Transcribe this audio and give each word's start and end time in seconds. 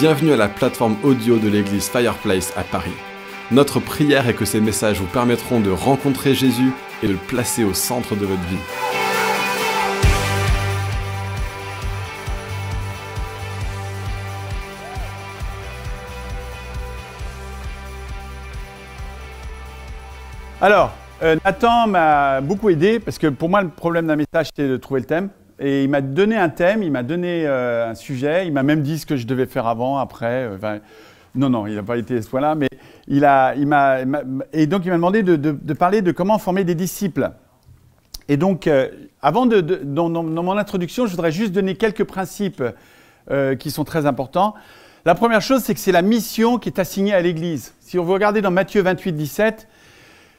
Bienvenue 0.00 0.30
à 0.30 0.36
la 0.36 0.46
plateforme 0.46 0.96
audio 1.02 1.38
de 1.38 1.48
l'église 1.48 1.88
Fireplace 1.88 2.56
à 2.56 2.62
Paris. 2.62 2.92
Notre 3.50 3.80
prière 3.80 4.28
est 4.28 4.34
que 4.34 4.44
ces 4.44 4.60
messages 4.60 5.00
vous 5.00 5.08
permettront 5.08 5.58
de 5.58 5.70
rencontrer 5.70 6.34
Jésus 6.34 6.70
et 7.02 7.08
de 7.08 7.14
le 7.14 7.18
placer 7.18 7.64
au 7.64 7.74
centre 7.74 8.14
de 8.14 8.24
votre 8.24 8.40
vie. 8.42 8.58
Alors, 20.60 20.92
euh, 21.24 21.34
Nathan 21.44 21.88
m'a 21.88 22.40
beaucoup 22.40 22.70
aidé 22.70 23.00
parce 23.00 23.18
que 23.18 23.26
pour 23.26 23.48
moi, 23.48 23.62
le 23.62 23.68
problème 23.68 24.06
d'un 24.06 24.14
message, 24.14 24.46
c'était 24.46 24.68
de 24.68 24.76
trouver 24.76 25.00
le 25.00 25.06
thème. 25.06 25.30
Et 25.60 25.84
il 25.84 25.90
m'a 25.90 26.00
donné 26.00 26.36
un 26.36 26.48
thème, 26.48 26.82
il 26.82 26.92
m'a 26.92 27.02
donné 27.02 27.44
euh, 27.46 27.90
un 27.90 27.94
sujet, 27.94 28.46
il 28.46 28.52
m'a 28.52 28.62
même 28.62 28.82
dit 28.82 28.98
ce 28.98 29.06
que 29.06 29.16
je 29.16 29.26
devais 29.26 29.46
faire 29.46 29.66
avant, 29.66 29.98
après. 29.98 30.48
euh, 30.62 30.78
non, 31.34 31.50
non, 31.50 31.66
il 31.66 31.74
n'a 31.74 31.82
pas 31.82 31.96
été 31.96 32.18
à 32.18 32.22
ce 32.22 32.28
point-là, 32.28 32.54
mais 32.54 32.68
il 33.08 33.24
a, 33.24 33.54
il 33.56 33.66
m'a, 33.66 33.98
et 34.52 34.66
donc 34.66 34.84
il 34.84 34.90
m'a 34.90 34.96
demandé 34.96 35.22
de, 35.22 35.72
parler 35.72 36.00
de 36.00 36.12
comment 36.12 36.38
former 36.38 36.64
des 36.64 36.74
disciples. 36.74 37.30
Et 38.28 38.36
donc, 38.36 38.66
euh, 38.66 38.88
avant 39.20 39.46
dans, 39.46 40.22
mon 40.22 40.56
introduction, 40.56 41.06
je 41.06 41.10
voudrais 41.12 41.32
juste 41.32 41.52
donner 41.52 41.74
quelques 41.74 42.04
principes 42.04 42.62
qui 43.58 43.70
sont 43.70 43.84
très 43.84 44.06
importants. 44.06 44.54
La 45.04 45.14
première 45.14 45.42
chose, 45.42 45.62
c'est 45.62 45.74
que 45.74 45.80
c'est 45.80 45.92
la 45.92 46.00
mission 46.00 46.58
qui 46.58 46.70
est 46.70 46.78
assignée 46.78 47.12
à 47.12 47.20
l'Église. 47.20 47.74
Si 47.80 47.98
vous 47.98 48.10
regardez 48.10 48.40
dans 48.40 48.50
Matthieu 48.50 48.80
28, 48.80 49.12
17, 49.12 49.68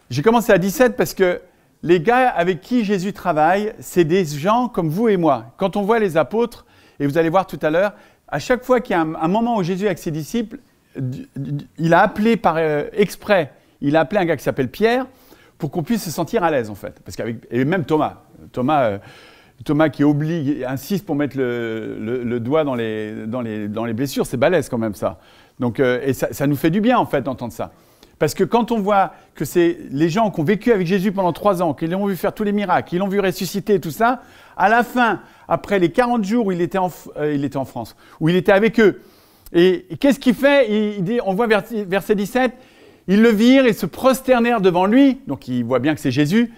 j'ai 0.09 0.21
commencé 0.23 0.51
à 0.51 0.57
17 0.57 0.97
parce 0.97 1.13
que 1.13 1.39
les 1.83 2.01
gars 2.01 2.29
avec 2.29 2.61
qui 2.61 2.83
Jésus 2.83 3.13
travaille, 3.13 3.73
c'est 3.79 4.03
des 4.03 4.25
gens 4.25 4.67
comme 4.67 4.89
vous 4.89 5.07
et 5.07 5.17
moi. 5.17 5.45
Quand 5.57 5.77
on 5.77 5.83
voit 5.83 5.99
les 5.99 6.17
apôtres, 6.17 6.65
et 6.99 7.07
vous 7.07 7.17
allez 7.17 7.29
voir 7.29 7.47
tout 7.47 7.59
à 7.61 7.69
l'heure, 7.69 7.93
à 8.27 8.39
chaque 8.39 8.63
fois 8.63 8.81
qu'il 8.81 8.95
y 8.95 8.99
a 8.99 9.01
un, 9.01 9.27
moment 9.27 9.57
où 9.57 9.63
Jésus 9.63 9.85
avec 9.85 9.97
ses 9.97 10.11
disciples, 10.11 10.57
il 11.77 11.93
a 11.93 12.01
appelé 12.01 12.35
par 12.35 12.55
euh, 12.57 12.85
exprès, 12.93 13.53
il 13.81 13.95
a 13.95 14.01
appelé 14.01 14.21
un 14.21 14.25
gars 14.25 14.35
qui 14.35 14.43
s'appelle 14.43 14.69
Pierre 14.69 15.05
pour 15.57 15.71
qu'on 15.71 15.83
puisse 15.83 16.03
se 16.03 16.11
sentir 16.11 16.43
à 16.43 16.51
l'aise 16.51 16.69
en 16.69 16.75
fait. 16.75 16.99
Parce 17.03 17.15
qu'avec, 17.15 17.37
et 17.49 17.63
même 17.63 17.85
Thomas, 17.85 18.23
Thomas, 18.51 18.83
euh, 18.83 18.97
Thomas 19.63 19.89
qui 19.89 20.03
oblige, 20.03 20.63
insiste 20.63 21.05
pour 21.05 21.15
mettre 21.15 21.37
le 21.37 22.39
doigt 22.39 22.63
dans 22.63 22.75
les, 22.75 23.25
dans, 23.25 23.41
les, 23.41 23.67
dans 23.67 23.85
les 23.85 23.93
blessures, 23.93 24.25
c'est 24.25 24.37
balèze 24.37 24.69
quand 24.69 24.77
même 24.77 24.95
ça. 24.95 25.19
Donc, 25.59 25.79
euh, 25.79 25.99
et 26.03 26.13
ça, 26.13 26.27
ça 26.31 26.47
nous 26.47 26.55
fait 26.55 26.69
du 26.69 26.81
bien 26.81 26.97
en 26.97 27.05
fait 27.05 27.21
d'entendre 27.21 27.53
ça. 27.53 27.71
Parce 28.19 28.33
que 28.33 28.43
quand 28.43 28.71
on 28.71 28.79
voit 28.79 29.13
que 29.33 29.45
c'est 29.45 29.77
les 29.91 30.09
gens 30.09 30.29
qui 30.29 30.41
ont 30.41 30.43
vécu 30.43 30.71
avec 30.73 30.85
Jésus 30.85 31.11
pendant 31.13 31.31
trois 31.33 31.61
ans, 31.63 31.73
qui 31.73 31.87
l'ont 31.87 32.05
vu 32.05 32.17
faire 32.17 32.33
tous 32.33 32.43
les 32.43 32.51
miracles, 32.51 32.89
qui 32.89 32.97
l'ont 32.97 33.07
vu 33.07 33.19
ressusciter 33.21 33.75
et 33.75 33.79
tout 33.79 33.91
ça, 33.91 34.21
à 34.57 34.67
la 34.67 34.83
fin, 34.83 35.21
après 35.47 35.79
les 35.79 35.89
40 35.91 36.23
jours 36.25 36.47
où 36.47 36.51
il 36.51 36.59
était 36.61 36.77
en, 36.77 36.89
F- 36.89 37.07
euh, 37.17 37.33
il 37.33 37.45
était 37.45 37.57
en 37.57 37.63
France, 37.65 37.95
où 38.19 38.27
il 38.29 38.35
était 38.35 38.51
avec 38.51 38.79
eux, 38.79 39.01
et, 39.53 39.85
qu'est-ce 39.99 40.19
qu'il 40.19 40.35
fait? 40.35 40.69
Il, 40.97 41.03
dit, 41.03 41.19
On 41.25 41.33
voit 41.33 41.47
vers- 41.47 41.63
verset 41.87 42.13
17, 42.13 42.51
ils 43.07 43.21
le 43.21 43.29
virent 43.29 43.65
et 43.65 43.73
se 43.73 43.85
prosternèrent 43.85 44.61
devant 44.61 44.85
lui, 44.85 45.19
donc 45.25 45.47
ils 45.47 45.63
voient 45.63 45.79
bien 45.79 45.95
que 45.95 46.01
c'est 46.01 46.11
Jésus, 46.11 46.53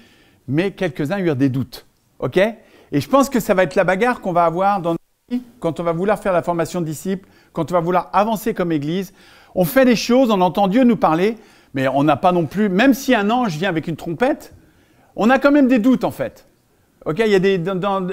mais 0.48 0.72
quelques-uns 0.72 1.20
eurent 1.20 1.36
des 1.38 1.48
doutes. 1.50 1.86
OK? 2.20 2.38
Et 2.38 3.00
je 3.00 3.08
pense 3.08 3.30
que 3.30 3.40
ça 3.40 3.54
va 3.54 3.64
être 3.64 3.76
la 3.76 3.84
bagarre 3.86 4.20
qu'on 4.20 4.34
va 4.34 4.44
avoir 4.46 4.82
dans 4.82 4.92
notre 4.92 5.00
vie 5.30 5.42
quand 5.60 5.80
on 5.80 5.84
va 5.84 5.94
vouloir 5.94 6.20
faire 6.20 6.34
la 6.34 6.42
formation 6.42 6.82
de 6.82 6.86
disciples, 6.86 7.30
quand 7.54 7.72
on 7.72 7.76
va 7.76 7.80
vouloir 7.80 8.10
avancer 8.12 8.54
comme 8.54 8.72
Église. 8.72 9.14
On 9.56 9.66
fait 9.66 9.86
des 9.86 9.96
choses, 9.96 10.32
on 10.32 10.42
entend 10.42 10.68
Dieu 10.68 10.84
nous 10.84 10.96
parler, 10.96 11.38
mais 11.74 11.88
on 11.88 12.04
n'a 12.04 12.18
pas 12.18 12.32
non 12.32 12.46
plus, 12.46 12.70
même 12.70 12.94
si 12.94 13.14
un 13.16 13.30
ange 13.30 13.58
vient 13.58 13.70
avec 13.70 13.88
une 13.88 13.96
trompette, 13.96 14.54
on 15.16 15.30
a 15.30 15.40
quand 15.40 15.52
même 15.52 15.68
des 15.68 15.80
doutes 15.80 16.04
en 16.04 16.12
fait. 16.12 16.48
Ok, 17.06 17.22
il 17.26 17.32
y 17.32 17.36
a 17.36 17.40
des, 17.40 17.60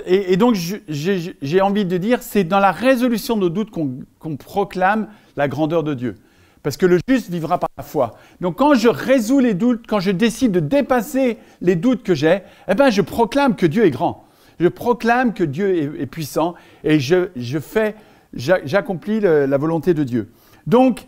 et, 0.06 0.36
donc 0.39 0.56
j'ai 0.89 1.61
envie 1.61 1.84
de 1.84 1.97
dire, 1.98 2.22
c'est 2.22 2.44
dans 2.44 2.59
la 2.59 2.72
résolution 2.72 3.36
de 3.36 3.42
nos 3.42 3.48
doutes 3.50 3.70
qu'on 3.70 4.36
proclame 4.36 5.09
la 5.36 5.47
grandeur 5.47 5.83
de 5.83 5.92
Dieu. 5.92 6.14
Parce 6.62 6.77
que 6.77 6.86
le 6.86 6.98
juste 7.09 7.31
vivra 7.31 7.59
par 7.59 7.69
la 7.77 7.84
foi. 7.84 8.16
Donc 8.41 8.56
quand 8.56 8.75
je 8.75 8.88
résous 8.88 9.41
les 9.41 9.54
doutes, 9.54 9.84
quand 9.87 10.00
je 10.00 10.10
décide 10.10 10.53
de 10.53 10.60
dépasser 10.60 11.38
les 11.60 11.77
doutes 11.77 12.03
que 12.03 12.15
j'ai, 12.15 12.41
eh 12.66 12.75
ben 12.75 12.91
je 12.91 13.03
proclame 13.03 13.56
que 13.56 13.66
Dieu 13.66 13.84
est 13.84 13.91
grand. 13.91 14.25
Je 14.59 14.69
proclame 14.69 15.34
que 15.34 15.44
Dieu 15.44 15.77
est, 15.77 16.03
est 16.03 16.06
puissant 16.06 16.54
et 16.82 16.98
je, 16.98 17.28
je 17.37 17.59
fais, 17.59 17.94
j'a- 18.32 18.65
j'accomplis 18.65 19.21
la 19.21 19.56
volonté 19.59 19.94
de 19.94 20.03
Dieu. 20.03 20.31
Donc 20.66 21.06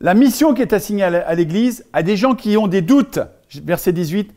la 0.00 0.14
mission 0.14 0.54
qui 0.54 0.62
est 0.62 0.72
assignée 0.72 1.02
à 1.02 1.34
l'Église, 1.34 1.84
à 1.92 2.02
des 2.02 2.16
gens 2.16 2.34
qui 2.34 2.56
ont 2.56 2.68
des 2.68 2.82
doutes, 2.82 3.18
verset 3.64 3.92
18, 3.92 4.32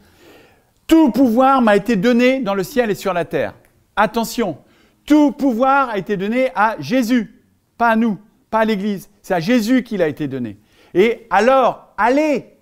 tout 0.87 1.11
pouvoir 1.11 1.61
m'a 1.61 1.75
été 1.75 1.95
donné 1.95 2.39
dans 2.39 2.55
le 2.55 2.63
ciel 2.63 2.89
et 2.89 2.95
sur 2.95 3.13
la 3.13 3.25
terre. 3.25 3.53
Attention, 3.95 4.57
tout 5.05 5.31
pouvoir 5.31 5.89
a 5.89 5.97
été 5.97 6.17
donné 6.17 6.49
à 6.55 6.75
Jésus, 6.79 7.43
pas 7.77 7.89
à 7.89 7.95
nous, 7.95 8.17
pas 8.49 8.59
à 8.59 8.65
l'Église. 8.65 9.09
C'est 9.21 9.33
à 9.33 9.39
Jésus 9.39 9.83
qu'il 9.83 10.01
a 10.01 10.07
été 10.07 10.27
donné. 10.27 10.57
Et 10.93 11.27
alors, 11.29 11.93
allez, 11.97 12.53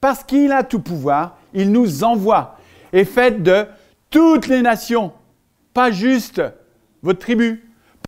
parce 0.00 0.24
qu'il 0.24 0.52
a 0.52 0.62
tout 0.62 0.80
pouvoir, 0.80 1.38
il 1.54 1.70
nous 1.70 2.02
envoie. 2.02 2.56
Et 2.92 3.04
faites 3.04 3.42
de 3.42 3.66
toutes 4.10 4.48
les 4.48 4.62
nations, 4.62 5.12
pas 5.72 5.90
juste 5.90 6.42
votre 7.02 7.18
tribu, 7.18 7.64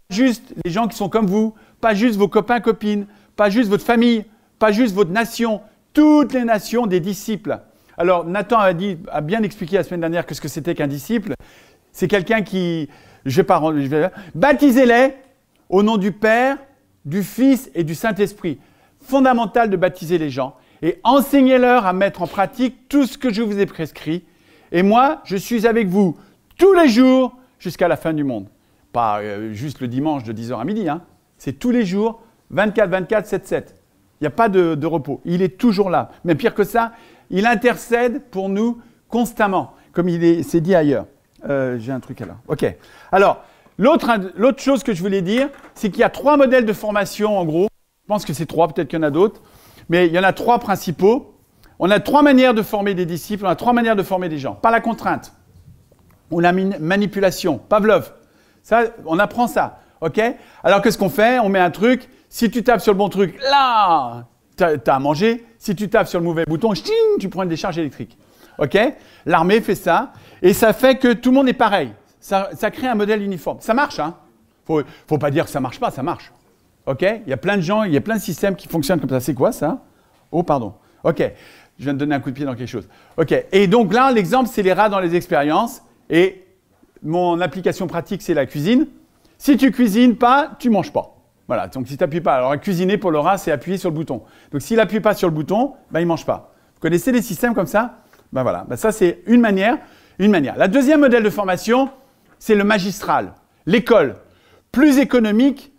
pas 0.08 0.14
juste 0.14 0.54
les 0.64 0.70
gens 0.70 0.88
qui 0.88 0.96
sont 0.96 1.08
comme 1.08 1.26
vous, 1.26 1.54
pas 1.80 1.94
juste 1.94 2.16
vos 2.16 2.28
copains, 2.28 2.60
copines, 2.60 3.06
pas 3.36 3.50
juste 3.50 3.68
votre 3.68 3.84
famille, 3.84 4.24
pas 4.58 4.72
juste 4.72 4.94
votre 4.94 5.10
nation, 5.10 5.60
toutes 5.92 6.32
les 6.32 6.44
nations 6.44 6.86
des 6.86 7.00
disciples. 7.00 7.58
Alors 7.96 8.24
Nathan 8.24 8.58
a, 8.58 8.72
bien 9.20 9.42
expliqué 9.42 9.76
la 9.76 9.84
semaine 9.84 10.00
dernière 10.00 10.26
que 10.26 10.34
ce 10.34 10.40
que 10.40 10.48
c'était 10.48 10.74
qu'un 10.74 10.86
disciple. 10.86 11.34
C'est 11.92 12.08
quelqu'un 12.08 12.42
qui, 12.42 12.88
je 13.24 13.36
vais 13.36 13.44
pas 13.44 13.56
rendre, 13.56 13.80
je 13.80 14.08
baptisez-les 14.34 15.14
au 15.68 15.82
nom 15.82 15.96
du 15.96 16.12
Père, 16.12 16.58
du 17.04 17.22
Fils 17.22 17.70
et 17.74 17.84
du 17.84 17.94
Saint-Esprit. 17.94 18.58
Fondamental 19.00 19.70
de 19.70 19.76
baptiser 19.76 20.18
les 20.18 20.30
gens 20.30 20.56
et 20.82 20.98
enseignez-leur 21.04 21.86
à 21.86 21.92
mettre 21.92 22.22
en 22.22 22.26
pratique 22.26 22.88
tout 22.88 23.06
ce 23.06 23.16
que 23.16 23.32
je 23.32 23.42
vous 23.42 23.58
ai 23.58 23.66
prescrit. 23.66 24.24
Et 24.72 24.82
moi, 24.82 25.20
je 25.24 25.36
suis 25.36 25.66
avec 25.66 25.88
vous 25.88 26.16
tous 26.58 26.72
les 26.72 26.88
jours 26.88 27.36
jusqu'à 27.58 27.88
la 27.88 27.96
fin 27.96 28.12
du 28.12 28.24
monde. 28.24 28.48
Pas 28.92 29.20
euh, 29.20 29.52
juste 29.52 29.80
le 29.80 29.88
dimanche 29.88 30.24
de 30.24 30.32
10h 30.32 30.60
à 30.60 30.64
midi, 30.64 30.88
hein. 30.88 31.02
c'est 31.38 31.54
tous 31.54 31.70
les 31.70 31.84
jours, 31.84 32.22
24, 32.54 32.88
24, 32.90 33.26
7, 33.26 33.46
7. 33.46 33.74
Il 34.20 34.24
n'y 34.24 34.28
a 34.28 34.30
pas 34.30 34.48
de, 34.48 34.86
repos. 34.86 35.20
Il 35.24 35.42
est 35.42 35.58
toujours 35.58 35.90
là. 35.90 36.10
Mais 36.24 36.34
pire 36.34 36.54
que 36.54 36.64
ça, 36.64 36.92
il 37.30 37.46
intercède 37.46 38.22
pour 38.30 38.48
nous 38.48 38.80
constamment, 39.08 39.72
comme 39.92 40.08
il 40.08 40.24
est- 40.24 40.42
s'est 40.42 40.60
dit 40.60 40.74
ailleurs. 40.74 41.06
Euh, 41.48 41.78
J'ai 41.78 41.92
un 41.92 42.00
truc 42.00 42.20
à 42.22 42.26
là. 42.26 42.36
OK. 42.48 42.64
Alors, 43.12 43.42
l'autre 43.76 44.08
chose 44.58 44.82
que 44.82 44.94
je 44.94 45.02
voulais 45.02 45.20
dire, 45.20 45.48
c'est 45.74 45.90
qu'il 45.90 46.00
y 46.00 46.04
a 46.04 46.08
trois 46.10 46.36
modèles 46.36 46.64
de 46.64 46.72
formation, 46.72 47.36
en 47.38 47.44
gros. 47.44 47.68
Je 48.04 48.08
pense 48.08 48.24
que 48.24 48.32
c'est 48.32 48.46
trois, 48.46 48.68
peut-être 48.68 48.88
qu'il 48.88 48.98
y 48.98 49.00
en 49.00 49.06
a 49.06 49.10
d'autres. 49.10 49.42
Mais 49.88 50.06
il 50.06 50.12
y 50.12 50.18
en 50.18 50.22
a 50.24 50.32
trois 50.32 50.58
principaux. 50.58 51.34
On 51.78 51.90
a 51.90 51.98
trois 52.00 52.22
manières 52.22 52.54
de 52.54 52.62
former 52.62 52.94
des 52.94 53.04
disciples, 53.04 53.44
on 53.44 53.48
a 53.48 53.56
trois 53.56 53.72
manières 53.72 53.96
de 53.96 54.02
former 54.02 54.28
des 54.28 54.38
gens. 54.38 54.54
Par 54.54 54.70
la 54.70 54.80
contrainte, 54.80 55.32
ou 56.30 56.40
la 56.40 56.52
manipulation, 56.52 57.58
Pavlov. 57.58 58.12
Ça, 58.62 58.84
on 59.04 59.18
apprend 59.18 59.46
ça, 59.48 59.80
ok? 60.00 60.20
Alors 60.62 60.80
qu'est-ce 60.80 60.96
qu'on 60.96 61.10
fait? 61.10 61.38
On 61.40 61.48
met 61.48 61.58
un 61.58 61.70
truc. 61.70 62.08
Si 62.34 62.50
tu 62.50 62.64
tapes 62.64 62.80
sur 62.80 62.92
le 62.92 62.98
bon 62.98 63.08
truc, 63.08 63.38
là, 63.48 64.26
t'as 64.56 64.72
as 64.84 64.92
à 64.92 64.98
manger. 64.98 65.46
Si 65.56 65.76
tu 65.76 65.88
tapes 65.88 66.08
sur 66.08 66.18
le 66.18 66.24
mauvais 66.24 66.44
bouton, 66.44 66.74
ch'ting, 66.74 67.20
tu 67.20 67.28
prends 67.28 67.44
une 67.44 67.48
décharge 67.48 67.78
électrique, 67.78 68.18
ok? 68.58 68.76
L'armée 69.24 69.60
fait 69.60 69.76
ça, 69.76 70.12
et 70.42 70.52
ça 70.52 70.72
fait 70.72 70.96
que 70.96 71.12
tout 71.12 71.30
le 71.30 71.36
monde 71.36 71.48
est 71.48 71.52
pareil. 71.52 71.92
Ça, 72.18 72.50
ça 72.56 72.72
crée 72.72 72.88
un 72.88 72.96
modèle 72.96 73.22
uniforme. 73.22 73.58
Ça 73.60 73.72
marche, 73.72 74.00
hein 74.00 74.16
Faut, 74.66 74.82
faut 75.06 75.16
pas 75.16 75.30
dire 75.30 75.44
que 75.44 75.50
ça 75.52 75.60
marche 75.60 75.78
pas, 75.78 75.92
ça 75.92 76.02
marche. 76.02 76.32
Ok? 76.86 77.02
Il 77.02 77.30
y 77.30 77.32
a 77.32 77.36
plein 77.36 77.56
de 77.56 77.62
gens, 77.62 77.84
il 77.84 77.92
y 77.92 77.96
a 77.96 78.00
plein 78.00 78.16
de 78.16 78.20
systèmes 78.20 78.56
qui 78.56 78.66
fonctionnent 78.66 78.98
comme 78.98 79.10
ça. 79.10 79.20
C'est 79.20 79.34
quoi 79.34 79.52
ça? 79.52 79.84
Oh, 80.32 80.42
pardon. 80.42 80.74
Ok. 81.04 81.22
Je 81.78 81.84
viens 81.84 81.94
de 81.94 81.98
donner 81.98 82.16
un 82.16 82.20
coup 82.20 82.30
de 82.30 82.34
pied 82.34 82.44
dans 82.44 82.56
quelque 82.56 82.66
chose. 82.66 82.88
Ok. 83.16 83.32
Et 83.52 83.68
donc 83.68 83.94
là, 83.94 84.10
l'exemple, 84.10 84.50
c'est 84.52 84.62
les 84.62 84.72
rats 84.72 84.88
dans 84.88 84.98
les 84.98 85.14
expériences. 85.14 85.82
Et 86.10 86.44
mon 87.00 87.40
application 87.40 87.86
pratique, 87.86 88.22
c'est 88.22 88.34
la 88.34 88.46
cuisine. 88.46 88.88
Si 89.38 89.56
tu 89.56 89.70
cuisines 89.70 90.16
pas, 90.16 90.50
tu 90.58 90.68
manges 90.68 90.92
pas. 90.92 91.13
Voilà. 91.46 91.68
Donc 91.68 91.88
si 91.88 91.96
tu 91.96 92.02
n'appuies 92.02 92.20
pas. 92.20 92.36
Alors 92.36 92.58
cuisiner 92.60 92.98
pour 92.98 93.10
le 93.10 93.18
rat, 93.18 93.38
c'est 93.38 93.52
appuyer 93.52 93.78
sur 93.78 93.90
le 93.90 93.94
bouton. 93.94 94.22
Donc 94.52 94.62
s'il 94.62 94.76
n'appuie 94.76 95.00
pas 95.00 95.14
sur 95.14 95.28
le 95.28 95.34
bouton, 95.34 95.74
ben, 95.90 96.00
il 96.00 96.06
mange 96.06 96.24
pas. 96.24 96.54
Vous 96.74 96.80
connaissez 96.80 97.12
des 97.12 97.22
systèmes 97.22 97.54
comme 97.54 97.66
ça? 97.66 97.98
Ben 98.32 98.42
voilà. 98.42 98.64
Ben, 98.68 98.76
ça, 98.76 98.92
c'est 98.92 99.22
une 99.26 99.40
manière. 99.40 99.78
Une 100.18 100.30
manière. 100.30 100.56
La 100.56 100.68
deuxième 100.68 101.00
modèle 101.00 101.22
de 101.22 101.30
formation, 101.30 101.90
c'est 102.38 102.54
le 102.54 102.64
magistral. 102.64 103.34
L'école. 103.66 104.16
Plus 104.70 104.98
économique, 104.98 105.72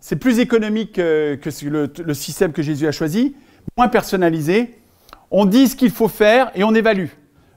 c'est 0.00 0.16
plus 0.16 0.38
économique 0.38 0.98
euh, 0.98 1.36
que 1.36 1.50
le, 1.66 2.14
système 2.14 2.52
que 2.52 2.62
Jésus 2.62 2.86
a 2.86 2.92
choisi, 2.92 3.34
moins 3.76 3.88
personnalisé. 3.88 4.78
On 5.30 5.46
dit 5.46 5.68
ce 5.68 5.76
qu'il 5.76 5.90
faut 5.90 6.08
faire 6.08 6.50
et 6.54 6.62
on 6.62 6.74
évalue. 6.74 7.08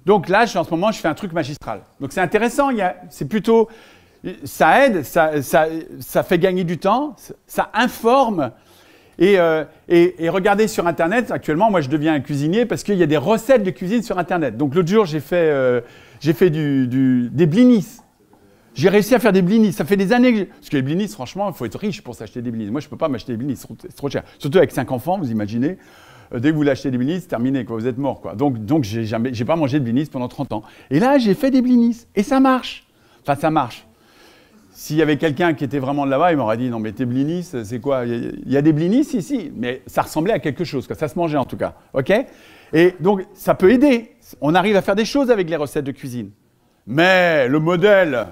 Donc 0.06 0.30
là, 0.30 0.44
en 0.56 0.64
ce 0.64 0.72
moment, 0.72 0.92
je 0.92 1.00
fais 1.00 1.08
un 1.08 1.14
truc 1.14 1.34
magistral. 1.34 1.82
Donc 2.00 2.12
c'est 2.12 2.22
intéressant, 2.22 2.70
c'est 3.10 3.28
plutôt... 3.28 3.70
Ça 4.44 4.86
aide, 4.86 5.04
ça, 5.04 6.24
fait 6.24 6.40
gagner 6.40 6.64
du 6.64 6.78
temps, 6.78 7.16
ça, 7.48 7.70
informe. 7.74 8.52
Et, 9.18 9.40
euh, 9.40 9.64
regardez 10.30 10.68
sur 10.68 10.88
Internet, 10.88 11.32
actuellement, 11.32 11.72
moi 11.72 11.82
je 11.82 11.90
deviens 11.90 12.14
un 12.14 12.20
cuisinier 12.20 12.66
parce 12.66 12.84
qu'il 12.84 12.96
y 12.96 13.04
a 13.04 13.08
des 13.08 13.18
recettes 13.18 13.64
de 13.64 13.72
cuisine 13.72 14.04
sur 14.04 14.18
Internet. 14.18 14.58
Donc 14.58 14.76
l'autre 14.76 14.90
jour, 14.90 15.06
j'ai 15.06 15.20
fait, 15.20 15.50
euh, 15.50 15.82
des 16.22 17.46
blinis. 17.46 17.86
J'ai 18.80 18.90
réussi 18.90 19.14
à 19.14 19.20
faire 19.20 19.34
des 19.34 19.42
blinis. 19.42 19.74
Ça 19.74 19.84
fait 19.84 19.98
des 19.98 20.14
années 20.14 20.34
que. 20.34 20.44
Parce 20.44 20.70
que 20.70 20.78
les 20.78 20.82
blinis, 20.82 21.08
franchement, 21.10 21.50
il 21.50 21.54
faut 21.54 21.66
être 21.66 21.78
riche 21.78 22.02
pour 22.02 22.16
s'acheter 22.16 22.42
des 22.42 22.50
blinis. 22.50 22.72
Moi, 22.72 22.80
je 22.80 22.88
ne 22.88 22.90
peux 22.90 22.98
pas 22.98 23.10
m'acheter 23.10 23.34
des 23.34 23.38
blinis, 23.38 23.58
c'est 23.58 23.96
trop, 23.96 24.10
cher. 24.10 24.24
Surtout 24.38 24.58
avec 24.58 24.72
cinq 24.72 24.92
enfants, 24.92 25.18
vous 25.18 25.32
imaginez. 25.32 25.78
Euh, 26.34 26.40
dès 26.40 26.52
que 26.52 26.56
vous 26.56 26.64
l'achetez 26.64 26.90
des 26.90 26.98
blinis, 26.98 27.20
c'est 27.20 27.28
terminé. 27.28 27.64
Vous 27.64 27.88
êtes 27.88 27.98
mort. 27.98 28.22
Donc, 28.38 28.64
donc 28.64 28.84
j'ai 28.86 29.46
pas 29.46 29.56
mangé 29.58 29.80
de 29.80 29.84
blinis 29.84 30.06
pendant 30.06 30.30
30 30.30 30.54
ans. 30.54 30.64
Et 30.92 31.00
là, 31.00 31.18
j'ai 31.18 31.34
fait 31.34 31.52
des 31.52 31.62
blinis. 31.62 32.06
Et 32.16 32.24
ça 32.24 32.40
marche. 32.40 32.86
Enfin, 33.22 33.36
ça 33.36 33.50
marche. 33.50 33.86
S'il 34.72 34.98
y 34.98 35.02
avait 35.02 35.18
quelqu'un 35.18 35.54
qui 35.54 35.64
était 35.64 35.80
vraiment 35.80 36.06
de 36.06 36.12
là-bas, 36.12 36.32
il 36.32 36.38
m'aurait 36.38 36.58
dit 36.58 36.70
non 36.70 36.80
mais 36.80 36.92
tes 36.92 37.06
blinis, 37.06 37.44
c'est 37.44 37.80
quoi? 37.80 38.06
Il 38.06 38.42
y 38.46 38.58
a 38.58 38.62
des 38.62 38.72
blinis 38.72 39.08
ici, 39.14 39.52
mais 39.56 39.82
ça 39.88 40.04
ressemblait 40.04 40.34
à 40.34 40.40
quelque 40.40 40.64
chose, 40.64 40.88
ça 40.88 41.08
se 41.08 41.18
mangeait 41.18 41.38
en 41.38 41.46
tout 41.46 41.58
cas, 41.58 41.74
ok? 41.94 42.14
Et 42.74 42.96
donc 43.00 43.26
ça 43.34 43.56
peut 43.56 43.72
aider. 43.72 44.16
On 44.42 44.54
arrive 44.54 44.76
à 44.76 44.82
faire 44.82 44.96
des 44.96 45.06
choses 45.06 45.32
avec 45.32 45.50
les 45.50 45.56
recettes 45.56 45.86
de 45.86 45.92
cuisine. 45.92 46.32
Mais 46.86 47.48
le 47.48 47.60
modèle, 47.60 48.28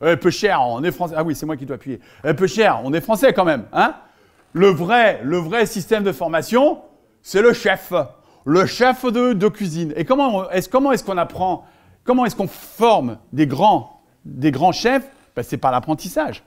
un 0.00 0.16
peu 0.16 0.30
cher, 0.30 0.60
on 0.62 0.82
est 0.82 0.90
français. 0.90 1.14
Ah 1.16 1.22
oui, 1.22 1.34
c'est 1.34 1.46
moi 1.46 1.56
qui 1.56 1.66
dois 1.66 1.76
appuyer. 1.76 2.00
Un 2.24 2.34
peu 2.34 2.46
cher, 2.46 2.80
on 2.84 2.92
est 2.92 3.00
français 3.00 3.32
quand 3.32 3.44
même, 3.44 3.64
hein? 3.72 3.94
Le 4.52 4.66
vrai, 4.66 5.20
le 5.22 5.36
vrai 5.36 5.66
système 5.66 6.02
de 6.02 6.10
formation, 6.10 6.80
c'est 7.22 7.42
le 7.42 7.52
chef, 7.52 7.92
le 8.44 8.66
chef 8.66 9.04
de, 9.04 9.48
cuisine. 9.48 9.92
Et 9.96 10.04
comment 10.04 10.50
est-ce 10.50 10.68
est-ce 10.92 11.04
qu'on 11.04 11.18
apprend 11.18 11.64
Comment 12.02 12.26
est-ce 12.26 12.34
qu'on 12.34 12.48
forme 12.48 13.18
des 13.32 13.46
grands, 13.46 14.02
des 14.24 14.50
grands 14.50 14.72
chefs 14.72 15.08
ben, 15.36 15.42
c'est 15.42 15.56
par 15.56 15.72
l'apprentissage. 15.72 16.42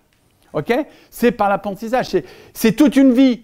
C'est 1.09 1.31
par 1.31 1.49
l'apprentissage. 1.49 2.07
C'est 2.53 2.71
toute 2.73 2.95
une 2.95 3.13
vie. 3.13 3.41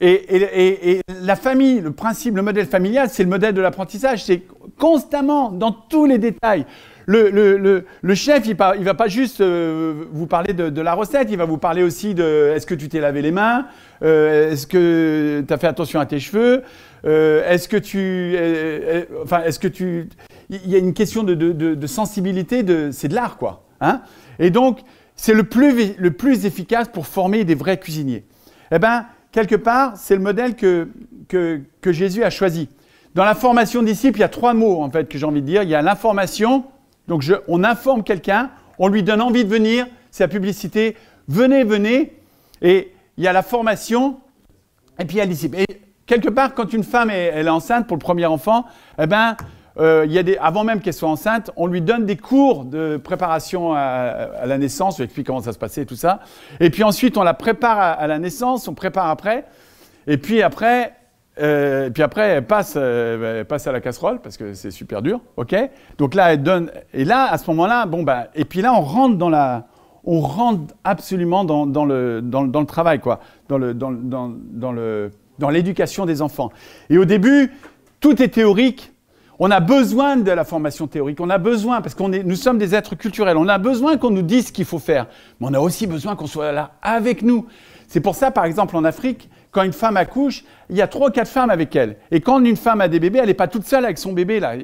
Et, 0.00 1.00
la 1.22 1.36
famille, 1.36 1.80
le 1.80 1.92
principe, 1.92 2.34
le 2.34 2.42
modèle 2.42 2.66
familial, 2.66 3.08
c'est 3.08 3.22
le 3.22 3.28
modèle 3.28 3.54
de 3.54 3.60
l'apprentissage. 3.60 4.24
C'est 4.24 4.42
constamment, 4.78 5.50
dans 5.50 5.70
tous 5.70 6.06
les 6.06 6.18
détails. 6.18 6.66
Le, 7.06 7.84
chef, 8.14 8.46
il 8.46 8.56
ne 8.56 8.84
va 8.84 8.94
pas 8.94 9.08
juste 9.08 9.40
euh, 9.40 10.04
vous 10.12 10.26
parler 10.26 10.52
de, 10.52 10.80
la 10.80 10.94
recette, 10.94 11.28
il 11.30 11.36
va 11.36 11.44
vous 11.44 11.58
parler 11.58 11.82
aussi 11.82 12.14
de 12.14 12.52
est-ce 12.54 12.66
que 12.66 12.74
tu 12.74 12.88
t'es 12.88 13.00
lavé 13.00 13.22
les 13.22 13.32
mains, 13.32 13.66
euh, 14.02 14.52
est-ce 14.52 14.66
que 14.66 15.44
tu 15.46 15.52
as 15.52 15.58
fait 15.58 15.66
attention 15.66 16.00
à 16.00 16.06
tes 16.06 16.20
cheveux, 16.20 16.62
euh, 17.04 17.48
est-ce 17.48 17.68
que 17.68 17.76
tu... 17.76 18.36
enfin, 19.22 19.42
est-ce 19.44 19.58
que 19.58 19.68
tu... 19.68 20.08
Il 20.50 20.68
y 20.68 20.74
a 20.74 20.78
une 20.78 20.94
question 20.94 21.22
de, 21.22 21.86
sensibilité, 21.86 22.64
c'est 22.92 23.08
de 23.08 23.14
l'art, 23.14 23.36
quoi. 23.36 23.64
Hein 23.80 24.02
et 24.42 24.50
donc, 24.50 24.80
c'est 25.14 25.34
le 25.34 25.44
plus, 25.44 25.94
le 25.96 26.10
plus 26.10 26.46
efficace 26.46 26.88
pour 26.88 27.06
former 27.06 27.44
des 27.44 27.54
vrais 27.54 27.78
cuisiniers. 27.78 28.24
Eh 28.72 28.80
bien, 28.80 29.06
quelque 29.30 29.54
part, 29.54 29.96
c'est 29.96 30.16
le 30.16 30.20
modèle 30.20 30.56
que, 30.56 30.88
que, 31.28 31.92
Jésus 31.92 32.24
a 32.24 32.30
choisi. 32.30 32.68
Dans 33.14 33.24
la 33.24 33.36
formation 33.36 33.84
disciple, 33.84 34.18
il 34.18 34.22
y 34.22 34.24
a 34.24 34.28
trois 34.28 34.52
mots, 34.52 34.82
en 34.82 34.90
fait, 34.90 35.08
que 35.08 35.16
j'ai 35.16 35.26
envie 35.26 35.42
de 35.42 35.46
dire. 35.46 35.62
Il 35.62 35.68
y 35.68 35.76
a 35.76 35.80
l'information, 35.80 36.64
donc 37.06 37.22
on 37.46 37.62
informe 37.62 38.02
quelqu'un, 38.02 38.50
on 38.80 38.88
lui 38.88 39.04
donne 39.04 39.22
envie 39.22 39.44
de 39.44 39.48
venir, 39.48 39.86
c'est 40.10 40.24
la 40.24 40.28
publicité, 40.28 40.96
venez, 41.28 41.62
venez. 41.62 42.16
Et 42.62 42.92
il 43.16 43.22
y 43.22 43.28
a 43.28 43.32
la 43.32 43.42
formation, 43.42 44.18
et 44.98 45.04
puis 45.04 45.16
il 45.16 45.18
y 45.18 45.22
a 45.22 45.24
le 45.24 45.30
disciple. 45.30 45.58
Et 45.58 45.66
quelque 46.04 46.30
part, 46.30 46.52
quand 46.54 46.72
une 46.72 46.82
femme 46.82 47.10
est, 47.10 47.30
elle 47.32 47.46
est 47.46 47.50
enceinte 47.50 47.86
pour 47.86 47.96
le 47.96 48.02
premier 48.02 48.26
enfant, 48.26 48.64
eh 48.98 49.06
ben, 49.06 49.36
euh, 49.78 50.04
il 50.06 50.12
y 50.12 50.18
a 50.18 50.22
des, 50.22 50.36
avant 50.36 50.64
même 50.64 50.80
qu'elle 50.80 50.94
soit 50.94 51.08
enceinte, 51.08 51.50
on 51.56 51.66
lui 51.66 51.80
donne 51.80 52.04
des 52.04 52.16
cours 52.16 52.64
de 52.64 52.96
préparation 52.96 53.72
à, 53.74 54.46
la 54.46 54.58
naissance, 54.58 55.00
on 55.00 55.04
explique 55.04 55.26
comment 55.26 55.40
ça 55.40 55.52
se 55.52 55.58
passait 55.58 55.82
et 55.82 55.86
tout 55.86 55.96
ça. 55.96 56.20
Et 56.60 56.70
puis 56.70 56.82
ensuite, 56.82 57.16
on 57.16 57.22
la 57.22 57.34
prépare 57.34 57.78
à, 57.78 58.06
la 58.06 58.18
naissance, 58.18 58.68
on 58.68 58.74
prépare 58.74 59.08
après. 59.08 59.44
Et 60.06 60.18
puis 60.18 60.42
après, 60.42 60.94
euh, 61.40 61.90
puis 61.90 62.02
après 62.02 62.28
elle, 62.28 62.46
passe, 62.46 62.74
euh, 62.76 63.44
passe 63.44 63.66
à 63.66 63.72
la 63.72 63.80
casserole 63.80 64.20
parce 64.20 64.36
que 64.36 64.52
c'est 64.52 64.70
super 64.70 65.00
dur, 65.00 65.20
ok 65.36 65.54
Donc 65.96 66.14
là, 66.14 66.32
elle 66.32 66.42
donne. 66.42 66.70
Et 66.92 67.04
là, 67.04 67.30
à 67.30 67.38
ce 67.38 67.50
moment-là, 67.50 67.86
bon 67.86 68.02
ben, 68.02 68.26
et 68.34 68.44
puis 68.44 68.60
là, 68.60 68.74
on 68.74 68.82
rentre 68.82 69.16
dans 69.16 69.30
la, 69.30 69.66
on 70.04 70.20
rentre 70.20 70.74
absolument 70.84 71.44
dans, 71.44 71.64
le, 71.84 72.20
dans, 72.20 72.42
le 72.42 72.66
travail, 72.66 73.00
quoi, 73.00 73.20
dans 73.48 73.58
le, 73.58 73.72
dans, 73.72 73.92
dans 73.92 74.72
le, 74.72 75.12
dans 75.38 75.50
l'éducation 75.50 76.06
des 76.06 76.22
enfants. 76.22 76.50
Et 76.90 76.98
au 76.98 77.04
début, 77.04 77.52
tout 78.00 78.20
est 78.22 78.28
théorique. 78.28 78.91
On 79.44 79.50
a 79.50 79.58
besoin 79.58 80.18
de 80.18 80.30
la 80.30 80.44
formation 80.44 80.86
théorique, 80.86 81.18
on 81.20 81.28
a 81.28 81.36
besoin, 81.36 81.80
parce 81.80 81.96
que 81.96 82.04
nous 82.04 82.36
sommes 82.36 82.58
des 82.58 82.76
êtres 82.76 82.94
culturels, 82.94 83.36
on 83.36 83.48
a 83.48 83.58
besoin 83.58 83.96
qu'on 83.96 84.10
nous 84.10 84.22
dise 84.22 84.46
ce 84.46 84.52
qu'il 84.52 84.64
faut 84.64 84.78
faire, 84.78 85.08
mais 85.40 85.48
on 85.50 85.54
a 85.54 85.58
aussi 85.58 85.88
besoin 85.88 86.14
qu'on 86.14 86.28
soit 86.28 86.52
là 86.52 86.74
avec 86.80 87.22
nous. 87.22 87.48
C'est 87.88 87.98
pour 87.98 88.14
ça, 88.14 88.30
par 88.30 88.44
exemple, 88.44 88.76
en 88.76 88.84
Afrique, 88.84 89.28
quand 89.50 89.64
une 89.64 89.72
femme 89.72 89.96
accouche, 89.96 90.44
il 90.70 90.76
y 90.76 90.80
a 90.80 90.86
trois 90.86 91.08
ou 91.08 91.10
quatre 91.10 91.26
femmes 91.26 91.50
avec 91.50 91.74
elle. 91.74 91.96
Et 92.12 92.20
quand 92.20 92.38
une 92.38 92.54
femme 92.54 92.80
a 92.80 92.86
des 92.86 93.00
bébés, 93.00 93.18
elle 93.18 93.26
n'est 93.26 93.34
pas 93.34 93.48
toute 93.48 93.64
seule 93.64 93.84
avec 93.84 93.98
son 93.98 94.12
bébé. 94.12 94.38
Là, 94.38 94.54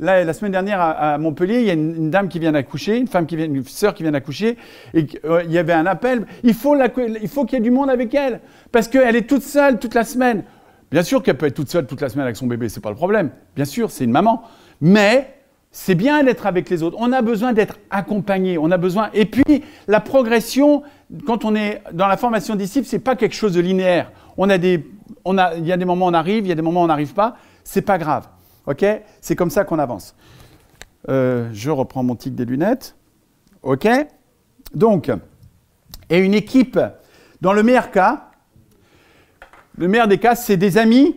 là 0.00 0.24
la 0.24 0.32
semaine 0.32 0.50
dernière 0.50 0.80
à, 0.80 1.16
Montpellier, 1.18 1.60
il 1.60 1.66
y 1.66 1.70
a 1.70 1.74
une, 1.74 2.10
dame 2.10 2.28
qui 2.28 2.40
vient 2.40 2.50
d'accoucher, 2.50 2.98
une 2.98 3.06
femme 3.06 3.24
qui 3.24 3.36
vient, 3.36 3.46
une 3.46 3.64
sœur 3.66 3.94
qui 3.94 4.02
vient 4.02 4.10
d'accoucher, 4.10 4.56
et 4.94 5.06
euh, 5.26 5.44
il 5.44 5.52
y 5.52 5.58
avait 5.58 5.72
un 5.72 5.86
appel. 5.86 6.26
Il 6.42 6.54
faut 6.54 6.74
qu'il 6.74 7.54
y 7.54 7.56
ait 7.56 7.60
du 7.60 7.70
monde 7.70 7.88
avec 7.88 8.12
elle, 8.14 8.40
parce 8.72 8.88
qu'elle 8.88 9.14
est 9.14 9.28
toute 9.28 9.44
seule 9.44 9.78
toute 9.78 9.94
la 9.94 10.02
semaine. 10.02 10.42
Bien 10.90 11.02
sûr 11.02 11.22
qu'elle 11.22 11.36
peut 11.36 11.46
être 11.46 11.54
toute 11.54 11.70
seule 11.70 11.86
toute 11.86 12.00
la 12.00 12.08
semaine 12.08 12.24
avec 12.24 12.36
son 12.36 12.46
bébé, 12.46 12.68
c'est 12.68 12.80
pas 12.80 12.90
le 12.90 12.96
problème. 12.96 13.30
Bien 13.54 13.64
sûr, 13.64 13.90
c'est 13.90 14.04
une 14.04 14.10
maman. 14.10 14.42
Mais 14.80 15.34
c'est 15.70 15.94
bien 15.94 16.24
d'être 16.24 16.46
avec 16.46 16.70
les 16.70 16.82
autres. 16.82 16.96
On 16.98 17.12
a 17.12 17.20
besoin 17.20 17.52
d'être 17.52 17.78
accompagné. 17.90 18.56
On 18.58 18.70
a 18.70 18.78
besoin. 18.78 19.10
Et 19.12 19.26
puis 19.26 19.64
la 19.86 20.00
progression, 20.00 20.82
quand 21.26 21.44
on 21.44 21.54
est 21.54 21.82
dans 21.92 22.08
la 22.08 22.16
formation 22.16 22.54
disciple, 22.54 22.86
c'est 22.86 22.98
pas 22.98 23.16
quelque 23.16 23.34
chose 23.34 23.52
de 23.52 23.60
linéaire. 23.60 24.12
On 24.36 24.48
a 24.48 24.56
des, 24.56 24.86
on 25.24 25.36
a, 25.36 25.54
il 25.56 25.66
y 25.66 25.72
a 25.72 25.76
des 25.76 25.84
moments 25.84 26.06
où 26.06 26.10
on 26.10 26.14
arrive, 26.14 26.46
il 26.46 26.48
y 26.48 26.52
a 26.52 26.54
des 26.54 26.62
moments 26.62 26.80
où 26.80 26.84
on 26.84 26.88
n'arrive 26.88 27.12
pas. 27.12 27.36
C'est 27.64 27.82
pas 27.82 27.98
grave. 27.98 28.28
Ok? 28.66 28.84
C'est 29.20 29.36
comme 29.36 29.50
ça 29.50 29.64
qu'on 29.64 29.78
avance. 29.78 30.14
Euh, 31.08 31.48
je 31.52 31.70
reprends 31.70 32.02
mon 32.02 32.16
tic 32.16 32.34
des 32.34 32.44
lunettes. 32.44 32.96
Ok? 33.62 33.86
Donc, 34.74 35.10
et 36.10 36.18
une 36.18 36.34
équipe, 36.34 36.78
dans 37.40 37.52
le 37.52 37.62
meilleur 37.62 37.90
cas, 37.90 38.27
le 39.78 39.88
meilleur 39.88 40.08
des 40.08 40.18
cas, 40.18 40.34
c'est 40.34 40.56
des 40.56 40.76
amis 40.76 41.16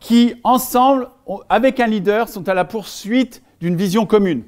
qui, 0.00 0.34
ensemble, 0.44 1.08
avec 1.48 1.80
un 1.80 1.86
leader, 1.86 2.28
sont 2.28 2.48
à 2.48 2.54
la 2.54 2.64
poursuite 2.64 3.42
d'une 3.60 3.76
vision 3.76 4.04
commune. 4.04 4.42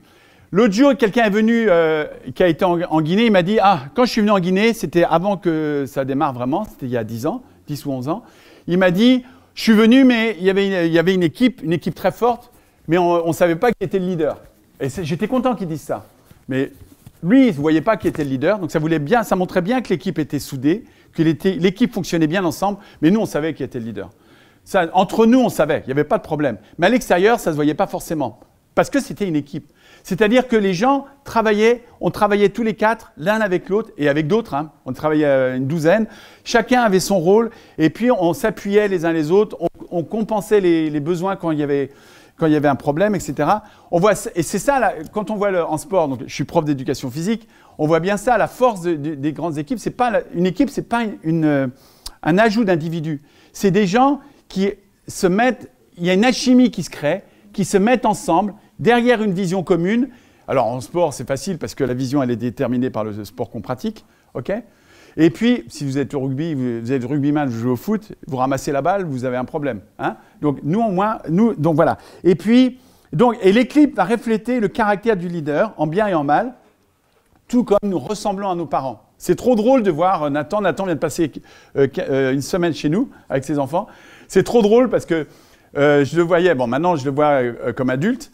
L'autre 0.53 0.75
jour, 0.75 0.97
quelqu'un 0.97 1.25
est 1.25 1.31
venu, 1.31 1.67
euh, 1.69 2.07
qui 2.35 2.43
a 2.43 2.49
été 2.49 2.65
en, 2.65 3.01
Guinée, 3.01 3.27
il 3.27 3.33
m'a 3.33 3.43
dit 3.43 3.59
Ah, 3.63 3.85
quand 3.95 4.05
je 4.05 4.11
suis 4.11 4.21
venu 4.21 4.33
en 4.33 4.41
Guinée, 4.41 4.73
c'était 4.75 5.05
avant 5.05 5.37
que 5.37 5.85
ça 5.87 6.05
démarre 6.05 6.33
vraiment, 6.33 6.65
c'était 6.65 6.87
il 6.87 6.93
y 6.93 6.97
a 6.97 7.05
10 7.05 7.27
ans, 7.27 7.43
10 7.69 7.87
ou 7.87 7.93
11 7.93 8.09
ans. 8.09 8.25
Il 8.67 8.79
m'a 8.79 8.91
dit 8.91 9.25
Je 9.55 9.63
suis 9.63 9.73
venu, 9.73 10.05
mais 10.05 10.37
il 10.39 10.45
y 10.45 10.51
avait 10.51 11.15
une, 11.15 11.23
équipe, 11.23 11.63
une 11.63 11.73
équipe 11.73 11.95
très 11.95 12.11
forte, 12.11 12.51
mais 12.89 12.99
on 12.99 13.29
ne 13.29 13.33
savait 13.33 13.55
pas 13.55 13.71
qui 13.71 13.85
était 13.85 14.01
le 14.01 14.07
leader. 14.07 14.39
Et 14.81 14.89
j'étais 15.03 15.29
content 15.29 15.55
qu'il 15.55 15.69
dise 15.69 15.83
ça. 15.83 16.05
Mais 16.49 16.73
lui, 17.23 17.49
il 17.49 17.49
ne 17.49 17.61
voyait 17.61 17.81
pas 17.81 17.97
qui 17.97 18.09
était 18.09 18.25
le 18.25 18.31
leader, 18.31 18.59
donc 18.59 18.71
ça, 18.71 18.79
voulait 18.79 18.99
bien, 18.99 19.23
ça 19.23 19.37
montrait 19.37 19.63
bien 19.63 19.81
que 19.83 19.91
l'équipe 19.91 20.19
était 20.19 20.39
soudée, 20.39 20.85
que 21.15 21.23
l'équipe 21.23 21.93
fonctionnait 21.93 22.27
bien 22.27 22.45
ensemble, 22.45 22.79
mais 23.03 23.11
nous, 23.11 23.21
on 23.21 23.27
savait 23.27 23.55
qui 23.55 23.63
était 23.63 23.79
le 23.79 23.87
leader. 23.87 24.11
Entre 24.93 25.27
nous, 25.27 25.41
on 25.41 25.49
savait, 25.49 25.83
il 25.85 25.87
n'y 25.87 25.93
avait 25.93 26.05
pas 26.05 26.19
de 26.19 26.23
problème. 26.23 26.59
Mais 26.79 26.87
à 26.87 26.91
l'extérieur, 26.91 27.41
ça 27.41 27.51
ne 27.51 27.55
se 27.55 27.57
voyait 27.57 27.75
pas 27.75 27.87
forcément, 27.87 28.41
parce 28.75 28.91
que 28.91 29.01
c'était 29.01 29.27
une 29.27 29.37
équipe. 29.37 29.71
C'est-à-dire 30.03 30.49
que 30.49 30.57
les 30.57 30.75
gens 30.75 31.07
travaillaient, 31.25 31.83
on 32.01 32.11
travaillait 32.11 32.49
tous 32.49 32.63
les 32.63 32.75
quatre, 32.75 33.13
l'un 33.17 33.41
avec 33.41 33.69
l'autre, 33.69 33.91
et 33.99 34.09
avec 34.09 34.27
d'autres, 34.27 34.55
hein. 34.55 34.73
on 34.87 34.93
travaillait 34.93 35.27
euh, 35.27 35.57
une 35.57 35.67
douzaine, 35.67 36.07
chacun 36.45 36.83
avait 36.83 37.01
son 37.01 37.19
rôle, 37.19 37.51
et 37.79 37.91
puis 37.91 38.11
on 38.11 38.33
s'appuyait 38.33 38.89
les 38.89 39.05
uns 39.05 39.13
les 39.13 39.31
autres, 39.31 39.57
on, 39.91 40.03
compensait 40.05 40.61
les, 40.61 41.01
besoins 41.01 41.37
quand 41.37 41.51
il 41.51 41.59
y 41.59 41.63
avait 41.63 41.91
quand 42.41 42.47
il 42.47 42.55
y 42.55 42.57
avait 42.57 42.69
un 42.69 42.75
problème, 42.75 43.15
etc. 43.15 43.49
On 43.91 44.01
voit, 44.01 44.15
et 44.35 44.43
c'est 44.43 44.59
ça, 44.59 44.95
quand 45.13 45.31
on 45.31 45.37
voit 45.37 45.71
en 45.71 45.77
sport, 45.77 46.09
donc 46.09 46.21
je 46.27 46.35
suis 46.35 46.45
prof 46.45 46.65
d'éducation 46.65 47.11
physique, 47.11 47.47
on 47.79 47.87
voit 47.87 48.01
bien 48.01 48.17
ça, 48.17 48.39
la 48.39 48.49
force 48.49 48.81
des 48.83 49.33
grandes 49.33 49.59
équipes. 49.59 49.79
C'est 49.79 49.91
pas 49.91 50.23
une 50.35 50.47
équipe, 50.47 50.71
c'est 50.71 50.89
pas 50.89 51.03
un 51.25 52.39
ajout 52.39 52.65
d'individus. 52.65 53.21
C'est 53.53 53.71
des 53.71 53.87
gens 53.87 54.21
qui 54.49 54.73
se 55.07 55.27
mettent, 55.27 55.71
il 55.99 56.07
y 56.07 56.11
a 56.11 56.15
une 56.15 56.25
alchimie 56.25 56.71
qui 56.71 56.83
se 56.83 56.91
crée, 56.91 57.23
qui 57.53 57.65
se 57.65 57.77
mettent 57.77 58.07
ensemble 58.07 58.55
derrière 58.79 59.23
une 59.23 59.33
vision 59.33 59.63
commune. 59.63 60.09
Alors 60.49 60.67
en 60.67 60.81
sport, 60.81 61.13
c'est 61.13 61.29
facile 61.29 61.59
parce 61.59 61.75
que 61.75 61.85
la 61.85 61.95
vision, 61.95 62.23
elle 62.23 62.31
est 62.31 62.37
déterminée 62.37 62.91
par 62.91 63.05
le 63.05 63.25
sport 63.25 63.51
qu'on 63.51 63.61
pratique, 63.61 64.05
ok? 64.35 64.53
Et 65.17 65.31
puis, 65.31 65.65
si 65.69 65.85
vous 65.85 65.99
êtes 65.99 66.15
au 66.15 66.21
rugby, 66.21 66.55
vous 66.55 66.93
êtes 66.93 67.05
rugbyman, 67.05 67.49
vous 67.49 67.59
jouez 67.59 67.71
au 67.73 67.77
foot, 67.77 68.13
vous 68.27 68.37
ramassez 68.37 68.73
la 68.73 68.83
balle, 68.83 69.05
vous 69.05 69.25
avez 69.25 69.37
un 69.37 69.45
problème. 69.45 69.81
Hein 69.99 70.17
donc 70.41 70.59
nous, 70.63 70.81
au 70.81 70.91
moins, 70.91 71.19
nous, 71.29 71.55
donc 71.55 71.77
voilà. 71.77 71.99
Et 72.25 72.35
puis, 72.35 72.79
donc, 73.13 73.37
et 73.43 73.53
l'équipe 73.53 73.97
va 73.97 74.05
refléter 74.05 74.61
le 74.61 74.69
caractère 74.69 75.17
du 75.17 75.29
leader 75.29 75.75
en 75.77 75.87
bien 75.87 76.07
et 76.07 76.15
en 76.15 76.25
mal 76.25 76.55
tout 77.51 77.65
comme 77.65 77.79
nous 77.83 77.99
ressemblons 77.99 78.49
à 78.49 78.55
nos 78.55 78.65
parents. 78.65 79.03
C'est 79.19 79.35
trop 79.35 79.57
drôle 79.57 79.83
de 79.83 79.91
voir 79.91 80.23
euh, 80.23 80.31
Nathan. 80.31 80.63
Nathan 80.63 80.87
vient 80.87 80.95
de 80.95 81.01
passer 81.01 81.31
euh, 81.77 81.89
euh, 81.99 82.33
une 82.33 82.41
semaine 82.41 82.73
chez 82.73 82.89
nous 82.89 83.11
avec 83.29 83.45
ses 83.45 83.59
enfants. 83.59 83.89
C'est 84.29 84.45
trop 84.45 84.63
drôle 84.63 84.89
parce 84.89 85.05
que 85.05 85.27
je 85.75 86.17
le 86.17 86.23
voyais, 86.23 86.55
bon 86.57 86.67
maintenant 86.67 86.97
je 86.97 87.05
le 87.05 87.13
vois 87.13 87.43
comme 87.77 87.91
adulte, 87.91 88.33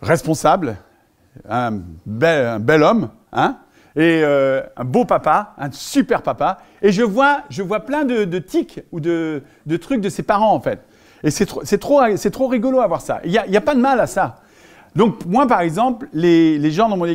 responsable, 0.00 0.76
un 1.48 1.80
bel, 2.04 2.82
homme, 2.84 3.08
hein, 3.32 3.56
et 3.96 4.22
un 4.24 4.84
beau 4.84 5.04
papa, 5.04 5.54
un 5.58 5.70
super 5.72 6.22
papa. 6.22 6.58
Et 6.82 6.92
je 6.92 7.02
vois, 7.02 7.42
je 7.48 7.62
vois 7.62 7.80
plein 7.80 8.04
de, 8.04 8.38
tics 8.38 8.80
ou 8.92 9.00
de, 9.00 9.42
trucs 9.80 10.00
de 10.00 10.08
ses 10.08 10.22
parents 10.22 10.52
en 10.52 10.60
fait. 10.60 10.80
Et 11.22 11.30
c'est 11.30 11.46
trop, 11.46 11.62
trop, 11.62 12.00
trop 12.30 12.46
rigolo 12.46 12.80
à 12.80 12.86
voir 12.86 13.00
ça. 13.00 13.20
Il 13.24 13.30
n'y 13.30 13.56
a, 13.56 13.60
pas 13.60 13.74
de 13.74 13.80
mal 13.80 13.98
à 14.00 14.06
ça. 14.06 14.36
Donc, 14.94 15.24
moi, 15.26 15.46
par 15.46 15.60
exemple, 15.60 16.08
les, 16.12 16.70
gens 16.70 16.88
dans 16.88 16.96
mon, 16.96 17.06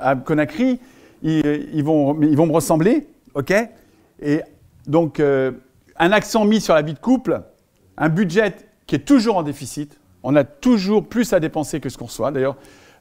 à 0.00 0.16
Conakry, 0.16 0.80
ils, 1.22 1.82
vont, 1.84 2.20
ils 2.22 2.36
vont 2.36 2.46
me 2.46 2.52
ressembler, 2.52 3.06
ok? 3.34 3.52
Et 4.22 4.42
donc, 4.86 5.20
euh, 5.20 5.52
un 5.98 6.12
accent 6.12 6.44
mis 6.44 6.60
sur 6.60 6.74
la 6.74 6.82
vie 6.82 6.94
de 6.94 6.98
couple, 6.98 7.42
un 7.96 8.08
budget 8.08 8.54
qui 8.86 8.94
est 8.94 9.00
toujours 9.06 9.36
en 9.36 9.42
déficit. 9.42 9.98
On 10.22 10.34
a 10.36 10.44
toujours 10.44 11.06
plus 11.06 11.32
à 11.32 11.40
dépenser 11.40 11.80
que 11.80 11.88
ce 11.88 11.98
qu'on 11.98 12.06
reçoit. 12.06 12.30
D'ailleurs, 12.30 12.56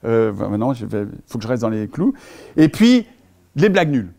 euh, 0.06 0.32
maintenant, 0.34 0.74
il 0.74 0.88
faut 1.28 1.38
que 1.38 1.44
je 1.44 1.48
reste 1.48 1.62
dans 1.62 1.70
les 1.70 1.88
clous. 1.88 2.14
Et 2.58 2.70
puis, 2.70 3.06
les 3.56 3.70
blagues 3.70 3.90
nulles. 3.90 4.14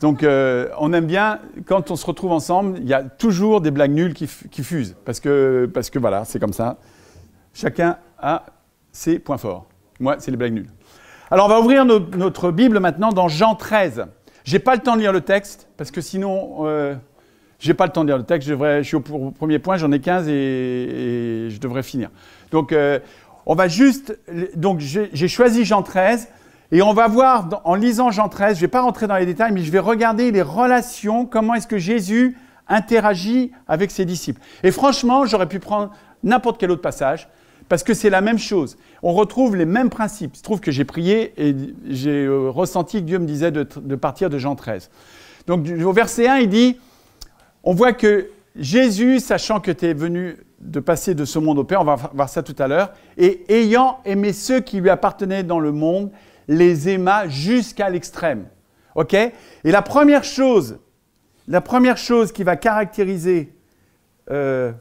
Donc, 0.00 0.22
euh, 0.22 0.68
on 0.78 0.92
aime 0.92 1.06
bien, 1.06 1.40
quand 1.66 1.90
on 1.90 1.96
se 1.96 2.04
retrouve 2.04 2.32
ensemble, 2.32 2.78
il 2.78 2.86
y 2.86 2.92
a 2.92 3.02
toujours 3.02 3.60
des 3.60 3.70
blagues 3.70 3.92
nulles 3.92 4.14
qui, 4.14 4.26
fusent. 4.26 4.94
Parce 5.04 5.20
que, 5.20 5.70
parce 5.72 5.88
que 5.90 5.98
voilà, 5.98 6.24
c'est 6.24 6.38
comme 6.38 6.52
ça. 6.52 6.78
Chacun 7.54 7.96
a 8.18 8.44
ses 8.92 9.18
points 9.18 9.38
forts. 9.38 9.66
Moi, 9.98 10.16
c'est 10.18 10.30
les 10.30 10.36
blagues 10.36 10.52
nulles. 10.52 10.70
Alors, 11.30 11.46
on 11.46 11.48
va 11.48 11.60
ouvrir 11.60 11.84
notre 11.84 12.50
Bible 12.50 12.78
maintenant 12.78 13.10
dans 13.10 13.28
Jean 13.28 13.54
13. 13.54 14.04
J'ai 14.44 14.58
pas 14.58 14.76
le 14.76 14.82
temps 14.82 14.94
de 14.94 15.00
lire 15.00 15.12
le 15.12 15.22
texte, 15.22 15.68
parce 15.76 15.90
que 15.90 16.00
sinon, 16.00 16.66
euh, 16.66 16.94
j'ai 17.58 17.74
pas 17.74 17.86
le 17.86 17.92
temps 17.92 18.04
de 18.04 18.08
lire 18.08 18.18
le 18.18 18.24
texte. 18.24 18.46
Je, 18.46 18.52
devrais, 18.52 18.82
je 18.82 18.88
suis 18.88 18.96
au, 18.96 19.00
premier 19.00 19.58
point, 19.58 19.76
j'en 19.76 19.90
ai 19.90 19.98
15 19.98 20.28
et, 20.28 21.48
je 21.50 21.58
devrais 21.58 21.82
finir. 21.82 22.10
Donc, 22.52 22.72
euh, 22.72 23.00
on 23.46 23.54
va 23.54 23.68
juste. 23.68 24.18
Donc, 24.56 24.80
j'ai 24.80 25.28
choisi 25.28 25.64
Jean 25.64 25.82
13. 25.82 26.28
Et 26.72 26.82
on 26.82 26.92
va 26.92 27.06
voir, 27.06 27.60
en 27.64 27.76
lisant 27.76 28.10
Jean 28.10 28.28
13, 28.28 28.54
je 28.54 28.58
ne 28.58 28.60
vais 28.62 28.68
pas 28.68 28.82
rentrer 28.82 29.06
dans 29.06 29.16
les 29.16 29.24
détails, 29.24 29.52
mais 29.52 29.62
je 29.62 29.70
vais 29.70 29.78
regarder 29.78 30.32
les 30.32 30.42
relations, 30.42 31.24
comment 31.24 31.54
est-ce 31.54 31.68
que 31.68 31.78
Jésus 31.78 32.36
interagit 32.68 33.52
avec 33.68 33.92
ses 33.92 34.04
disciples. 34.04 34.40
Et 34.64 34.72
franchement, 34.72 35.26
j'aurais 35.26 35.48
pu 35.48 35.60
prendre 35.60 35.92
n'importe 36.24 36.58
quel 36.58 36.72
autre 36.72 36.82
passage, 36.82 37.28
parce 37.68 37.82
que 37.82 37.94
c'est 37.94 38.10
la 38.10 38.20
même 38.20 38.38
chose. 38.38 38.76
On 39.02 39.12
retrouve 39.12 39.56
les 39.56 39.64
mêmes 39.64 39.90
principes. 39.90 40.32
Il 40.34 40.38
se 40.38 40.42
trouve 40.42 40.60
que 40.60 40.70
j'ai 40.70 40.84
prié 40.84 41.32
et 41.36 41.54
j'ai 41.88 42.24
euh, 42.24 42.50
ressenti 42.50 43.00
que 43.00 43.06
Dieu 43.06 43.18
me 43.18 43.26
disait 43.26 43.50
de, 43.50 43.64
partir 43.94 44.30
de 44.30 44.38
Jean 44.38 44.56
13. 44.56 44.90
Donc 45.46 45.66
au 45.84 45.92
verset 45.92 46.28
1, 46.28 46.38
il 46.38 46.48
dit, 46.48 46.78
on 47.62 47.74
voit 47.74 47.92
que 47.92 48.28
Jésus, 48.56 49.20
sachant 49.20 49.60
que 49.60 49.70
tu 49.70 49.86
es 49.86 49.94
venu 49.94 50.36
de 50.60 50.80
passer 50.80 51.14
de 51.14 51.24
ce 51.24 51.38
monde 51.38 51.58
au 51.58 51.64
Père, 51.64 51.82
on 51.82 51.84
va 51.84 51.96
voir 52.14 52.28
ça 52.28 52.42
tout 52.42 52.56
à 52.58 52.66
l'heure, 52.66 52.92
et 53.18 53.44
ayant 53.52 54.00
aimé 54.04 54.32
ceux 54.32 54.60
qui 54.60 54.80
lui 54.80 54.90
appartenaient 54.90 55.42
dans 55.44 55.60
le 55.60 55.72
monde, 55.72 56.10
les 56.48 56.88
aima 56.88 57.28
jusqu'à 57.28 57.90
l'extrême. 57.90 58.46
Et 59.12 59.70
la 59.70 59.82
première 59.82 60.24
chose, 60.24 60.78
la 61.48 61.60
première 61.60 61.98
chose 61.98 62.32
qui 62.32 62.44
va 62.44 62.56
caractériser, 62.56 63.54
euh, 64.30 64.72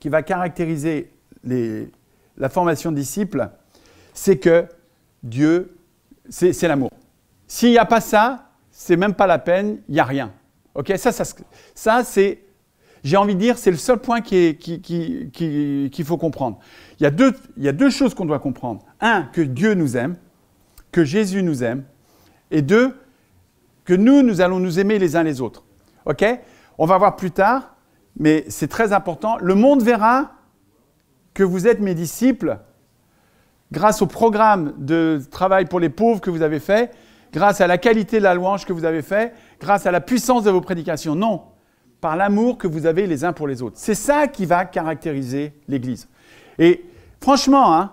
qui 0.00 0.08
va 0.08 0.22
caractériser 0.22 1.12
la 1.44 2.48
formation 2.48 2.90
de 2.90 2.96
disciples, 2.96 3.48
c'est 4.14 4.38
que 4.38 4.66
Dieu, 5.22 5.76
c'est 6.28 6.60
l'amour. 6.62 6.90
S'il 7.46 7.70
n'y 7.70 7.78
a 7.78 7.84
pas 7.84 8.00
ça, 8.00 8.50
c'est 8.70 8.96
même 8.96 9.14
pas 9.14 9.26
la 9.26 9.38
peine, 9.38 9.78
il 9.88 9.94
n'y 9.94 10.00
a 10.00 10.04
rien. 10.04 10.32
Ok 10.74 10.92
Ça, 10.96 11.12
ça, 11.12 11.24
ça 11.74 12.04
c'est, 12.04 12.42
j'ai 13.04 13.16
envie 13.16 13.34
de 13.34 13.40
dire, 13.40 13.58
c'est 13.58 13.70
le 13.70 13.76
seul 13.76 13.98
point 13.98 14.20
qu'il 14.20 14.56
qui, 14.56 14.80
qui, 14.80 16.04
faut 16.04 16.16
comprendre. 16.16 16.58
Il 16.98 17.02
y, 17.02 17.06
a 17.06 17.10
deux, 17.10 17.34
il 17.56 17.64
y 17.64 17.68
a 17.68 17.72
deux 17.72 17.90
choses 17.90 18.14
qu'on 18.14 18.26
doit 18.26 18.38
comprendre. 18.38 18.84
Un, 19.00 19.24
que 19.32 19.40
Dieu 19.40 19.74
nous 19.74 19.96
aime, 19.96 20.16
que 20.92 21.04
Jésus 21.04 21.42
nous 21.42 21.64
aime. 21.64 21.84
Et 22.50 22.62
deux, 22.62 22.94
que 23.84 23.94
nous, 23.94 24.22
nous 24.22 24.40
allons 24.40 24.60
nous 24.60 24.78
aimer 24.78 24.98
les 24.98 25.16
uns 25.16 25.22
les 25.22 25.40
autres. 25.40 25.64
Ok? 26.04 26.24
On 26.78 26.86
va 26.86 26.98
voir 26.98 27.16
plus 27.16 27.30
tard, 27.30 27.74
mais 28.16 28.44
c'est 28.48 28.68
très 28.68 28.92
important. 28.92 29.36
Le 29.40 29.54
monde 29.54 29.82
verra 29.82 30.32
que 31.34 31.42
vous 31.42 31.66
êtes 31.66 31.80
mes 31.80 31.94
disciples 31.94 32.58
grâce 33.72 34.02
au 34.02 34.06
programme 34.06 34.74
de 34.76 35.20
travail 35.30 35.64
pour 35.64 35.80
les 35.80 35.88
pauvres 35.88 36.20
que 36.20 36.30
vous 36.30 36.42
avez 36.42 36.60
fait, 36.60 36.92
grâce 37.32 37.60
à 37.60 37.66
la 37.66 37.78
qualité 37.78 38.18
de 38.18 38.24
la 38.24 38.34
louange 38.34 38.64
que 38.64 38.72
vous 38.72 38.84
avez 38.84 39.02
fait, 39.02 39.32
grâce 39.60 39.86
à 39.86 39.90
la 39.90 40.00
puissance 40.00 40.44
de 40.44 40.50
vos 40.50 40.60
prédications. 40.60 41.14
Non, 41.14 41.42
par 42.00 42.16
l'amour 42.16 42.58
que 42.58 42.66
vous 42.66 42.86
avez 42.86 43.06
les 43.06 43.24
uns 43.24 43.32
pour 43.32 43.46
les 43.46 43.62
autres. 43.62 43.76
C'est 43.78 43.94
ça 43.94 44.26
qui 44.26 44.44
va 44.44 44.64
caractériser 44.64 45.54
l'Église. 45.68 46.08
Et 46.58 46.84
franchement, 47.20 47.74
hein, 47.74 47.92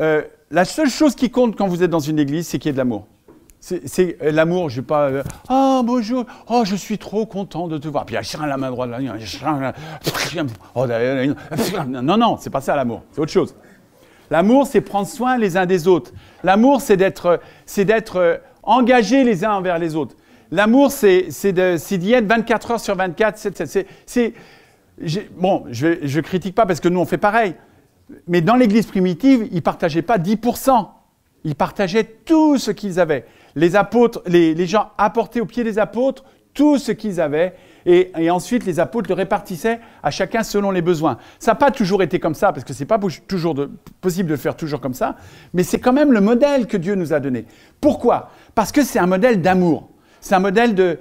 euh, 0.00 0.22
la 0.50 0.64
seule 0.64 0.88
chose 0.88 1.14
qui 1.14 1.30
compte 1.30 1.56
quand 1.56 1.66
vous 1.66 1.82
êtes 1.82 1.90
dans 1.90 1.98
une 1.98 2.18
église, 2.18 2.46
c'est 2.46 2.58
qu'il 2.58 2.68
y 2.68 2.70
ait 2.70 2.72
de 2.72 2.78
l'amour. 2.78 3.06
C'est 3.60 4.18
euh, 4.22 4.32
l'amour, 4.32 4.70
je 4.70 4.76
ne 4.76 4.80
vais 4.80 4.86
pas. 4.86 5.08
Euh, 5.08 5.22
oh 5.48 5.82
bonjour, 5.84 6.24
oh 6.48 6.64
je 6.64 6.74
suis 6.74 6.98
trop 6.98 7.26
content 7.26 7.68
de 7.68 7.78
te 7.78 7.86
voir. 7.86 8.04
Puis 8.04 8.16
il 8.16 8.20
y 8.20 8.42
a 8.42 8.46
la 8.46 8.56
main 8.56 8.70
droite, 8.70 8.90
oh, 10.74 10.86
non 11.86 12.16
non, 12.16 12.36
c'est 12.40 12.50
pas 12.50 12.60
ça 12.60 12.74
l'amour, 12.74 13.02
c'est 13.12 13.20
autre 13.20 13.30
chose. 13.30 13.54
L'amour, 14.30 14.66
c'est 14.66 14.80
prendre 14.80 15.06
soin 15.06 15.36
les 15.36 15.56
uns 15.56 15.66
des 15.66 15.86
autres. 15.86 16.10
L'amour, 16.42 16.80
c'est 16.80 16.96
d'être, 16.96 17.40
c'est 18.64 18.70
d'être 18.70 18.78
euh, 18.78 18.80
engagé 18.80 19.24
les 19.24 19.44
uns 19.44 19.52
envers 19.52 19.78
les 19.78 19.96
autres. 19.96 20.16
L'amour, 20.50 20.92
c'est, 20.92 21.28
d'y 21.52 22.12
être 22.12 22.26
24 22.26 22.70
heures 22.72 22.80
sur 22.80 22.94
24. 22.94 23.38
C'est, 23.38 23.86
c'est, 24.06 24.34
bon, 25.36 25.64
je 25.70 25.86
ne 25.88 26.20
critique 26.20 26.54
pas 26.54 26.66
parce 26.66 26.80
que 26.80 26.88
nous 26.88 27.00
on 27.00 27.06
fait 27.06 27.18
pareil. 27.18 27.54
Mais 28.28 28.42
dans 28.42 28.56
l'Église 28.56 28.86
primitive, 28.86 29.48
ils 29.50 29.56
ne 29.56 29.60
partageaient 29.60 30.02
pas 30.02 30.18
10%. 30.18 30.88
Ils 31.44 31.54
partageaient 31.54 32.04
tout 32.04 32.58
ce 32.58 32.70
qu'ils 32.70 33.00
avaient 33.00 33.24
les 33.54 33.76
apôtres, 33.76 34.22
les, 34.26 34.66
gens 34.66 34.90
apportaient 34.98 35.40
au 35.40 35.46
pied 35.46 35.64
des 35.64 35.78
apôtres 35.78 36.24
tout 36.54 36.78
ce 36.78 36.92
qu'ils 36.92 37.20
avaient, 37.20 37.54
et, 37.86 38.30
ensuite 38.30 38.64
les 38.64 38.80
apôtres 38.80 39.08
le 39.08 39.14
répartissaient 39.14 39.80
à 40.02 40.10
chacun 40.10 40.42
selon 40.42 40.70
les 40.70 40.82
besoins. 40.82 41.18
Ça 41.38 41.52
n'a 41.52 41.54
pas 41.56 41.70
toujours 41.70 42.02
été 42.02 42.18
comme 42.18 42.34
ça, 42.34 42.52
parce 42.52 42.64
que 42.64 42.72
ce 42.72 42.80
n'est 42.80 42.86
pas 42.86 42.98
toujours 43.26 43.54
possible 44.00 44.28
de 44.28 44.34
le 44.34 44.38
faire 44.38 44.56
toujours 44.56 44.80
comme 44.80 44.94
ça, 44.94 45.16
mais 45.52 45.62
c'est 45.62 45.80
quand 45.80 45.92
même 45.92 46.12
le 46.12 46.20
modèle 46.20 46.66
que 46.66 46.76
Dieu 46.76 46.94
nous 46.94 47.12
a 47.12 47.20
donné. 47.20 47.46
Pourquoi? 47.80 48.30
Parce 48.54 48.72
que 48.72 48.82
c'est 48.82 48.98
un 48.98 49.06
modèle 49.06 49.40
d'amour. 49.40 49.88
C'est 50.20 50.34
un 50.34 50.40
modèle 50.40 50.74
de... 50.74 50.98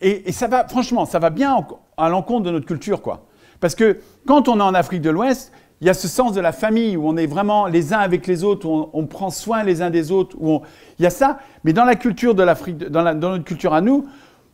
et, 0.00 0.32
ça 0.32 0.48
va, 0.48 0.66
franchement, 0.66 1.06
ça 1.06 1.18
va 1.18 1.30
bien 1.30 1.56
à 1.96 2.08
l'encontre 2.08 2.44
de 2.44 2.50
notre 2.50 2.66
culture, 2.66 3.02
quoi. 3.02 3.26
Parce 3.60 3.74
que 3.74 3.98
quand 4.26 4.48
on 4.48 4.58
est 4.58 4.62
en 4.62 4.74
Afrique 4.74 5.02
de 5.02 5.10
l'Ouest, 5.10 5.52
il 5.80 5.86
y 5.86 5.90
a 5.90 5.94
ce 5.94 6.08
sens 6.08 6.34
de 6.34 6.40
la 6.40 6.52
famille 6.52 6.96
où 6.96 7.08
on 7.08 7.16
est 7.16 7.26
vraiment 7.26 7.66
les 7.66 7.94
uns 7.94 7.98
avec 7.98 8.26
les 8.26 8.44
autres, 8.44 8.66
où 8.66 8.90
on, 8.92 9.06
prend 9.06 9.30
soin 9.30 9.62
les 9.62 9.80
uns 9.80 9.88
des 9.88 10.12
autres. 10.12 10.36
Où 10.38 10.60
Il 10.98 11.04
y 11.04 11.06
a 11.06 11.10
ça, 11.10 11.38
mais 11.64 11.72
dans 11.72 11.84
la 11.84 11.94
culture 11.94 12.34
de 12.34 12.42
l'Afrique, 12.42 12.76
dans, 12.78 13.14
notre 13.14 13.44
culture 13.44 13.72
à 13.72 13.80
nous, 13.80 14.06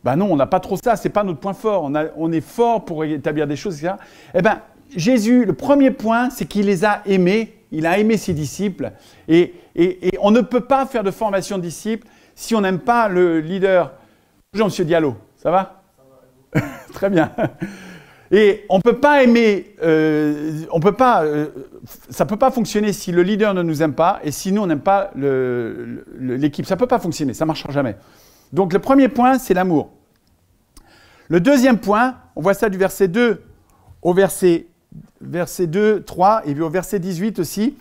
ben 0.07 0.15
non, 0.15 0.31
on 0.31 0.37
n'a 0.37 0.45
pas 0.45 0.61
trop 0.61 0.77
ça. 0.77 0.95
C'est 0.95 1.09
pas 1.09 1.25
notre 1.25 1.41
point 1.41 1.51
fort. 1.51 1.91
On, 2.15 2.31
est 2.31 2.39
fort 2.39 2.85
pour 2.85 3.03
établir 3.03 3.45
des 3.45 3.57
choses. 3.57 3.85
Eh 4.33 4.41
ben, 4.41 4.61
Jésus, 4.95 5.43
le 5.43 5.51
premier 5.51 5.91
point, 5.91 6.29
c'est 6.29 6.45
qu'il 6.45 6.67
les 6.67 6.85
a 6.85 7.01
aimés. 7.05 7.57
Il 7.73 7.85
a 7.85 7.97
aimé 7.99 8.15
ses 8.15 8.31
disciples. 8.31 8.93
Et, 9.27 9.53
on 10.21 10.31
ne 10.31 10.39
peut 10.39 10.61
pas 10.61 10.85
faire 10.85 11.03
de 11.03 11.11
formation 11.11 11.57
de 11.57 11.63
disciples 11.63 12.07
si 12.35 12.55
on 12.55 12.61
n'aime 12.61 12.79
pas 12.79 13.09
le 13.09 13.41
leader. 13.41 13.91
Bonjour, 14.53 14.67
Monsieur 14.67 14.85
Diallo. 14.85 15.17
Ça 15.35 15.51
va, 15.51 15.83
ça 16.53 16.61
va 16.61 16.67
Très 16.93 17.09
bien. 17.09 17.29
Et 18.31 18.63
on 18.69 18.79
peut 18.79 19.01
pas 19.01 19.23
aimer, 19.23 19.75
euh, 19.83 20.61
on 20.71 20.79
peut 20.79 20.93
pas, 20.93 21.25
euh, 21.25 21.47
ça 22.09 22.25
peut 22.25 22.37
pas 22.37 22.51
fonctionner 22.51 22.93
si 22.93 23.11
le 23.11 23.23
leader 23.23 23.53
ne 23.53 23.61
nous 23.61 23.83
aime 23.83 23.93
pas 23.93 24.21
et 24.23 24.31
si 24.31 24.53
nous 24.53 24.61
on 24.61 24.67
n'aime 24.67 24.79
pas 24.79 25.11
l'équipe. 25.17 26.65
Ça 26.65 26.77
peut 26.77 26.87
pas 26.87 26.99
fonctionner, 26.99 27.33
ça 27.33 27.45
marchera 27.45 27.73
jamais. 27.73 27.97
Donc 28.53 28.71
le 28.71 28.79
premier 28.79 29.09
point, 29.09 29.37
c'est 29.37 29.53
l'amour. 29.53 29.96
Le 31.29 31.39
deuxième 31.39 31.79
point, 31.79 32.15
on 32.35 32.41
voit 32.41 32.53
ça 32.53 32.69
du 32.69 32.77
verset 32.77 33.07
2 33.07 33.43
au 34.01 34.13
verset, 34.13 34.67
verset 35.21 35.67
2, 35.67 36.03
3 36.03 36.43
et 36.45 36.59
au 36.59 36.69
verset 36.69 36.99
18 36.99 37.39
aussi, 37.39 37.75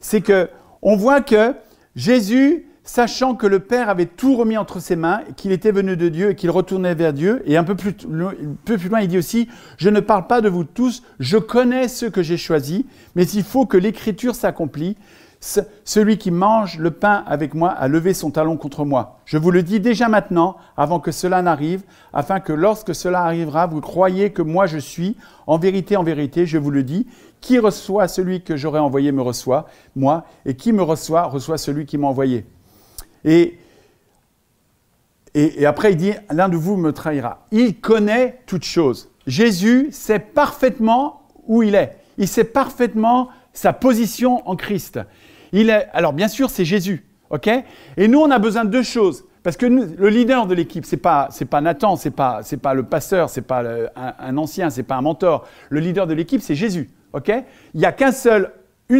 c'est 0.00 0.20
que 0.20 0.48
on 0.82 0.96
voit 0.96 1.20
que 1.20 1.54
Jésus 1.96 2.68
sachant 2.88 3.34
que 3.34 3.46
le 3.46 3.58
Père 3.58 3.90
avait 3.90 4.06
tout 4.06 4.34
remis 4.34 4.56
entre 4.56 4.80
ses 4.80 4.96
mains, 4.96 5.20
qu'il 5.36 5.52
était 5.52 5.72
venu 5.72 5.94
de 5.94 6.08
Dieu 6.08 6.30
et 6.30 6.34
qu'il 6.34 6.50
retournait 6.50 6.94
vers 6.94 7.12
Dieu. 7.12 7.42
Et 7.44 7.58
un 7.58 7.64
peu 7.64 7.74
plus, 7.74 7.92
peu 7.92 8.78
plus 8.78 8.88
loin, 8.88 9.00
il 9.00 9.08
dit 9.08 9.18
aussi, 9.18 9.46
je 9.76 9.90
ne 9.90 10.00
parle 10.00 10.26
pas 10.26 10.40
de 10.40 10.48
vous 10.48 10.64
tous, 10.64 11.02
je 11.20 11.36
connais 11.36 11.86
ceux 11.88 12.08
que 12.08 12.22
j'ai 12.22 12.38
choisis, 12.38 12.84
mais 13.14 13.26
il 13.28 13.42
faut 13.42 13.66
que 13.66 13.76
l'écriture 13.76 14.34
s'accomplisse. 14.34 14.94
Celui 15.40 16.18
qui 16.18 16.32
mange 16.32 16.78
le 16.78 16.90
pain 16.90 17.22
avec 17.26 17.54
moi 17.54 17.70
a 17.70 17.86
levé 17.86 18.12
son 18.12 18.32
talon 18.32 18.56
contre 18.56 18.84
moi. 18.84 19.20
Je 19.24 19.38
vous 19.38 19.52
le 19.52 19.62
dis 19.62 19.78
déjà 19.78 20.08
maintenant, 20.08 20.56
avant 20.76 20.98
que 20.98 21.12
cela 21.12 21.42
n'arrive, 21.42 21.82
afin 22.12 22.40
que 22.40 22.52
lorsque 22.52 22.92
cela 22.92 23.22
arrivera, 23.22 23.66
vous 23.68 23.80
croyez 23.80 24.30
que 24.30 24.42
moi 24.42 24.66
je 24.66 24.78
suis. 24.78 25.16
En 25.46 25.56
vérité, 25.56 25.96
en 25.96 26.02
vérité, 26.02 26.44
je 26.44 26.58
vous 26.58 26.72
le 26.72 26.82
dis, 26.82 27.06
qui 27.40 27.58
reçoit 27.60 28.08
celui 28.08 28.42
que 28.42 28.56
j'aurai 28.56 28.80
envoyé 28.80 29.12
me 29.12 29.22
reçoit, 29.22 29.68
moi, 29.94 30.24
et 30.44 30.54
qui 30.54 30.72
me 30.72 30.82
reçoit 30.82 31.22
reçoit 31.22 31.56
celui 31.56 31.86
qui 31.86 31.98
m'a 31.98 32.08
envoyé. 32.08 32.44
Et, 33.24 33.58
et, 35.34 35.66
après, 35.66 35.92
il 35.92 35.96
dit, 35.96 36.12
l'un 36.30 36.48
de 36.48 36.56
vous 36.56 36.76
me 36.76 36.92
trahira. 36.92 37.46
Il 37.52 37.80
connaît 37.80 38.40
toutes 38.46 38.64
choses. 38.64 39.08
Jésus 39.28 39.88
sait 39.92 40.18
parfaitement 40.18 41.22
où 41.46 41.62
il 41.62 41.76
est. 41.76 41.96
Il 42.16 42.26
sait 42.26 42.44
parfaitement 42.44 43.28
sa 43.52 43.72
position 43.72 44.46
en 44.48 44.56
Christ. 44.56 44.98
Il 45.52 45.70
alors 45.92 46.12
bien 46.12 46.28
sûr, 46.28 46.50
c'est 46.50 46.64
Jésus, 46.64 47.04
Et 47.96 48.08
nous, 48.08 48.20
on 48.20 48.30
a 48.30 48.38
besoin 48.38 48.64
de 48.64 48.70
deux 48.70 48.82
choses. 48.82 49.24
Parce 49.42 49.56
que 49.56 49.66
le 49.66 50.08
leader 50.08 50.46
de 50.46 50.54
l'équipe, 50.54 50.84
c'est 50.84 50.96
pas 50.96 51.28
c'est 51.30 51.44
pas 51.44 51.60
Nathan, 51.60 51.96
c'est 51.96 52.10
pas 52.10 52.40
c'est 52.42 52.56
pas 52.56 52.74
le 52.74 52.82
pasteur, 52.82 53.30
c'est 53.30 53.42
pas 53.42 53.62
un, 53.96 54.36
ancien, 54.36 54.68
c'est 54.68 54.82
pas 54.82 54.96
un 54.96 55.00
mentor. 55.00 55.46
Le 55.70 55.80
leader 55.80 56.06
de 56.06 56.12
l'équipe, 56.14 56.42
c'est 56.42 56.54
Jésus, 56.54 56.90
Il 57.26 57.44
n'y 57.74 57.86
a 57.86 57.92
qu'un 57.92 58.12
seul 58.12 58.52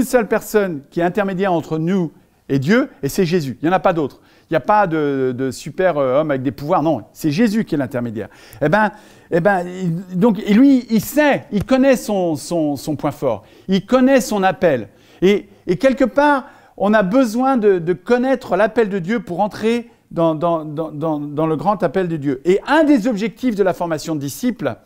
seule 0.05 0.28
personne 0.28 0.83
qui 0.90 1.00
est 1.00 1.02
intermédiaire 1.02 1.52
entre 1.52 1.78
nous 1.78 2.12
et 2.49 2.59
Dieu, 2.59 2.88
et 3.02 3.09
c'est 3.09 3.26
Jésus. 3.26 3.59
Il 3.61 3.69
n'y 3.69 3.71
en 3.71 3.76
a 3.76 3.81
pas 3.81 3.93
d'autre. 3.93 4.21
Il 4.50 4.55
n'y 4.55 4.57
a 4.57 4.61
pas 4.61 4.87
de, 4.87 5.50
super 5.52 5.99
euh, 5.99 6.21
homme 6.21 6.31
avec 6.31 6.43
des 6.43 6.52
pouvoirs, 6.52 6.83
non, 6.83 7.02
c'est 7.12 7.31
Jésus 7.31 7.64
qui 7.67 7.75
est 7.75 7.78
l'intermédiaire. 7.78 8.28
Eh 8.62 8.71
ben, 8.71 8.90
eh 9.31 9.40
ben, 9.40 9.67
donc, 10.14 10.40
et 10.40 10.55
lui, 10.55 10.87
il 10.88 11.02
sait, 11.02 11.45
il 11.52 11.64
connaît 11.64 11.97
son, 11.97 12.35
son, 12.37 12.97
point 12.97 13.11
fort, 13.11 13.45
il 13.69 13.85
connaît 13.85 14.23
son 14.23 14.43
appel. 14.43 14.88
Et, 15.21 15.49
et 15.69 15.77
quelque 15.77 16.05
part, 16.05 16.47
on 16.79 16.95
a 16.95 17.03
besoin 17.03 17.57
de, 17.57 17.93
connaître 17.93 18.57
l'appel 18.57 18.89
de 18.89 18.99
Dieu 18.99 19.21
pour 19.21 19.41
entrer 19.41 19.91
dans, 20.11 20.33
le 20.35 21.57
grand 21.57 21.83
appel 21.83 22.09
de 22.09 22.17
Dieu. 22.17 22.41
Et 22.45 22.61
un 22.67 22.85
des 22.85 23.07
objectifs 23.07 23.55
de 23.55 23.63
la 23.63 23.75
formation 23.75 24.17
de 24.17 24.21
disciples, 24.21 24.77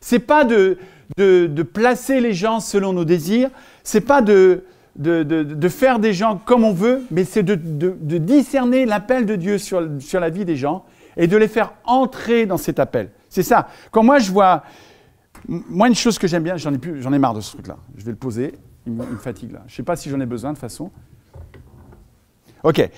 c'est 0.00 0.18
pas 0.18 0.44
de, 0.44 0.76
placer 1.72 2.20
les 2.20 2.34
gens 2.34 2.60
selon 2.60 2.92
nos 2.92 3.04
désirs, 3.04 3.50
c'est 3.84 4.00
pas 4.00 4.22
de, 4.22 4.64
faire 5.68 6.00
des 6.00 6.12
gens 6.12 6.40
comme 6.44 6.64
on 6.64 6.72
veut, 6.72 7.02
mais 7.12 7.24
c'est 7.24 7.44
de, 7.44 8.18
discerner 8.18 8.86
l'appel 8.86 9.24
de 9.24 9.36
Dieu 9.36 9.58
sur, 9.58 9.80
la 9.80 10.30
vie 10.30 10.44
des 10.44 10.56
gens 10.56 10.84
et 11.16 11.28
de 11.28 11.36
les 11.36 11.48
faire 11.48 11.74
entrer 11.84 12.44
dans 12.44 12.56
cet 12.56 12.80
appel. 12.80 13.10
C'est 13.28 13.44
ça. 13.44 13.68
Quand 13.92 14.02
moi 14.02 14.18
je 14.18 14.32
vois, 14.32 14.64
moi 15.46 15.86
une 15.86 15.94
chose 15.94 16.18
que 16.18 16.26
j'aime 16.26 16.42
bien, 16.42 16.56
j'en 16.56 16.72
ai 16.72 16.78
j'en 17.00 17.12
ai 17.12 17.18
marre 17.20 17.34
de 17.34 17.40
ce 17.40 17.52
truc-là. 17.52 17.76
Je 17.96 18.04
vais 18.04 18.10
le 18.10 18.16
poser, 18.16 18.54
il 18.86 18.92
me, 18.92 19.04
fatigue 19.16 19.52
là. 19.52 19.62
Je 19.66 19.72
ne 19.72 19.76
sais 19.76 19.82
pas 19.82 19.96
si 19.96 20.10
j'en 20.10 20.20
ai 20.20 20.26
besoin 20.26 20.52
de 20.52 20.58
façon. 20.58 20.90
Ok. 22.62 22.88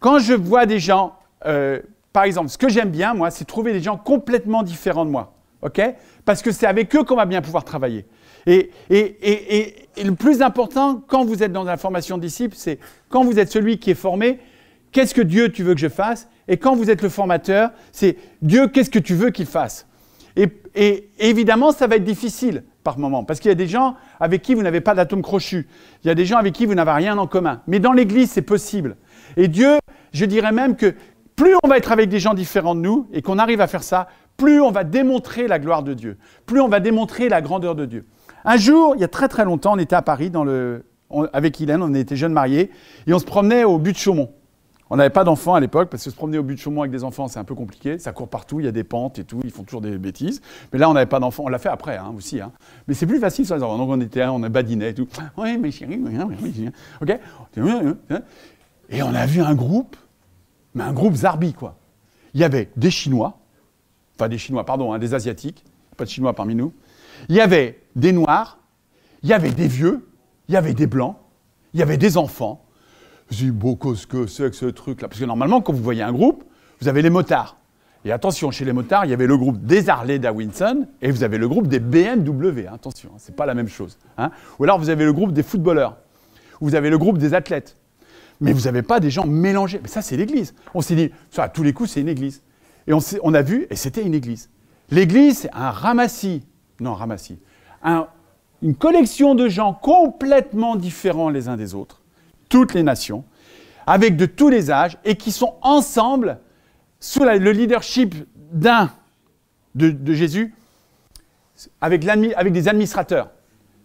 Quand 0.00 0.18
je 0.18 0.34
vois 0.34 0.66
des 0.66 0.78
gens, 0.78 1.16
euh, 1.46 1.80
par 2.12 2.24
exemple, 2.24 2.48
ce 2.48 2.58
que 2.58 2.68
j'aime 2.68 2.90
bien 2.90 3.14
moi, 3.14 3.30
c'est 3.30 3.44
trouver 3.44 3.72
des 3.72 3.80
gens 3.80 3.96
complètement 3.96 4.62
différents 4.62 5.04
de 5.04 5.10
moi. 5.10 5.34
Ok? 5.62 5.80
Parce 6.24 6.42
que 6.42 6.52
c'est 6.52 6.66
avec 6.66 6.94
eux 6.94 7.04
qu'on 7.04 7.16
va 7.16 7.24
bien 7.24 7.40
pouvoir 7.40 7.64
travailler. 7.64 8.06
Et, 8.46 8.70
le 8.90 10.10
plus 10.12 10.42
important, 10.42 11.02
quand 11.06 11.24
vous 11.24 11.42
êtes 11.42 11.52
dans 11.52 11.64
la 11.64 11.78
formation 11.78 12.18
de 12.18 12.22
disciples, 12.22 12.56
c'est 12.56 12.78
quand 13.08 13.24
vous 13.24 13.38
êtes 13.38 13.50
celui 13.50 13.78
qui 13.78 13.90
est 13.90 13.94
formé, 13.94 14.40
qu'est-ce 14.92 15.14
que 15.14 15.22
Dieu 15.22 15.50
tu 15.50 15.62
veux 15.62 15.74
que 15.74 15.80
je 15.80 15.88
fasse? 15.88 16.28
Et 16.48 16.58
quand 16.58 16.76
vous 16.76 16.90
êtes 16.90 17.00
le 17.00 17.08
formateur, 17.08 17.70
c'est 17.92 18.16
Dieu, 18.42 18.68
qu'est-ce 18.68 18.90
que 18.90 18.98
tu 18.98 19.14
veux 19.14 19.30
qu'il 19.30 19.46
fasse? 19.46 19.86
Et, 20.36 21.08
évidemment, 21.18 21.72
ça 21.72 21.86
va 21.86 21.96
être 21.96 22.04
difficile 22.04 22.64
par 22.84 22.98
moment, 22.98 23.24
parce 23.24 23.40
qu'il 23.40 23.48
y 23.48 23.52
a 23.52 23.56
des 23.56 23.66
gens 23.66 23.96
avec 24.20 24.42
qui 24.42 24.54
vous 24.54 24.62
n'avez 24.62 24.80
pas 24.80 24.94
d'atome 24.94 25.22
crochu. 25.22 25.66
Il 26.04 26.08
y 26.08 26.10
a 26.10 26.14
des 26.14 26.26
gens 26.26 26.36
avec 26.36 26.54
qui 26.54 26.66
vous 26.66 26.74
n'avez 26.74 26.92
rien 26.92 27.18
en 27.18 27.26
commun. 27.26 27.62
Mais 27.66 27.80
dans 27.80 27.92
l'Église, 27.92 28.30
c'est 28.30 28.42
possible. 28.42 28.96
Et 29.36 29.48
Dieu, 29.48 29.78
je 30.12 30.24
dirais 30.24 30.52
même 30.52 30.76
que 30.76 30.94
plus 31.34 31.54
on 31.64 31.68
va 31.68 31.78
être 31.78 31.90
avec 31.90 32.08
des 32.08 32.20
gens 32.20 32.34
différents 32.34 32.76
de 32.76 32.80
nous 32.80 33.08
et 33.12 33.22
qu'on 33.22 33.38
arrive 33.38 33.60
à 33.60 33.66
faire 33.66 33.82
ça, 33.82 34.06
plus 34.36 34.60
on 34.60 34.70
va 34.70 34.84
démontrer 34.84 35.48
la 35.48 35.58
gloire 35.58 35.82
de 35.82 35.94
Dieu, 35.94 36.18
plus 36.46 36.60
on 36.60 36.68
va 36.68 36.78
démontrer 36.78 37.28
la 37.28 37.40
grandeur 37.40 37.74
de 37.74 37.86
Dieu. 37.86 38.06
Un 38.44 38.56
jour, 38.56 38.94
il 38.96 39.00
y 39.00 39.04
a 39.04 39.08
très 39.08 39.28
très 39.28 39.44
longtemps, 39.44 39.72
on 39.74 39.78
était 39.78 39.96
à 39.96 40.02
Paris 40.02 40.30
avec 41.32 41.60
Hélène, 41.60 41.82
on 41.82 41.94
était 41.94 42.16
jeunes 42.16 42.32
mariés, 42.32 42.70
et 43.06 43.14
on 43.14 43.18
se 43.18 43.24
promenait 43.24 43.64
au 43.64 43.78
but 43.78 43.92
de 43.92 43.98
Chaumont. 43.98 44.30
On 44.94 44.96
n'avait 44.96 45.10
pas 45.10 45.24
d'enfants 45.24 45.54
à 45.54 45.60
l'époque, 45.60 45.90
parce 45.90 46.04
que 46.04 46.10
se 46.10 46.14
promener 46.14 46.38
au 46.38 46.44
but 46.44 46.54
de 46.54 46.60
Chaumont 46.60 46.82
avec 46.82 46.92
des 46.92 47.02
enfants, 47.02 47.26
c'est 47.26 47.40
un 47.40 47.44
peu 47.44 47.56
compliqué. 47.56 47.98
Ça 47.98 48.12
court 48.12 48.28
partout, 48.28 48.60
il 48.60 48.66
y 48.66 48.68
a 48.68 48.70
des 48.70 48.84
pentes 48.84 49.18
et 49.18 49.24
tout, 49.24 49.40
ils 49.42 49.50
font 49.50 49.64
toujours 49.64 49.80
des 49.80 49.98
bêtises. 49.98 50.40
Mais 50.72 50.78
là, 50.78 50.88
on 50.88 50.92
n'avait 50.92 51.06
pas 51.06 51.18
d'enfants. 51.18 51.42
On 51.46 51.48
l'a 51.48 51.58
fait 51.58 51.68
après 51.68 51.96
hein, 51.96 52.14
aussi. 52.16 52.40
Hein. 52.40 52.52
Mais 52.86 52.94
c'est 52.94 53.08
plus 53.08 53.18
facile 53.18 53.44
sur. 53.44 53.58
Donc 53.58 53.88
on 53.88 54.00
était, 54.00 54.24
on 54.26 54.40
a 54.44 54.48
badiné 54.48 54.90
et 54.90 54.94
tout. 54.94 55.08
Oui, 55.36 55.58
mais 55.58 55.70
OK? 57.00 57.18
Et 58.88 59.02
on 59.02 59.14
a 59.14 59.26
vu 59.26 59.42
un 59.42 59.56
groupe, 59.56 59.96
mais 60.76 60.84
un 60.84 60.92
groupe 60.92 61.14
Zarbi, 61.14 61.54
quoi. 61.54 61.74
Il 62.32 62.40
y 62.40 62.44
avait 62.44 62.70
des 62.76 62.92
Chinois, 62.92 63.40
enfin 64.16 64.28
des 64.28 64.38
Chinois, 64.38 64.64
pardon, 64.64 64.92
hein, 64.92 65.00
des 65.00 65.12
Asiatiques, 65.12 65.64
pas 65.96 66.04
de 66.04 66.10
Chinois 66.10 66.34
parmi 66.34 66.54
nous. 66.54 66.72
Il 67.28 67.34
y 67.34 67.40
avait 67.40 67.80
des 67.96 68.12
noirs, 68.12 68.58
il 69.24 69.28
y 69.28 69.32
avait 69.32 69.50
des 69.50 69.66
vieux, 69.66 70.08
il 70.46 70.54
y 70.54 70.56
avait 70.56 70.72
des 70.72 70.86
blancs, 70.86 71.16
il 71.72 71.80
y 71.80 71.82
avait 71.82 71.96
des 71.96 72.16
enfants. 72.16 72.63
Je 73.30 73.36
dis, 73.36 73.50
bon, 73.50 73.76
qu'est-ce 73.76 74.06
que 74.06 74.26
c'est 74.26 74.50
que 74.50 74.56
ce 74.56 74.66
truc-là 74.66 75.08
Parce 75.08 75.20
que 75.20 75.24
normalement, 75.24 75.60
quand 75.60 75.72
vous 75.72 75.82
voyez 75.82 76.02
un 76.02 76.12
groupe, 76.12 76.44
vous 76.80 76.88
avez 76.88 77.02
les 77.02 77.10
motards. 77.10 77.56
Et 78.04 78.12
attention, 78.12 78.50
chez 78.50 78.64
les 78.64 78.72
motards, 78.72 79.06
il 79.06 79.10
y 79.10 79.14
avait 79.14 79.26
le 79.26 79.36
groupe 79.36 79.64
des 79.64 79.88
Harley 79.88 80.18
Davidson 80.18 80.86
et 81.00 81.10
vous 81.10 81.22
avez 81.22 81.38
le 81.38 81.48
groupe 81.48 81.68
des 81.68 81.80
BMW. 81.80 82.66
Attention, 82.70 83.12
ce 83.16 83.30
n'est 83.30 83.36
pas 83.36 83.46
la 83.46 83.54
même 83.54 83.68
chose. 83.68 83.98
Hein. 84.18 84.30
Ou 84.58 84.64
alors 84.64 84.78
vous 84.78 84.90
avez 84.90 85.06
le 85.06 85.12
groupe 85.14 85.32
des 85.32 85.42
footballeurs. 85.42 85.96
Ou 86.60 86.66
vous 86.66 86.74
avez 86.74 86.90
le 86.90 86.98
groupe 86.98 87.16
des 87.16 87.32
athlètes. 87.32 87.76
Mais 88.40 88.52
vous 88.52 88.62
n'avez 88.62 88.82
pas 88.82 89.00
des 89.00 89.10
gens 89.10 89.26
mélangés. 89.26 89.80
Mais 89.82 89.88
ça, 89.88 90.02
c'est 90.02 90.16
l'église. 90.16 90.54
On 90.74 90.82
s'est 90.82 90.96
dit, 90.96 91.10
ça, 91.30 91.44
à 91.44 91.48
tous 91.48 91.62
les 91.62 91.72
coups, 91.72 91.90
c'est 91.90 92.00
une 92.02 92.08
église. 92.08 92.42
Et 92.86 92.92
on, 92.92 92.98
on 93.22 93.32
a 93.32 93.40
vu, 93.40 93.66
et 93.70 93.76
c'était 93.76 94.02
une 94.02 94.12
église. 94.12 94.50
L'église, 94.90 95.38
c'est 95.38 95.54
un 95.54 95.70
ramassis. 95.70 96.42
Non, 96.80 96.92
ramassis 96.92 97.38
une 98.62 98.74
collection 98.74 99.34
de 99.34 99.48
gens 99.48 99.74
complètement 99.74 100.76
différents 100.76 101.28
les 101.28 101.48
uns 101.48 101.56
des 101.56 101.74
autres, 101.74 102.00
toutes 102.54 102.72
les 102.72 102.84
nations, 102.84 103.24
avec 103.84 104.16
de 104.16 104.26
tous 104.26 104.48
les 104.48 104.70
âges, 104.70 104.96
et 105.04 105.16
qui 105.16 105.32
sont 105.32 105.54
ensemble 105.60 106.38
sous 107.00 107.24
le 107.24 107.50
leadership 107.50 108.14
d'un 108.52 108.92
de, 109.74 110.12
Jésus, 110.12 110.54
avec, 111.80 112.06
avec 112.06 112.52
des 112.52 112.68
administrateurs. 112.68 113.30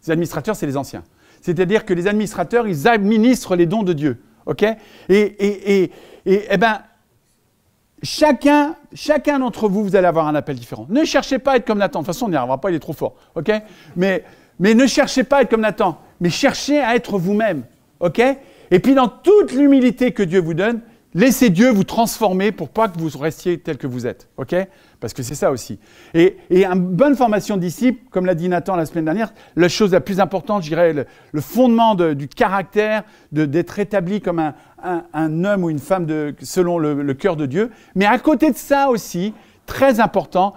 Les 0.05 0.11
administrateurs, 0.11 0.55
c'est 0.55 0.67
les 0.67 0.77
anciens. 0.77 1.03
C'est-à-dire 1.41 1.83
que 1.83 1.95
les 1.95 2.05
administrateurs, 2.05 2.67
ils 2.67 2.87
administrent 2.87 3.55
les 3.55 3.65
dons 3.65 3.81
de 3.81 3.93
Dieu. 3.93 4.21
OK? 4.45 4.61
Et, 4.61 4.77
et, 5.09 5.81
et, 5.81 5.91
et 6.27 6.45
eh 6.51 6.57
ben, 6.57 6.81
Chacun, 8.03 8.75
chacun 8.93 9.39
d'entre 9.39 9.67
vous, 9.67 9.83
vous 9.83 9.95
allez 9.95 10.07
avoir 10.07 10.27
un 10.27 10.35
appel 10.35 10.57
différent. 10.57 10.85
Ne 10.89 11.05
cherchez 11.05 11.39
pas 11.39 11.53
à 11.53 11.55
être 11.55 11.65
comme 11.65 11.79
Nathan. 11.79 12.01
De 12.01 12.05
toute 12.05 12.13
façon, 12.13 12.27
on 12.27 12.29
n'y 12.29 12.35
arrivera 12.35 12.61
pas, 12.61 12.69
il 12.69 12.75
est 12.75 12.79
trop 12.79 12.93
fort. 12.93 13.15
OK? 13.33 13.51
Mais, 13.95 14.23
mais 14.59 14.75
ne 14.75 14.85
cherchez 14.85 15.23
pas 15.23 15.37
à 15.37 15.41
être 15.41 15.49
comme 15.49 15.61
Nathan. 15.61 15.99
Mais 16.21 16.29
cherchez 16.29 16.79
à 16.79 16.95
être 16.95 17.17
vous-même. 17.17 17.63
OK? 17.99 18.21
Et 18.71 18.79
puis, 18.79 18.93
dans 18.93 19.07
toute 19.07 19.51
l'humilité 19.51 20.11
que 20.11 20.23
Dieu 20.23 20.39
vous 20.39 20.53
donne, 20.53 20.81
laissez 21.13 21.49
Dieu 21.49 21.69
vous 21.69 21.83
transformer 21.83 22.51
pour 22.51 22.69
pas 22.69 22.87
que 22.87 22.99
vous 22.99 23.17
restiez 23.17 23.59
tel 23.59 23.77
que 23.77 23.87
vous 23.87 24.05
êtes. 24.05 24.29
OK? 24.37 24.55
Parce 24.99 25.13
que 25.13 25.23
c'est 25.23 25.35
ça 25.35 25.51
aussi. 25.51 25.79
Et, 26.13 26.37
une 26.51 26.75
bonne 26.75 27.15
formation 27.15 27.55
de 27.55 27.61
disciple, 27.61 28.01
comme 28.11 28.25
l'a 28.25 28.35
dit 28.35 28.49
Nathan 28.49 28.75
la 28.75 28.85
semaine 28.85 29.05
dernière, 29.05 29.33
la 29.55 29.69
chose 29.69 29.91
la 29.91 30.01
plus 30.01 30.19
importante, 30.19 30.63
je 30.63 30.69
dirais, 30.69 30.93
le, 30.93 31.41
fondement 31.41 31.95
du 31.95 32.27
caractère, 32.27 33.03
d'être 33.31 33.79
établi 33.79 34.21
comme 34.21 34.39
un, 34.83 35.43
homme 35.43 35.63
ou 35.63 35.69
une 35.69 35.79
femme 35.79 36.07
selon 36.41 36.77
le, 36.77 37.13
cœur 37.13 37.35
de 37.35 37.45
Dieu. 37.45 37.71
Mais 37.95 38.05
à 38.05 38.19
côté 38.19 38.51
de 38.51 38.57
ça 38.57 38.89
aussi, 38.89 39.33
très 39.65 39.99
important, 39.99 40.53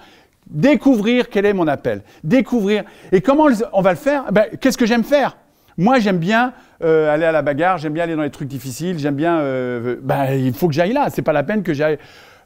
découvrir 0.47 1.31
quel 1.31 1.47
est 1.47 1.53
mon 1.53 1.69
appel. 1.69 2.03
Découvrir. 2.25 2.85
Et 3.13 3.21
comment 3.21 3.47
on 3.73 3.81
va 3.81 3.91
le 3.91 3.97
faire? 3.97 4.31
Ben, 4.33 4.47
Qu'est-ce 4.61 4.79
que 4.79 4.87
j'aime 4.87 5.05
faire? 5.05 5.37
Moi, 5.79 6.01
j'aime 6.01 6.19
bien 6.19 6.53
euh, 6.83 7.13
aller 7.13 7.25
à 7.25 7.33
la 7.33 7.43
bagarre, 7.43 7.79
j'aime 7.79 7.93
bien 7.93 8.05
aller 8.05 8.17
dans 8.17 8.23
les 8.23 8.31
trucs 8.31 8.49
difficiles, 8.49 8.99
j'aime 8.99 9.15
bien. 9.15 9.39
Euh, 9.39 9.97
ben, 10.03 10.33
il 10.33 10.53
faut 10.53 10.69
que 10.69 10.75
j'aille 10.75 10.93
là. 10.93 11.09
C'est 11.11 11.23
pas 11.23 11.33
la 11.33 11.43
peine 11.43 11.63
que 11.63 11.75
j'aille 11.75 11.99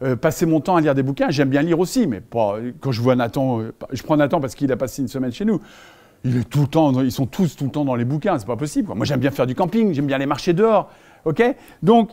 euh, 0.03 0.15
passer 0.17 0.45
mon 0.45 0.61
temps 0.61 0.77
à 0.77 0.81
lire 0.81 0.95
des 0.95 1.03
bouquins. 1.03 1.31
J'aime 1.31 1.49
bien 1.49 1.63
lire 1.63 1.81
aussi, 1.81 2.07
mais 2.07 2.23
quand 2.81 2.93
je 2.93 3.01
vois 3.01 3.17
Nathan, 3.17 3.61
euh, 3.61 3.73
je 3.93 4.03
prends 4.03 4.17
Nathan 4.17 4.41
parce 4.41 4.55
qu'il 4.55 4.71
a 4.73 4.77
passé 4.77 5.03
une 5.03 5.09
semaine 5.09 5.33
chez 5.33 5.45
nous. 5.45 5.61
Ils 6.25 7.13
sont 7.13 7.27
tous 7.27 7.57
tout 7.57 7.65
le 7.65 7.71
temps 7.71 7.85
dans 7.85 7.95
les 7.95 8.05
bouquins, 8.05 8.39
c'est 8.39 8.47
pas 8.47 8.57
possible. 8.57 8.93
Moi, 8.95 9.07
j'aime 9.07 9.21
bien 9.21 9.31
faire 9.31 9.47
du 9.47 9.55
camping, 9.55 9.95
j'aime 9.95 10.07
bien 10.07 10.17
aller 10.17 10.27
marcher 10.27 10.53
dehors, 10.53 10.91
ok? 11.25 11.43
Donc, 11.83 12.11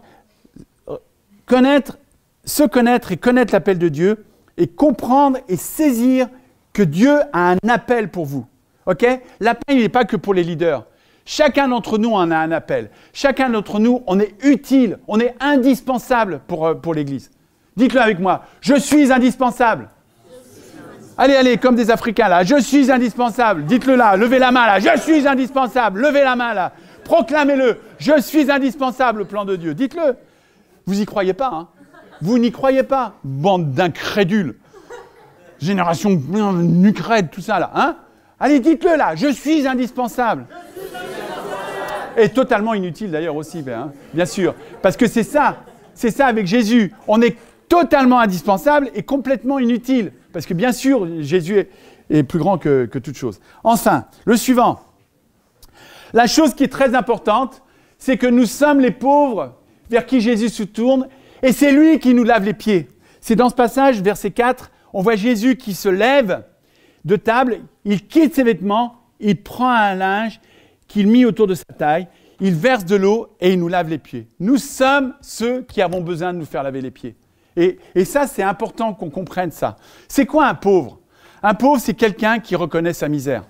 euh, 0.88 0.98
connaître, 1.46 1.98
se 2.46 2.64
connaître 2.64 3.12
et 3.12 3.18
connaître 3.18 3.54
l'appel 3.54 3.80
de 3.80 3.90
Dieu, 3.90 4.26
et 4.58 4.68
comprendre 4.68 5.40
et 5.50 5.56
saisir 5.56 6.28
que 6.74 6.84
Dieu 6.84 7.16
a 7.32 7.54
un 7.54 7.70
appel 7.70 8.10
pour 8.10 8.26
vous, 8.26 8.46
ok? 8.86 9.04
L'appel, 9.40 9.78
il 9.78 9.82
n'est 9.82 9.90
pas 9.90 10.06
que 10.06 10.16
pour 10.16 10.34
les 10.34 10.44
leaders. 10.44 10.86
Chacun 11.26 11.70
d'entre 11.70 11.98
nous 11.98 12.12
en 12.12 12.32
a 12.32 12.38
un 12.38 12.52
appel. 12.52 12.90
Chacun 13.14 13.50
d'entre 13.50 13.80
nous, 13.80 14.04
on 14.08 14.20
est 14.20 14.36
utile, 14.44 15.00
on 15.08 15.20
est 15.20 15.36
indispensable 15.40 16.42
pour, 16.48 16.80
pour 16.82 16.94
l'Église. 16.94 17.32
Dites-le 17.76 18.02
avec 18.02 18.20
moi. 18.20 18.44
Je 18.62 18.76
suis 18.76 19.12
indispensable. 19.12 19.90
Allez, 21.18 21.36
allez, 21.36 21.58
comme 21.58 21.76
des 21.76 21.92
Africains 21.92 22.28
là. 22.28 22.44
Je 22.44 22.60
suis 22.60 22.92
indispensable. 22.92 23.66
Dites-le 23.66 23.96
là. 23.96 24.18
Levez 24.18 24.40
la 24.40 24.52
main 24.52 24.66
là. 24.66 24.80
Je 24.80 25.00
suis 25.00 25.28
indispensable. 25.28 26.02
Levez 26.02 26.24
la 26.24 26.36
main 26.36 26.54
là. 26.54 26.74
Proclamez-le. 27.04 27.80
Je 28.00 28.20
suis 28.20 28.52
indispensable 28.52 29.22
au 29.22 29.26
plan 29.26 29.46
de 29.46 29.56
Dieu. 29.56 29.74
Dites-le. 29.74 30.16
Vous 30.86 30.96
n'y 30.96 31.06
croyez 31.06 31.34
pas. 31.34 31.52
Hein? 31.54 31.68
Vous 32.22 32.38
n'y 32.38 32.52
croyez 32.52 32.84
pas. 32.84 33.14
Bande 33.24 33.72
d'incrédules. 33.72 34.56
Génération 35.60 36.10
nucrède, 36.10 37.30
tout 37.30 37.42
ça 37.42 37.60
là. 37.60 37.72
Hein? 37.76 37.96
Allez, 38.40 38.60
dites-le 38.60 38.98
là. 38.98 39.16
Je 39.16 39.28
suis 39.28 39.68
indispensable. 39.68 40.46
Et 42.18 42.30
totalement 42.30 42.74
inutile 42.74 43.12
d'ailleurs 43.12 43.36
aussi, 43.36 43.62
ben, 43.62 43.80
hein. 43.80 43.92
bien 44.14 44.26
sûr. 44.26 44.54
Parce 44.82 44.98
que 44.98 45.08
c'est 45.08 45.24
ça. 45.24 45.58
C'est 45.96 46.12
ça 46.12 46.28
avec 46.28 46.48
Jésus. 46.48 46.94
On 47.08 47.22
est 47.22 47.38
totalement 47.70 48.20
indispensable 48.20 48.90
et 48.94 49.04
complètement 49.04 49.60
inutile. 49.60 50.12
Parce 50.32 50.46
que 50.46 50.54
bien 50.54 50.72
sûr, 50.72 51.08
Jésus 51.22 51.68
est, 52.10 52.24
plus 52.24 52.40
grand 52.40 52.58
que, 52.58 52.86
toute 52.86 53.16
chose. 53.16 53.40
Enfin, 53.64 54.06
le 54.26 54.38
suivant. 54.38 54.80
La 56.14 56.28
chose 56.28 56.54
qui 56.54 56.64
est 56.64 56.72
très 56.72 56.94
importante, 56.96 57.64
c'est 57.98 58.18
que 58.18 58.28
nous 58.28 58.46
sommes 58.46 58.80
les 58.80 58.92
pauvres 58.92 59.56
vers 59.90 60.06
qui 60.06 60.22
Jésus 60.22 60.50
se 60.50 60.64
tourne 60.64 61.08
et 61.42 61.52
c'est 61.52 61.72
lui 61.72 62.00
qui 62.00 62.14
nous 62.14 62.24
lave 62.24 62.46
les 62.46 62.54
pieds. 62.54 62.90
C'est 63.22 63.36
dans 63.36 63.50
ce 63.50 63.56
passage, 63.56 64.02
verset 64.02 64.32
4, 64.32 64.72
on 64.94 65.02
voit 65.02 65.16
Jésus 65.16 65.56
qui 65.56 65.74
se 65.74 65.90
lève 65.90 66.44
de 67.06 67.16
table, 67.16 67.62
il 67.86 68.06
quitte 68.06 68.36
ses 68.36 68.44
vêtements, 68.44 69.02
il 69.20 69.42
prend 69.42 69.70
un 69.70 69.96
linge 69.96 70.40
qu'il 70.94 71.08
mit 71.08 71.26
autour 71.26 71.48
de 71.48 71.56
sa 71.56 71.66
taille, 71.76 72.08
il 72.40 72.54
verse 72.54 72.86
de 72.86 72.96
l'eau 72.96 73.30
et 73.42 73.54
il 73.54 73.60
nous 73.60 73.68
lave 73.68 73.90
les 73.90 73.98
pieds. 73.98 74.28
Nous 74.40 74.58
sommes 74.58 75.16
ceux 75.22 75.64
qui 75.64 75.82
avons 75.82 76.02
besoin 76.02 76.34
de 76.34 76.38
nous 76.38 76.46
faire 76.46 76.62
laver 76.62 76.82
les 76.82 76.92
pieds. 76.92 77.16
Et, 77.56 77.80
ça, 78.06 78.28
c'est 78.28 78.44
important 78.44 78.94
qu'on 78.94 79.10
comprenne 79.10 79.50
ça. 79.50 79.76
C'est 80.08 80.28
quoi 80.28 80.46
un 80.48 80.54
pauvre? 80.54 81.00
Un 81.42 81.56
pauvre, 81.56 81.82
c'est 81.82 81.96
quelqu'un 81.96 82.40
qui 82.40 82.56
reconnaît 82.56 82.94
sa 82.94 83.10
misère 83.10 83.44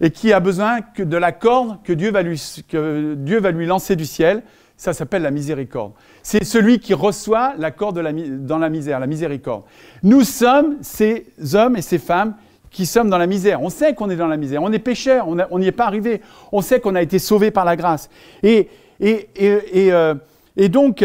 et 0.00 0.10
qui 0.10 0.32
a 0.32 0.40
besoin 0.40 0.80
que 0.80 1.04
de 1.04 1.16
la 1.16 1.30
corde 1.30 1.80
que 1.84 1.92
Dieu 1.92 2.10
va 2.10 2.22
lui, 2.22 2.42
Dieu 2.68 3.38
va 3.38 3.50
lui 3.52 3.66
lancer 3.66 3.94
du 3.94 4.04
ciel. 4.04 4.42
Ça 4.76 4.92
s'appelle 4.92 5.22
la 5.22 5.30
miséricorde. 5.30 5.92
C'est 6.24 6.42
celui 6.42 6.80
qui 6.80 6.92
reçoit 6.92 7.54
la 7.56 7.70
corde 7.70 8.00
dans 8.00 8.58
la 8.58 8.68
misère, 8.68 8.98
la 8.98 9.06
miséricorde. 9.06 9.62
Nous 10.02 10.22
sommes 10.22 10.78
ces 10.82 11.26
hommes 11.54 11.76
et 11.76 11.82
ces 11.82 11.98
femmes 11.98 12.34
qui 12.74 12.86
sommes 12.86 13.08
dans 13.08 13.18
la 13.18 13.28
misère. 13.28 13.62
On 13.62 13.70
sait 13.70 13.94
qu'on 13.94 14.10
est 14.10 14.16
dans 14.16 14.26
la 14.26 14.36
misère. 14.36 14.60
On 14.62 14.72
est 14.72 14.80
pécheurs, 14.80 15.28
on 15.28 15.58
n'y 15.58 15.66
est 15.66 15.72
pas 15.72 15.86
arrivé. 15.86 16.20
On 16.50 16.60
sait 16.60 16.80
qu'on 16.80 16.96
a 16.96 17.02
été 17.02 17.20
sauvé 17.20 17.52
par 17.52 17.64
la 17.64 17.76
grâce. 17.76 18.10
Et, 18.42 18.68
et, 19.00 19.28
et, 19.36 19.92
euh, 19.92 20.16
et, 20.56 20.68
donc, 20.68 21.04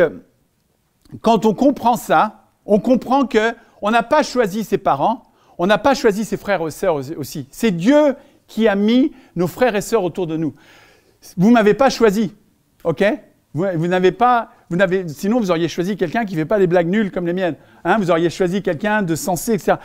quand 1.22 1.46
on 1.46 1.54
comprend 1.54 1.96
ça, 1.96 2.46
on 2.66 2.80
comprend 2.80 3.28
que 3.28 3.54
on 3.84 3.92
n'a 3.92 4.02
pas 4.02 4.24
choisi 4.24 4.64
ses 4.64 4.80
parents, 4.80 5.24
on 5.60 5.68
n'a 5.68 5.78
pas 5.78 5.94
choisi 5.94 6.26
ses 6.26 6.38
frères 6.38 6.68
et 6.68 6.72
sœurs 6.72 6.96
aussi. 7.18 7.48
C'est 7.52 7.72
Dieu 7.72 8.16
qui 8.48 8.68
a 8.68 8.76
mis 8.76 9.14
nos 9.36 9.48
frères 9.48 9.76
et 9.76 9.82
sœurs 9.82 10.04
autour 10.04 10.26
de 10.26 10.38
nous. 10.38 10.56
Vous 11.38 11.52
m'avez 11.52 11.76
pas 11.76 11.92
choisi, 11.92 12.34
ok? 12.84 13.04
Vous, 13.54 13.88
n'avez 13.88 14.12
pas, 14.12 14.50
vous 14.70 14.78
n'avez, 14.78 15.08
sinon 15.08 15.40
vous 15.40 15.50
auriez 15.50 15.68
choisi 15.68 15.98
quelqu'un 15.98 16.26
qui 16.26 16.36
ne 16.36 16.42
fait 16.42 16.46
pas 16.46 16.60
des 16.60 16.68
blagues 16.68 16.88
nulles 16.88 17.12
comme 17.12 17.26
les 17.26 17.34
miennes. 17.34 17.56
Hein 17.84 17.98
vous 17.98 18.12
auriez 18.12 18.30
choisi 18.30 18.62
quelqu'un 18.62 19.02
de 19.02 19.16
sensé, 19.16 19.54
etc. 19.54 19.78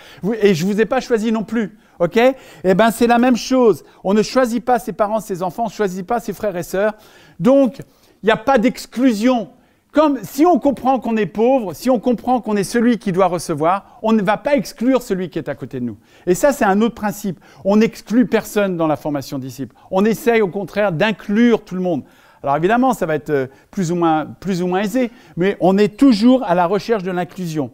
et 0.42 0.54
je 0.54 0.66
ne 0.66 0.72
vous 0.72 0.80
ai 0.80 0.84
pas 0.84 1.00
choisi 1.00 1.32
non 1.32 1.42
plus. 1.42 1.78
OK? 1.98 2.18
Eh 2.64 2.74
bien, 2.74 2.90
c'est 2.90 3.06
la 3.06 3.18
même 3.18 3.36
chose. 3.36 3.84
On 4.02 4.14
ne 4.14 4.22
choisit 4.22 4.64
pas 4.64 4.78
ses 4.78 4.92
parents, 4.92 5.20
ses 5.20 5.42
enfants, 5.42 5.64
on 5.64 5.68
ne 5.68 5.72
choisit 5.72 6.06
pas 6.06 6.20
ses 6.20 6.32
frères 6.32 6.56
et 6.56 6.62
sœurs. 6.62 6.94
Donc, 7.40 7.78
il 8.22 8.26
n'y 8.26 8.32
a 8.32 8.36
pas 8.36 8.58
d'exclusion. 8.58 9.48
Comme 9.92 10.18
si 10.24 10.44
on 10.44 10.58
comprend 10.58 10.98
qu'on 10.98 11.16
est 11.16 11.24
pauvre, 11.24 11.72
si 11.72 11.88
on 11.88 12.00
comprend 12.00 12.40
qu'on 12.40 12.56
est 12.56 12.64
celui 12.64 12.98
qui 12.98 13.12
doit 13.12 13.26
recevoir, 13.26 14.00
on 14.02 14.12
ne 14.12 14.22
va 14.22 14.36
pas 14.36 14.56
exclure 14.56 15.02
celui 15.02 15.30
qui 15.30 15.38
est 15.38 15.48
à 15.48 15.54
côté 15.54 15.78
de 15.78 15.84
nous. 15.84 15.96
Et 16.26 16.34
ça, 16.34 16.52
c'est 16.52 16.64
un 16.64 16.80
autre 16.80 16.96
principe. 16.96 17.38
On 17.64 17.76
n'exclut 17.76 18.26
personne 18.26 18.76
dans 18.76 18.88
la 18.88 18.96
formation 18.96 19.38
disciple. 19.38 19.76
On 19.92 20.04
essaye 20.04 20.42
au 20.42 20.48
contraire 20.48 20.90
d'inclure 20.90 21.64
tout 21.64 21.76
le 21.76 21.80
monde. 21.80 22.02
Alors 22.44 22.58
évidemment, 22.58 22.92
ça 22.92 23.06
va 23.06 23.14
être 23.14 23.30
euh, 23.30 23.46
plus 23.70 23.90
ou 23.90 23.96
moins, 23.96 24.82
aisé, 24.82 25.10
mais 25.38 25.56
on 25.60 25.78
est 25.78 25.96
toujours 25.96 26.44
à 26.44 26.54
la 26.54 26.66
recherche 26.66 27.02
de 27.02 27.10
l'inclusion. 27.10 27.70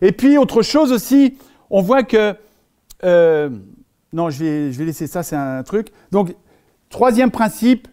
Et 0.00 0.12
puis, 0.12 0.38
autre 0.38 0.62
chose 0.62 0.92
aussi, 0.92 1.36
on 1.68 1.82
voit 1.82 2.02
que... 2.02 2.34
Euh, 3.04 3.50
non, 4.14 4.30
je 4.30 4.70
vais, 4.70 4.84
laisser 4.86 5.06
ça, 5.06 5.22
c'est 5.22 5.36
un 5.36 5.62
truc. 5.62 5.88
Donc, 6.10 6.34
troisième 6.88 7.30
principe, 7.30 7.86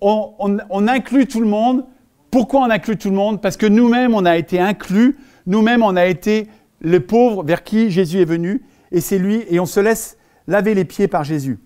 on, 0.00 0.58
inclut 0.88 1.26
tout 1.26 1.40
le 1.40 1.46
monde. 1.46 1.84
Pourquoi 2.30 2.60
on 2.60 2.70
inclut 2.70 2.96
tout 2.96 3.10
le 3.10 3.16
monde? 3.16 3.42
Parce 3.42 3.58
que 3.58 3.66
nous-mêmes, 3.66 4.14
on 4.14 4.24
a 4.24 4.38
été 4.38 4.58
inclus. 4.58 5.18
Nous-mêmes, 5.46 5.82
on 5.82 5.96
a 5.96 6.06
été 6.06 6.48
les 6.80 7.00
pauvres 7.00 7.44
vers 7.44 7.62
qui 7.62 7.90
Jésus 7.90 8.22
est 8.22 8.26
venu. 8.26 8.62
Et 8.90 9.02
c'est 9.02 9.18
lui, 9.18 9.44
et 9.50 9.60
on 9.60 9.66
se 9.66 9.80
laisse 9.80 10.16
laver 10.46 10.72
les 10.72 10.86
pieds 10.86 11.08
par 11.08 11.24
Jésus. 11.24 11.58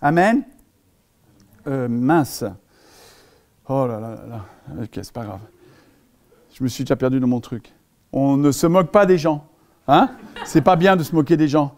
Amen. 0.00 0.44
Euh, 1.66 1.88
mince. 1.88 2.44
Oh 3.68 3.86
là 3.86 3.98
là 3.98 4.16
là 4.28 4.44
Ok, 4.82 4.90
c'est 4.94 5.12
pas 5.12 5.24
grave. 5.24 5.40
Je 6.54 6.62
me 6.62 6.68
suis 6.68 6.84
déjà 6.84 6.96
perdu 6.96 7.18
dans 7.20 7.26
mon 7.26 7.40
truc. 7.40 7.72
On 8.12 8.36
ne 8.36 8.52
se 8.52 8.66
moque 8.66 8.90
pas 8.90 9.06
des 9.06 9.18
gens. 9.18 9.46
Hein? 9.86 10.10
C'est 10.44 10.62
pas 10.62 10.76
bien 10.76 10.96
de 10.96 11.02
se 11.02 11.14
moquer 11.14 11.36
des 11.36 11.48
gens. 11.48 11.74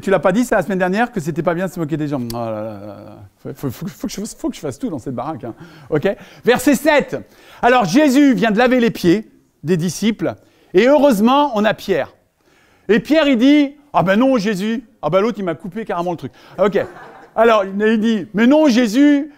Tu 0.00 0.10
l'as 0.10 0.18
pas 0.18 0.32
dit 0.32 0.44
ça 0.44 0.56
la 0.56 0.62
semaine 0.62 0.78
dernière 0.78 1.10
que 1.10 1.20
c'était 1.20 1.42
pas 1.42 1.54
bien 1.54 1.66
de 1.66 1.72
se 1.72 1.80
moquer 1.80 1.96
des 1.96 2.08
gens. 2.08 2.20
Oh 2.32 2.36
là 2.36 2.50
là 2.50 2.86
là. 2.86 3.54
Faut, 3.54 3.70
faut, 3.70 4.06
que 4.06 4.54
je, 4.54 4.60
fasse 4.60 4.78
tout 4.78 4.90
dans 4.90 4.98
cette 4.98 5.14
baraque. 5.14 5.44
Hein. 5.44 5.54
Ok? 5.88 6.08
Verset 6.44 6.74
7. 6.74 7.16
Alors 7.62 7.84
Jésus 7.84 8.34
vient 8.34 8.50
de 8.50 8.58
laver 8.58 8.80
les 8.80 8.90
pieds 8.90 9.30
des 9.62 9.76
disciples 9.76 10.34
et 10.74 10.86
heureusement 10.86 11.52
on 11.54 11.64
a 11.64 11.72
Pierre. 11.72 12.14
Et 12.88 13.00
Pierre 13.00 13.28
il 13.28 13.38
dit 13.38 13.76
ah 13.92 14.02
ben 14.02 14.16
non 14.16 14.36
Jésus. 14.36 14.84
Ah 15.00 15.08
ben 15.08 15.20
l'autre 15.20 15.38
il 15.38 15.44
m'a 15.44 15.54
coupé 15.54 15.84
carrément 15.84 16.10
le 16.10 16.16
truc. 16.18 16.32
Ok. 16.58 16.78
Alors 17.34 17.64
il 17.64 18.00
dit 18.00 18.26
mais 18.34 18.46
non 18.46 18.68
Jésus, 18.68 19.32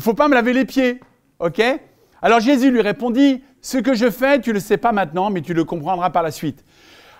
faut 0.00 0.14
pas 0.14 0.28
me 0.28 0.34
laver 0.34 0.52
les 0.52 0.64
pieds. 0.64 1.00
OK? 1.38 1.62
Alors 2.20 2.40
Jésus 2.40 2.70
lui 2.70 2.80
répondit, 2.80 3.42
ce 3.60 3.78
que 3.78 3.94
je 3.94 4.10
fais, 4.10 4.40
tu 4.40 4.50
ne 4.50 4.54
le 4.54 4.60
sais 4.60 4.76
pas 4.76 4.92
maintenant, 4.92 5.30
mais 5.30 5.40
tu 5.40 5.54
le 5.54 5.64
comprendras 5.64 6.10
par 6.10 6.22
la 6.22 6.30
suite. 6.30 6.64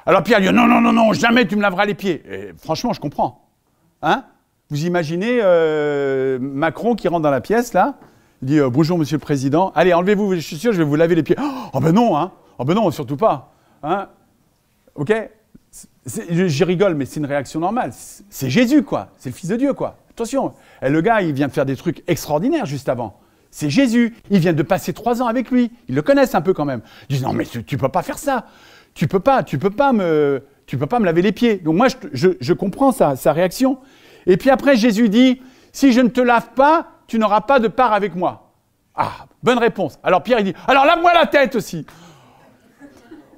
Alors 0.06 0.22
Pierre 0.22 0.40
lui 0.40 0.48
dit, 0.48 0.54
non, 0.54 0.66
non, 0.66 0.80
non, 0.80 0.92
non, 0.92 1.12
jamais 1.12 1.46
tu 1.46 1.56
me 1.56 1.62
laveras 1.62 1.84
les 1.84 1.94
pieds. 1.94 2.22
Franchement, 2.58 2.92
je 2.92 3.00
comprends. 3.00 3.48
Hein? 4.02 4.24
Vous 4.70 4.84
imaginez 4.84 5.38
euh, 5.42 6.38
Macron 6.40 6.94
qui 6.94 7.08
rentre 7.08 7.22
dans 7.22 7.30
la 7.30 7.40
pièce, 7.40 7.72
là, 7.72 7.98
il 8.42 8.48
dit, 8.48 8.58
euh, 8.58 8.70
bonjour 8.70 8.98
monsieur 8.98 9.16
le 9.16 9.20
président, 9.20 9.72
allez, 9.74 9.92
enlevez-vous, 9.94 10.34
je 10.34 10.40
suis 10.40 10.58
je 10.58 10.70
vais 10.70 10.84
vous 10.84 10.96
laver 10.96 11.14
les 11.14 11.22
pieds. 11.22 11.36
Oh 11.72 11.80
ben 11.80 11.92
non, 11.92 12.16
hein 12.16 12.32
Oh 12.58 12.64
ben 12.64 12.74
non, 12.74 12.90
surtout 12.90 13.16
pas. 13.16 13.52
Hein? 13.82 14.08
OK? 14.94 15.12
J'y 16.06 16.64
rigole, 16.64 16.94
mais 16.94 17.04
c'est 17.04 17.20
une 17.20 17.26
réaction 17.26 17.60
normale. 17.60 17.92
C'est 17.92 18.50
Jésus, 18.50 18.82
quoi. 18.82 19.08
C'est 19.18 19.30
le 19.30 19.34
Fils 19.34 19.50
de 19.50 19.56
Dieu, 19.56 19.74
quoi. 19.74 19.96
Attention. 20.10 20.54
Le 20.82 21.00
gars, 21.00 21.22
il 21.22 21.32
vient 21.32 21.46
de 21.46 21.52
faire 21.52 21.66
des 21.66 21.76
trucs 21.76 22.02
extraordinaires 22.08 22.66
juste 22.66 22.88
avant. 22.88 23.20
C'est 23.50 23.70
Jésus. 23.70 24.14
Ils 24.30 24.38
viennent 24.38 24.56
de 24.56 24.62
passer 24.62 24.92
trois 24.92 25.22
ans 25.22 25.26
avec 25.26 25.50
lui. 25.50 25.70
Ils 25.88 25.94
le 25.94 26.02
connaissent 26.02 26.34
un 26.34 26.40
peu 26.40 26.52
quand 26.52 26.64
même. 26.64 26.80
Ils 27.08 27.14
disent 27.14 27.24
non 27.24 27.32
mais 27.32 27.44
tu, 27.44 27.58
ne 27.58 27.78
peux 27.78 27.88
pas 27.88 28.02
faire 28.02 28.18
ça. 28.18 28.46
Tu 28.94 29.06
peux 29.08 29.20
pas, 29.20 29.42
tu 29.42 29.58
peux 29.58 29.70
pas 29.70 29.92
me, 29.92 30.42
tu 30.66 30.76
peux 30.76 30.86
pas 30.86 30.98
me 30.98 31.04
laver 31.04 31.22
les 31.22 31.32
pieds. 31.32 31.56
Donc 31.56 31.76
moi 31.76 31.88
je, 32.12 32.52
comprends 32.52 32.92
sa, 32.92 33.16
sa 33.16 33.32
réaction. 33.32 33.78
Et 34.26 34.36
puis 34.36 34.50
après 34.50 34.76
Jésus 34.76 35.08
dit 35.08 35.40
si 35.72 35.92
je 35.92 36.00
ne 36.00 36.08
te 36.08 36.20
lave 36.20 36.50
pas, 36.54 36.88
tu 37.06 37.18
n'auras 37.18 37.42
pas 37.42 37.58
de 37.60 37.68
part 37.68 37.92
avec 37.92 38.14
moi. 38.14 38.52
Ah, 38.94 39.26
bonne 39.42 39.58
réponse. 39.58 39.98
Alors 40.02 40.22
Pierre 40.22 40.40
il 40.40 40.44
dit 40.44 40.54
alors 40.66 40.84
lave-moi 40.84 41.14
la 41.14 41.26
tête 41.26 41.56
aussi. 41.56 41.86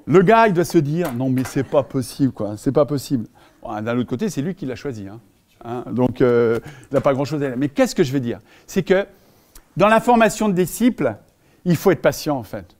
Le 0.05 0.21
gars 0.23 0.47
il 0.47 0.53
doit 0.53 0.65
se 0.65 0.79
dire 0.79 1.13
non 1.13 1.29
mais 1.29 1.43
c'est 1.43 1.63
pas 1.63 1.83
possible 1.83 2.33
quoi, 2.33 2.57
c'est 2.57 2.71
pas 2.71 2.85
possible. 2.85 3.27
D'un 3.63 3.97
autre 3.97 4.09
côté 4.09 4.29
c'est 4.29 4.41
lui 4.41 4.55
qui 4.55 4.65
l'a 4.65 4.75
choisi. 4.75 5.07
Hein. 5.07 5.19
Hein, 5.63 5.83
donc 5.91 6.21
euh, 6.21 6.59
il 6.89 6.95
n'a 6.95 7.01
pas 7.01 7.13
grand 7.13 7.25
chose 7.25 7.41
à 7.43 7.47
dire. 7.47 7.57
Mais 7.57 7.69
qu'est-ce 7.69 7.95
que 7.95 8.03
je 8.03 8.11
veux 8.11 8.19
dire? 8.19 8.39
C'est 8.65 8.83
que 8.83 9.05
dans 9.77 9.87
la 9.87 9.99
formation 9.99 10.49
de 10.49 10.53
disciples, 10.53 11.15
il 11.65 11.75
faut 11.75 11.91
être 11.91 12.01
patient 12.01 12.37
en 12.37 12.43
fait. 12.43 12.75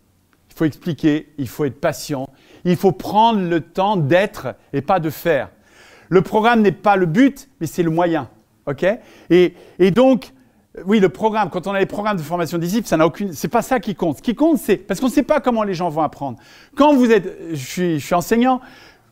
Il 0.50 0.58
faut 0.58 0.66
expliquer, 0.66 1.34
il 1.38 1.48
faut 1.48 1.66
être 1.66 1.80
patient, 1.80 2.28
il 2.66 2.76
faut 2.76 2.92
prendre 2.92 3.42
le 3.42 3.62
temps 3.62 3.96
d'être 3.96 4.56
et 4.74 4.82
pas 4.82 5.00
de 5.00 5.10
faire. 5.10 5.50
Le 6.10 6.22
programme 6.22 6.62
n'est 6.62 6.74
pas 6.74 6.98
le 6.98 7.06
but, 7.06 7.50
mais 7.60 7.68
c'est 7.68 7.84
le 7.84 7.90
moyen. 7.90 8.30
ok? 8.66 8.86
Et, 9.30 9.92
donc, 9.92 10.34
oui, 10.86 11.00
le 11.00 11.08
programme, 11.08 11.50
quand 11.50 11.68
on 11.68 11.74
a 11.74 11.80
les 11.80 11.86
programmes 11.86 12.18
de 12.18 12.22
formation 12.22 12.58
de 12.58 12.64
disciples, 12.64 12.88
ça 12.88 12.98
n'a 12.98 13.06
aucune, 13.06 13.32
c'est 13.32 13.48
pas 13.48 13.62
ça 13.62 13.80
qui 13.80 13.96
compte. 13.96 14.18
Ce 14.18 14.22
qui 14.22 14.36
compte, 14.36 14.58
c'est 14.58 14.76
parce 14.76 15.00
qu'on 15.00 15.08
ne 15.08 15.12
sait 15.12 15.24
pas 15.24 15.40
comment 15.40 15.64
les 15.64 15.74
gens 15.74 15.90
vont 15.90 16.02
apprendre. 16.02 16.38
Quand 16.76 16.94
vous 16.94 17.12
êtes, 17.12 17.54
je 17.54 17.98
suis, 18.00 18.14
enseignant, 18.14 18.60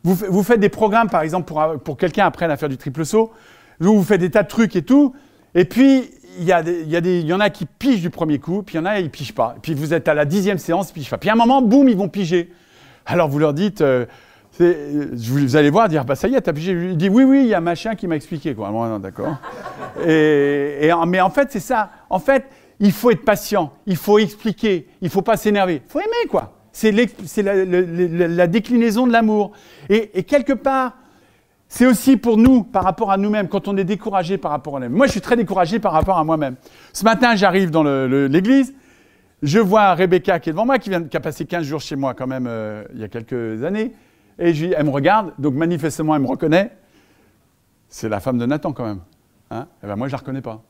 vous, 0.04 0.42
faites 0.42 0.60
des 0.60 0.68
programmes, 0.68 1.08
par 1.08 1.22
exemple, 1.22 1.46
pour, 1.46 1.62
pour 1.82 1.96
quelqu'un 1.96 2.26
après 2.26 2.44
à 2.44 2.56
faire 2.58 2.68
du 2.68 2.76
triple 2.76 3.06
saut, 3.06 3.32
vous 3.78 4.02
faites 4.02 4.20
des 4.20 4.30
tas 4.30 4.42
de 4.42 4.48
trucs 4.48 4.76
et 4.76 4.82
tout, 4.82 5.14
et 5.54 5.64
puis 5.64 6.10
il 6.40 6.46
y, 6.46 6.52
a 6.52 6.62
des, 6.62 6.84
y 6.84 6.96
a 6.96 7.02
des, 7.02 7.20
y 7.20 7.32
en 7.34 7.40
a 7.40 7.50
qui 7.50 7.66
pigent 7.66 8.00
du 8.00 8.08
premier 8.08 8.38
coup, 8.38 8.62
puis 8.62 8.76
il 8.76 8.78
y 8.78 8.80
en 8.80 8.86
a, 8.86 8.98
ils 8.98 9.10
pigent 9.10 9.34
pas. 9.34 9.56
Puis 9.60 9.74
vous 9.74 9.92
êtes 9.92 10.08
à 10.08 10.14
la 10.14 10.24
dixième 10.24 10.56
séance, 10.56 10.88
ils 10.90 10.94
pigent 10.94 11.10
pas. 11.10 11.18
Puis 11.18 11.28
à 11.28 11.34
un 11.34 11.36
moment, 11.36 11.60
boum, 11.60 11.86
ils 11.88 11.96
vont 11.96 12.08
piger. 12.08 12.50
Alors 13.04 13.28
vous 13.28 13.38
leur 13.38 13.52
dites, 13.52 13.82
euh, 13.82 14.06
vous 14.58 15.56
allez 15.56 15.68
voir, 15.68 15.88
dire, 15.88 16.06
bah 16.06 16.14
ça 16.14 16.28
y 16.28 16.34
est, 16.34 16.40
t'as 16.40 16.54
pigé. 16.54 16.72
Il 16.72 16.96
dit, 16.96 17.10
oui, 17.10 17.24
oui, 17.24 17.42
il 17.42 17.48
y 17.48 17.54
a 17.54 17.60
machin 17.60 17.94
qui 17.94 18.06
m'a 18.06 18.16
expliqué. 18.16 18.54
Quoi. 18.54 18.70
non, 18.70 18.98
d'accord. 18.98 19.36
et, 20.06 20.90
mais 21.06 21.20
en 21.20 21.30
fait, 21.30 21.52
c'est 21.52 21.60
ça. 21.60 21.90
En 22.08 22.18
fait, 22.18 22.46
il 22.78 22.92
faut 22.92 23.10
être 23.10 23.24
patient, 23.24 23.74
il 23.84 23.96
faut 23.96 24.18
expliquer, 24.18 24.88
il 25.02 25.10
faut 25.10 25.22
pas 25.22 25.36
s'énerver. 25.36 25.82
Il 25.86 25.90
faut 25.90 26.00
aimer, 26.00 26.28
quoi. 26.30 26.54
C'est 26.72 26.92
la, 27.42 27.64
la, 28.28 28.46
déclinaison 28.46 29.06
de 29.06 29.12
l'amour. 29.12 29.52
Et 29.90 30.22
quelque 30.22 30.54
part, 30.54 30.94
c'est 31.72 31.86
aussi 31.86 32.16
pour 32.16 32.36
nous, 32.36 32.64
par 32.64 32.82
rapport 32.82 33.12
à 33.12 33.16
nous-mêmes, 33.16 33.48
quand 33.48 33.68
on 33.68 33.76
est 33.76 33.84
découragé 33.84 34.38
par 34.38 34.50
rapport 34.50 34.76
à 34.76 34.80
nous-mêmes. 34.80 34.96
Moi, 34.96 35.06
je 35.06 35.12
suis 35.12 35.20
très 35.20 35.36
découragé 35.36 35.78
par 35.78 35.92
rapport 35.92 36.18
à 36.18 36.24
moi-même. 36.24 36.56
Ce 36.92 37.04
matin, 37.04 37.36
j'arrive 37.36 37.70
dans 37.70 37.84
l'église, 37.84 38.74
je 39.40 39.60
vois 39.60 39.94
Rebecca 39.94 40.40
qui 40.40 40.50
est 40.50 40.52
devant 40.52 40.66
moi, 40.66 40.80
qui, 40.80 40.90
vient, 40.90 41.06
a 41.10 41.20
passé 41.20 41.46
15 41.46 41.64
jours 41.64 41.80
chez 41.80 41.94
moi 41.94 42.12
quand 42.12 42.26
même 42.26 42.48
euh, 42.48 42.82
il 42.92 43.00
y 43.00 43.04
a 43.04 43.08
quelques 43.08 43.62
années, 43.62 43.94
et 44.36 44.52
je, 44.52 44.66
elle 44.76 44.84
me 44.84 44.90
regarde, 44.90 45.32
donc 45.38 45.54
manifestement, 45.54 46.16
elle 46.16 46.22
me 46.22 46.26
reconnaît. 46.26 46.76
C'est 47.88 48.08
la 48.08 48.18
femme 48.18 48.38
de 48.38 48.46
Nathan 48.46 48.72
quand 48.72 48.84
même. 48.84 49.00
Hein 49.52 49.68
eh 49.84 49.86
ben 49.86 49.94
moi, 49.94 50.08
je 50.08 50.12
ne 50.12 50.16
la 50.16 50.18
reconnais 50.18 50.42
pas. 50.42 50.60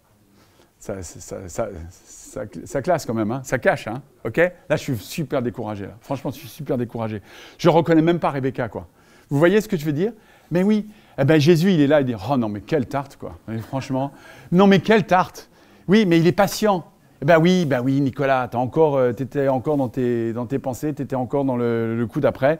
Ça, 0.78 2.82
classe 2.82 3.06
quand 3.06 3.14
même, 3.14 3.30
hein 3.30 3.40
ça 3.42 3.58
cache. 3.58 3.86
Hein 3.86 4.02
ok? 4.26 4.36
Là, 4.36 4.76
je 4.76 4.82
suis 4.82 4.96
super 4.96 5.40
découragé. 5.40 5.88
Franchement, 6.02 6.30
je 6.30 6.36
suis 6.36 6.48
super 6.48 6.76
découragé. 6.76 7.22
Je 7.56 7.70
ne 7.70 7.74
reconnais 7.74 8.02
même 8.02 8.18
pas 8.18 8.30
Rebecca. 8.30 8.68
Quoi. 8.68 8.86
Vous 9.30 9.38
voyez 9.38 9.62
ce 9.62 9.68
que 9.68 9.78
je 9.78 9.86
veux 9.86 9.92
dire? 9.92 10.12
Mais 10.50 10.62
oui, 10.62 10.86
eh 11.18 11.24
ben 11.24 11.38
Jésus, 11.38 11.72
il 11.72 11.80
est 11.80 11.86
là, 11.86 12.00
il 12.00 12.06
dit 12.06 12.14
Oh 12.30 12.36
non, 12.36 12.48
mais 12.48 12.60
quelle 12.60 12.86
tarte, 12.86 13.16
quoi. 13.16 13.38
franchement, 13.68 14.12
non, 14.52 14.66
mais 14.66 14.80
quelle 14.80 15.06
tarte. 15.06 15.50
Oui, 15.86 16.06
mais 16.06 16.18
il 16.18 16.26
est 16.26 16.32
patient. 16.32 16.84
Eh 17.22 17.26
ben 17.26 17.38
oui, 17.38 17.66
ben 17.66 17.82
oui, 17.82 18.00
Nicolas, 18.00 18.48
tu 18.48 18.56
encore, 18.56 18.96
euh, 18.96 19.10
étais 19.10 19.48
encore 19.48 19.76
dans 19.76 19.90
tes, 19.90 20.32
dans 20.32 20.46
tes 20.46 20.58
pensées, 20.58 20.94
tu 20.94 21.02
étais 21.02 21.16
encore 21.16 21.44
dans 21.44 21.56
le, 21.56 22.06
coup 22.10 22.20
d'après. 22.20 22.58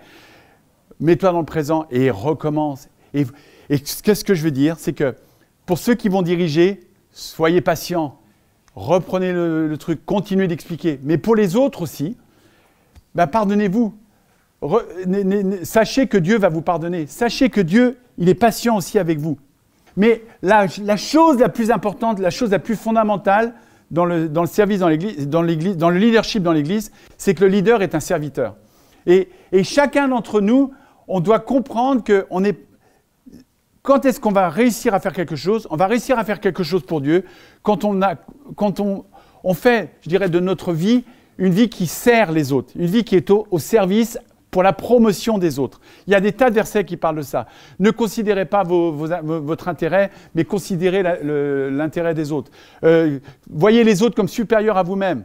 Mets-toi 1.00 1.33
dans 1.33 1.38
le 1.38 1.46
présent 1.46 1.87
et 1.90 2.11
recommence. 2.11 2.88
Et, 3.14 3.24
qu'est-ce 3.68 4.24
que 4.24 4.35
je 4.35 4.42
veux 4.42 4.50
dire? 4.50 4.76
C'est 4.79 4.92
que 4.92 5.14
pour 5.64 5.79
ceux 5.79 5.94
qui 5.94 6.11
vont 6.11 6.20
diriger, 6.20 6.81
soyez 7.11 7.62
patients. 7.62 8.18
reprenez 8.74 9.33
le, 9.33 9.74
truc, 9.79 10.05
continuez 10.05 10.46
d'expliquer. 10.46 11.00
Mais 11.03 11.16
pour 11.16 11.35
les 11.35 11.57
autres 11.57 11.81
aussi, 11.81 12.18
ben 13.14 13.26
pardonnez-vous. 13.26 13.94
Sachez 15.62 16.07
que 16.07 16.18
Dieu 16.18 16.38
va 16.38 16.49
vous 16.49 16.62
pardonner. 16.62 17.07
Sachez 17.07 17.49
que 17.49 17.61
Dieu, 17.61 17.99
il 18.18 18.29
est 18.29 18.35
patient 18.35 18.77
aussi 18.77 18.99
avec 18.99 19.18
vous. 19.18 19.38
Mais 19.96 20.23
la, 20.42 20.66
chose 20.96 21.38
la 21.38 21.49
plus 21.49 21.70
importante, 21.70 22.20
la 22.20 22.31
chose 22.31 22.51
la 22.51 22.59
plus 22.59 22.77
fondamentale 22.77 23.55
dans 23.90 24.05
le, 24.05 24.31
service 24.46 24.79
dans 24.79 24.88
l'église, 24.88 25.27
dans, 25.27 25.42
le 25.42 25.99
leadership 25.99 26.42
dans 26.42 26.53
l'église, 26.53 26.92
c'est 27.18 27.35
que 27.35 27.44
le 27.44 27.51
leader 27.51 27.83
est 27.83 27.94
un 27.94 28.01
serviteur. 28.01 28.57
Et, 29.07 29.29
chacun 29.64 30.09
d'entre 30.09 30.40
nous, 30.40 30.73
on 31.09 31.20
doit 31.20 31.40
comprendre 31.40 32.05
que 32.05 32.27
quand 33.83 34.05
est-ce 34.05 34.20
qu'on 34.20 34.31
va 34.31 34.49
réussir 34.49 34.94
à 34.94 35.01
faire 35.01 35.12
quelque 35.12 35.37
chose? 35.37 35.66
On 35.70 35.77
va 35.77 35.87
réussir 35.87 36.18
à 36.18 36.25
faire 36.25 36.38
quelque 36.38 36.62
chose 36.62 36.83
pour 36.85 37.01
Dieu 37.01 37.25
quand 37.62 37.85
on, 37.85 39.55
fait, 39.55 39.90
je 40.03 40.09
dirais, 40.09 40.29
de 40.29 40.38
notre 40.38 40.73
vie 40.73 41.05
une 41.38 41.53
vie 41.55 41.70
qui 41.70 41.87
sert 41.87 42.33
les 42.33 42.53
autres, 42.53 42.75
une 42.77 42.87
vie 42.87 43.03
qui 43.03 43.16
est 43.16 43.31
au 43.31 43.59
service 43.59 44.18
pour 44.51 44.63
la 44.63 44.73
promotion 44.73 45.39
des 45.39 45.59
autres. 45.59 45.81
Il 46.07 46.13
y 46.13 46.17
a 46.17 46.21
des 46.21 46.33
tas 46.33 46.51
de 46.51 46.55
versets 46.55 46.85
qui 46.85 46.97
parlent 46.97 47.17
de 47.17 47.23
ça. 47.23 47.47
Ne 47.79 47.91
considérez 47.91 48.45
pas 48.45 48.65
votre 48.65 49.69
intérêt, 49.69 50.11
mais 50.35 50.45
considérez 50.45 51.03
l'intérêt 51.71 52.15
des 52.15 52.33
autres. 52.33 52.51
Euh, 52.85 53.19
voyez 53.49 53.85
les 53.85 54.03
autres 54.03 54.17
comme 54.17 54.29
supérieurs 54.29 54.77
à 54.77 54.83
vous-même. 54.83 55.25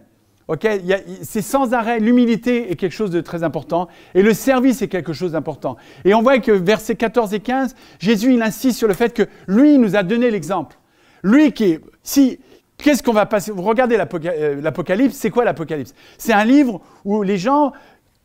c'est 1.23 1.41
sans 1.41 1.73
arrêt, 1.73 1.99
l'humilité 1.99 2.71
est 2.71 2.75
quelque 2.75 2.93
chose 2.93 3.11
de 3.11 3.21
très 3.21 3.43
important 3.43 3.87
et 4.13 4.21
le 4.21 4.33
service 4.33 4.81
est 4.81 4.87
quelque 4.87 5.13
chose 5.13 5.31
d'important. 5.31 5.75
Et 6.03 6.13
on 6.13 6.21
voit 6.21 6.37
que 6.39 6.51
versets 6.51 6.95
14 6.95 7.33
et 7.33 7.39
15, 7.39 7.75
Jésus 7.99 8.33
il 8.33 8.41
insiste 8.41 8.77
sur 8.77 8.87
le 8.87 8.93
fait 8.93 9.13
que 9.13 9.23
lui 9.47 9.77
nous 9.77 9.95
a 9.95 10.03
donné 10.03 10.29
l'exemple. 10.29 10.77
Lui 11.23 11.51
qui 11.51 11.63
est, 11.71 11.81
si, 12.03 12.39
qu'est-ce 12.77 13.01
qu'on 13.01 13.13
va 13.13 13.25
passer 13.25 13.51
Vous 13.51 13.63
regardez 13.63 13.97
euh, 13.97 14.61
l'Apocalypse, 14.61 15.15
c'est 15.15 15.31
quoi 15.31 15.45
l'Apocalypse? 15.45 15.93
C'est 16.17 16.33
un 16.33 16.45
livre 16.45 16.81
où 17.03 17.23
les 17.23 17.37
gens 17.37 17.71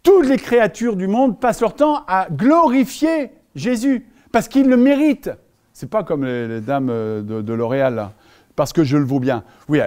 toutes 0.02 0.26
les 0.26 0.36
créatures 0.36 0.96
du 0.96 1.06
monde 1.06 1.38
passent 1.38 1.60
leur 1.60 1.74
temps 1.74 2.04
à 2.06 2.28
glorifier 2.30 3.30
Jésus, 3.54 4.06
parce 4.32 4.48
qu'ils 4.48 4.68
le 4.68 4.76
méritent. 4.76 5.30
C'est 5.72 5.90
pas 5.90 6.02
comme 6.02 6.24
les, 6.24 6.60
dames 6.60 6.90
euh, 6.90 7.22
de, 7.22 7.52
L'Oréal, 7.52 8.10
parce 8.56 8.72
que 8.72 8.84
je 8.84 8.96
le 8.96 9.04
vaux 9.04 9.20
bien. 9.20 9.44
Oui, 9.68 9.78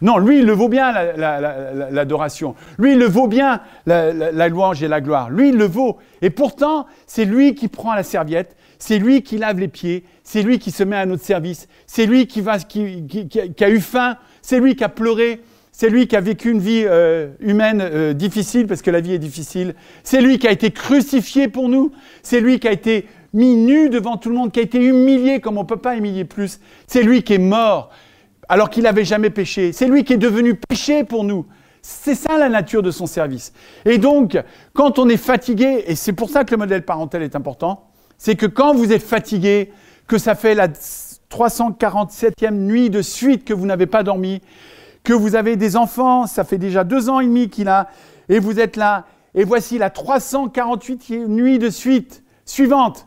non, 0.00 0.18
lui, 0.18 0.38
il 0.38 0.46
le 0.46 0.52
vaut 0.52 0.68
bien, 0.68 0.92
l'adoration. 0.92 2.54
lui, 2.78 2.92
il 2.92 2.98
le 2.98 3.06
vaut 3.06 3.28
bien, 3.28 3.60
la, 3.86 4.48
louange 4.48 4.82
et 4.82 4.88
la 4.88 5.00
gloire. 5.00 5.30
Lui, 5.30 5.50
il 5.50 5.56
le 5.56 5.66
vaut. 5.66 5.98
Et 6.22 6.30
pourtant, 6.30 6.86
c'est 7.06 7.24
lui 7.24 7.54
qui 7.54 7.68
prend 7.68 7.94
la 7.94 8.02
serviette, 8.02 8.56
c'est 8.78 8.98
lui 8.98 9.22
qui 9.22 9.36
lave 9.36 9.58
les 9.58 9.68
pieds, 9.68 10.04
c'est 10.24 10.42
lui 10.42 10.58
qui 10.58 10.70
se 10.70 10.84
met 10.84 10.96
à 10.96 11.06
notre 11.06 11.24
service, 11.24 11.68
c'est 11.86 12.06
lui 12.06 12.26
qui 12.26 12.42
a 12.48 13.68
eu 13.68 13.80
faim, 13.80 14.16
c'est 14.42 14.60
lui 14.60 14.76
qui 14.76 14.84
a 14.84 14.88
pleuré, 14.88 15.42
c'est 15.72 15.88
lui 15.88 16.06
qui 16.06 16.16
a 16.16 16.20
vécu 16.20 16.50
une 16.50 16.60
vie 16.60 16.84
euh, 16.84 17.30
humaine 17.40 17.80
euh, 17.80 18.12
difficile 18.12 18.66
parce 18.66 18.82
que 18.82 18.90
la 18.90 19.00
vie 19.00 19.14
est 19.14 19.18
difficile. 19.18 19.74
C'est 20.02 20.20
lui 20.20 20.38
qui 20.38 20.46
a 20.46 20.50
été 20.50 20.70
crucifié 20.70 21.48
pour 21.48 21.68
nous. 21.68 21.92
C'est 22.22 22.40
lui 22.40 22.58
qui 22.58 22.68
a 22.68 22.72
été 22.72 23.06
mis 23.32 23.54
nu 23.54 23.88
devant 23.88 24.16
tout 24.16 24.28
le 24.28 24.34
monde, 24.34 24.52
qui 24.52 24.60
a 24.60 24.62
été 24.62 24.78
humilié 24.78 25.40
comme 25.40 25.56
on 25.58 25.62
ne 25.62 25.66
peut 25.66 25.76
pas 25.76 25.96
humilier 25.96 26.24
plus. 26.24 26.60
C'est 26.86 27.02
lui 27.02 27.22
qui 27.22 27.34
est 27.34 27.38
mort 27.38 27.90
alors 28.48 28.68
qu'il 28.68 28.82
n'avait 28.82 29.04
jamais 29.04 29.30
péché. 29.30 29.72
C'est 29.72 29.86
lui 29.86 30.04
qui 30.04 30.14
est 30.14 30.18
devenu 30.18 30.54
péché 30.54 31.04
pour 31.04 31.24
nous. 31.24 31.46
C'est 31.82 32.16
ça 32.16 32.36
la 32.36 32.48
nature 32.48 32.82
de 32.82 32.90
son 32.90 33.06
service. 33.06 33.52
Et 33.84 33.98
donc, 33.98 34.38
quand 34.74 34.98
on 34.98 35.08
est 35.08 35.16
fatigué, 35.16 35.84
et 35.86 35.94
c'est 35.94 36.12
pour 36.12 36.28
ça 36.28 36.44
que 36.44 36.50
le 36.50 36.58
modèle 36.58 36.84
parental 36.84 37.22
est 37.22 37.36
important, 37.36 37.88
c'est 38.18 38.36
que 38.36 38.46
quand 38.46 38.74
vous 38.74 38.92
êtes 38.92 39.02
fatigué, 39.02 39.70
que 40.06 40.18
ça 40.18 40.34
fait 40.34 40.54
la 40.54 40.68
347e 40.68 42.50
nuit 42.50 42.90
de 42.90 43.00
suite 43.00 43.44
que 43.44 43.54
vous 43.54 43.66
n'avez 43.66 43.86
pas 43.86 44.02
dormi, 44.02 44.42
que 45.04 45.12
vous 45.12 45.34
avez 45.34 45.56
des 45.56 45.76
enfants, 45.76 46.26
ça 46.26 46.44
fait 46.44 46.58
déjà 46.58 46.84
deux 46.84 47.08
ans 47.08 47.20
et 47.20 47.26
demi 47.26 47.48
qu'il 47.48 47.68
a, 47.68 47.88
et 48.28 48.38
vous 48.38 48.60
êtes 48.60 48.76
là, 48.76 49.06
et 49.34 49.44
voici 49.44 49.78
la 49.78 49.90
348 49.90 51.28
nuit 51.28 51.58
de 51.58 51.70
suite 51.70 52.22
suivante. 52.44 53.06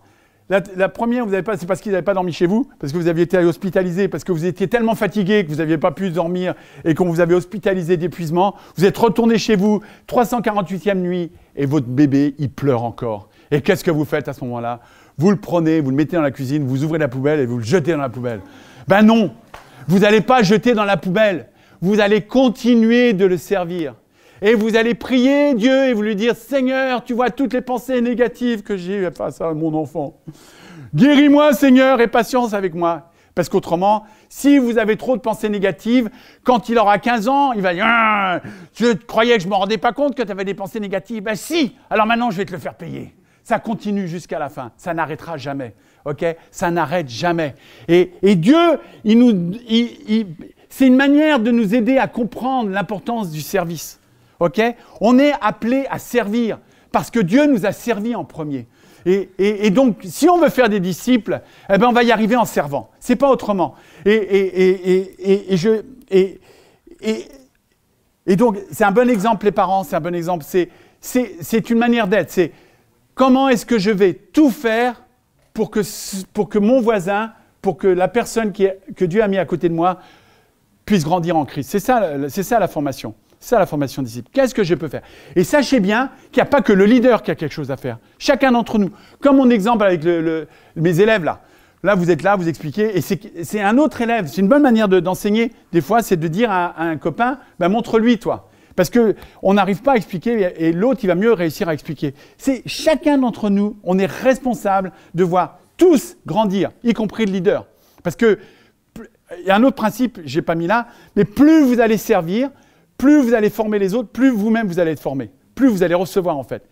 La, 0.50 0.90
première, 0.90 1.26
vous 1.26 1.32
n'avez 1.32 1.42
pas, 1.42 1.58
c'est 1.58 1.66
parce 1.66 1.82
qu'ils 1.82 1.94
n'avaient 1.94 2.04
pas 2.04 2.14
dormi 2.14 2.32
chez 2.32 2.46
vous, 2.46 2.70
parce 2.80 2.94
que 2.94 2.98
vous 2.98 3.08
aviez 3.08 3.24
été 3.24 3.38
hospitalisé, 3.38 4.08
parce 4.08 4.24
que 4.24 4.32
vous 4.32 4.46
étiez 4.46 4.68
tellement 4.68 4.94
fatigué 4.94 5.46
que 5.46 5.50
vous 5.50 5.58
n'aviez 5.58 5.78
pas 5.78 5.92
pu 5.92 6.12
dormir 6.12 6.54
et 6.86 6.94
qu'on 6.94 7.06
vous 7.06 7.22
avait 7.22 7.34
hospitalisé 7.34 7.98
d'épuisement. 7.98 8.54
Vous 8.76 8.86
êtes 8.86 8.98
retourné 8.98 9.38
chez 9.40 9.56
vous, 9.56 9.82
348e 10.08 10.96
nuit, 10.96 11.32
et 11.56 11.66
votre 11.66 11.88
bébé, 11.88 12.36
il 12.38 12.52
pleure 12.52 12.84
encore. 12.84 13.30
Et 13.50 13.62
qu'est-ce 13.62 13.84
que 13.84 13.90
vous 13.90 14.06
faites 14.06 14.28
à 14.28 14.34
ce 14.34 14.44
moment-là? 14.44 14.82
Vous 15.18 15.32
le 15.32 15.38
prenez, 15.38 15.80
vous 15.80 15.90
le 15.90 15.96
mettez 15.96 16.18
dans 16.18 16.22
la 16.22 16.32
cuisine, 16.32 16.68
vous 16.68 16.84
ouvrez 16.84 17.00
la 17.00 17.08
poubelle 17.08 17.40
et 17.40 17.46
vous 17.46 17.58
le 17.58 17.64
jetez 17.64 17.94
dans 17.94 18.00
la 18.00 18.10
poubelle. 18.10 18.42
Ben 18.88 19.02
non, 19.02 19.32
vous 19.88 20.00
n'allez 20.00 20.22
pas 20.22 20.44
jeter 20.44 20.74
dans 20.74 20.86
la 20.86 20.98
poubelle 20.98 21.48
vous 21.84 22.00
allez 22.00 22.22
continuer 22.22 23.12
de 23.12 23.26
le 23.26 23.36
servir. 23.36 23.96
Et 24.42 24.54
vous 24.54 24.78
allez 24.78 24.94
prier 24.94 25.54
Dieu 25.54 25.90
et 25.90 25.94
vous 25.94 26.02
lui 26.02 26.16
dire, 26.16 26.34
Seigneur, 26.34 27.04
tu 27.04 27.14
vois 27.14 27.30
toutes 27.30 27.52
les 27.52 27.60
pensées 27.60 28.00
négatives 28.00 28.64
que 28.64 28.78
j'ai 28.78 29.12
face 29.12 29.42
à 29.42 29.54
mon 29.54 29.74
enfant. 29.74 30.18
Guéris-moi, 30.96 31.52
Seigneur, 31.52 32.00
et 32.00 32.08
patience 32.08 32.54
avec 32.54 32.74
moi. 32.74 33.12
Parce 33.36 33.50
qu'autrement, 33.50 34.06
si 34.30 34.60
vous 34.60 34.78
avez 34.78 34.96
trop 34.96 35.18
de 35.18 35.22
pensées 35.22 35.50
négatives, 35.50 36.10
quand 36.46 36.70
il 36.70 36.78
aura 36.78 37.00
15 37.00 37.28
ans, 37.28 37.52
il 37.52 37.62
va 37.62 37.74
dire 37.74 37.86
ah, 37.86 38.40
Je 38.76 38.94
croyais 38.94 39.36
que 39.36 39.42
je 39.42 39.48
ne 39.48 39.52
me 39.52 39.58
rendais 39.58 39.78
pas 39.78 39.92
compte 39.92 40.16
que 40.16 40.24
tu 40.24 40.32
avais 40.32 40.46
des 40.46 40.54
pensées 40.54 40.80
négatives. 40.80 41.24
Ben 41.24 41.36
si, 41.36 41.76
alors 41.90 42.06
maintenant 42.06 42.32
je 42.32 42.38
vais 42.38 42.46
te 42.46 42.54
le 42.54 42.60
faire 42.60 42.76
payer. 42.76 43.14
Ça 43.44 43.60
continue 43.60 44.08
jusqu'à 44.08 44.40
la 44.40 44.48
fin. 44.48 44.72
Ça 44.78 44.94
n'arrêtera 44.94 45.36
jamais. 45.36 45.74
OK? 46.06 46.26
Ça 46.52 46.72
n'arrête 46.72 47.10
jamais. 47.10 47.56
Et, 47.88 48.10
Dieu, 48.36 48.80
il 49.04 49.20
nous, 49.20 49.52
il, 49.68 50.28
c'est 50.76 50.88
une 50.88 50.96
manière 50.96 51.40
de 51.40 51.52
nous 51.52 51.76
aider 51.76 52.00
à 52.00 52.08
comprendre 52.08 52.72
l'importance 52.72 53.30
du 53.30 53.42
service. 53.42 54.00
On 55.00 55.20
est 55.20 55.34
appelé 55.40 55.86
à 55.92 56.00
servir 56.00 56.58
parce 56.92 57.12
que 57.12 57.20
Dieu 57.20 57.46
nous 57.46 57.68
a 57.68 57.72
servi 57.72 58.16
en 58.16 58.24
premier. 58.24 58.66
Et, 59.06 59.70
donc, 59.70 59.98
si 60.04 60.28
on 60.28 60.40
veut 60.40 60.50
faire 60.50 60.70
des 60.70 60.80
disciples, 60.80 61.42
eh 61.70 61.78
ben, 61.78 61.90
on 61.90 61.92
va 61.92 62.02
y 62.02 62.12
arriver 62.12 62.36
en 62.36 62.46
servant. 62.46 62.90
C'est 63.00 63.16
pas 63.16 63.30
autrement. 63.30 63.76
Et, 64.04 65.06
et, 68.26 68.36
donc, 68.36 68.58
c'est 68.72 68.84
un 68.84 68.92
bon 68.92 69.12
exemple, 69.12 69.46
les 69.46 69.52
parents, 69.52 69.84
c'est 69.84 69.96
un 69.96 70.02
bon 70.02 70.16
exemple. 70.16 70.44
C'est 71.00 71.70
une 71.70 71.78
manière 71.78 72.08
d'être. 72.08 72.32
C'est 72.32 72.52
comment 73.14 73.48
est-ce 73.48 73.68
que 73.68 73.78
je 73.78 73.92
vais 73.92 74.16
tout 74.16 74.50
faire 74.50 75.04
pour 75.54 75.70
que, 75.70 76.58
mon 76.58 76.82
voisin, 76.82 77.32
pour 77.62 77.78
que 77.78 77.88
la 77.88 78.08
personne 78.08 78.52
que 78.52 79.06
Dieu 79.06 79.22
a 79.22 79.28
mis 79.28 79.38
à 79.38 79.46
côté 79.46 79.70
de 79.70 79.76
moi 79.76 80.00
puisse 80.86 81.04
grandir 81.04 81.38
en 81.38 81.46
Christ. 81.46 81.70
C'est 81.70 81.80
ça, 81.80 82.14
c'est 82.30 82.44
ça 82.44 82.60
la 82.60 82.68
formation. 82.68 83.16
C'est 83.40 83.50
ça 83.50 83.60
la 83.60 83.66
formation 83.66 84.02
disciple. 84.02 84.30
Qu'est-ce 84.32 84.56
que 84.56 84.64
je 84.64 84.74
peux 84.74 84.88
faire? 84.88 85.02
Et 85.36 85.44
sachez 85.44 85.80
bien 85.80 86.12
qu'il 86.32 86.42
n'y 86.42 86.48
a 86.48 86.50
pas 86.50 86.62
que 86.62 86.72
le 86.72 86.86
leader 86.86 87.22
qui 87.24 87.32
a 87.32 87.36
quelque 87.36 87.52
chose 87.54 87.72
à 87.72 87.78
faire. 87.78 87.98
Chacun 88.18 88.54
d'entre 88.54 88.78
nous. 88.78 88.90
Comme 89.20 89.38
mon 89.38 89.50
exemple 89.50 89.84
avec 89.84 90.04
mes 90.76 91.00
élèves 91.02 91.24
là. 91.24 91.42
Là, 91.86 91.96
vous 91.96 92.10
êtes 92.10 92.24
là, 92.24 92.38
vous 92.38 92.48
expliquez, 92.48 92.98
et 92.98 93.02
c'est 93.02 93.60
un 93.60 93.78
autre 93.78 94.00
élève. 94.00 94.28
C'est 94.28 94.40
une 94.40 94.48
bonne 94.48 94.62
manière 94.62 94.88
d'enseigner. 94.88 95.52
des 95.74 95.82
fois, 95.82 96.02
c'est 96.02 96.16
de 96.16 96.30
dire 96.30 96.50
à, 96.50 96.82
un 96.82 96.96
copain, 96.96 97.40
ben, 97.60 97.68
montre-lui, 97.68 98.20
toi. 98.20 98.50
Parce 98.78 98.90
qu'on 98.90 99.54
n'arrive 99.54 99.82
pas 99.82 99.92
à 99.92 99.96
expliquer, 99.98 100.54
et 100.58 100.72
l'autre, 100.72 101.02
il 101.04 101.08
va 101.08 101.16
mieux 101.16 101.34
réussir 101.34 101.68
à 101.68 101.74
expliquer. 101.74 102.14
C'est 102.38 102.64
chacun 102.66 103.18
d'entre 103.18 103.50
nous, 103.50 103.78
on 103.84 104.00
est 104.00 104.06
responsable 104.06 104.94
de 105.14 105.26
voir 105.26 105.60
tous 105.76 106.16
grandir, 106.26 106.72
y 106.86 106.94
compris 106.94 107.26
le 107.26 107.34
leader. 107.34 107.66
Parce 108.02 108.16
que 108.16 108.40
il 109.40 109.46
y 109.46 109.52
a 109.52 109.56
un 109.56 109.64
autre 109.64 109.76
principe, 109.76 110.20
je 110.26 110.40
n'ai 110.40 110.42
pas 110.42 110.56
mis 110.56 110.68
là, 110.68 110.88
mais 111.16 111.26
plus 111.26 111.64
vous 111.64 111.80
allez 111.80 111.98
servir, 111.98 112.50
plus 112.98 113.22
vous 113.22 113.34
allez 113.34 113.50
former 113.50 113.80
les 113.80 113.94
autres, 113.94 114.10
plus 114.10 114.30
vous-même 114.30 114.68
vous 114.68 114.80
allez 114.80 114.92
être 114.92 115.00
formé, 115.00 115.32
plus 115.56 115.68
vous 115.68 115.84
allez 115.84 115.96
recevoir 115.96 116.38
en 116.38 116.44
fait. 116.44 116.64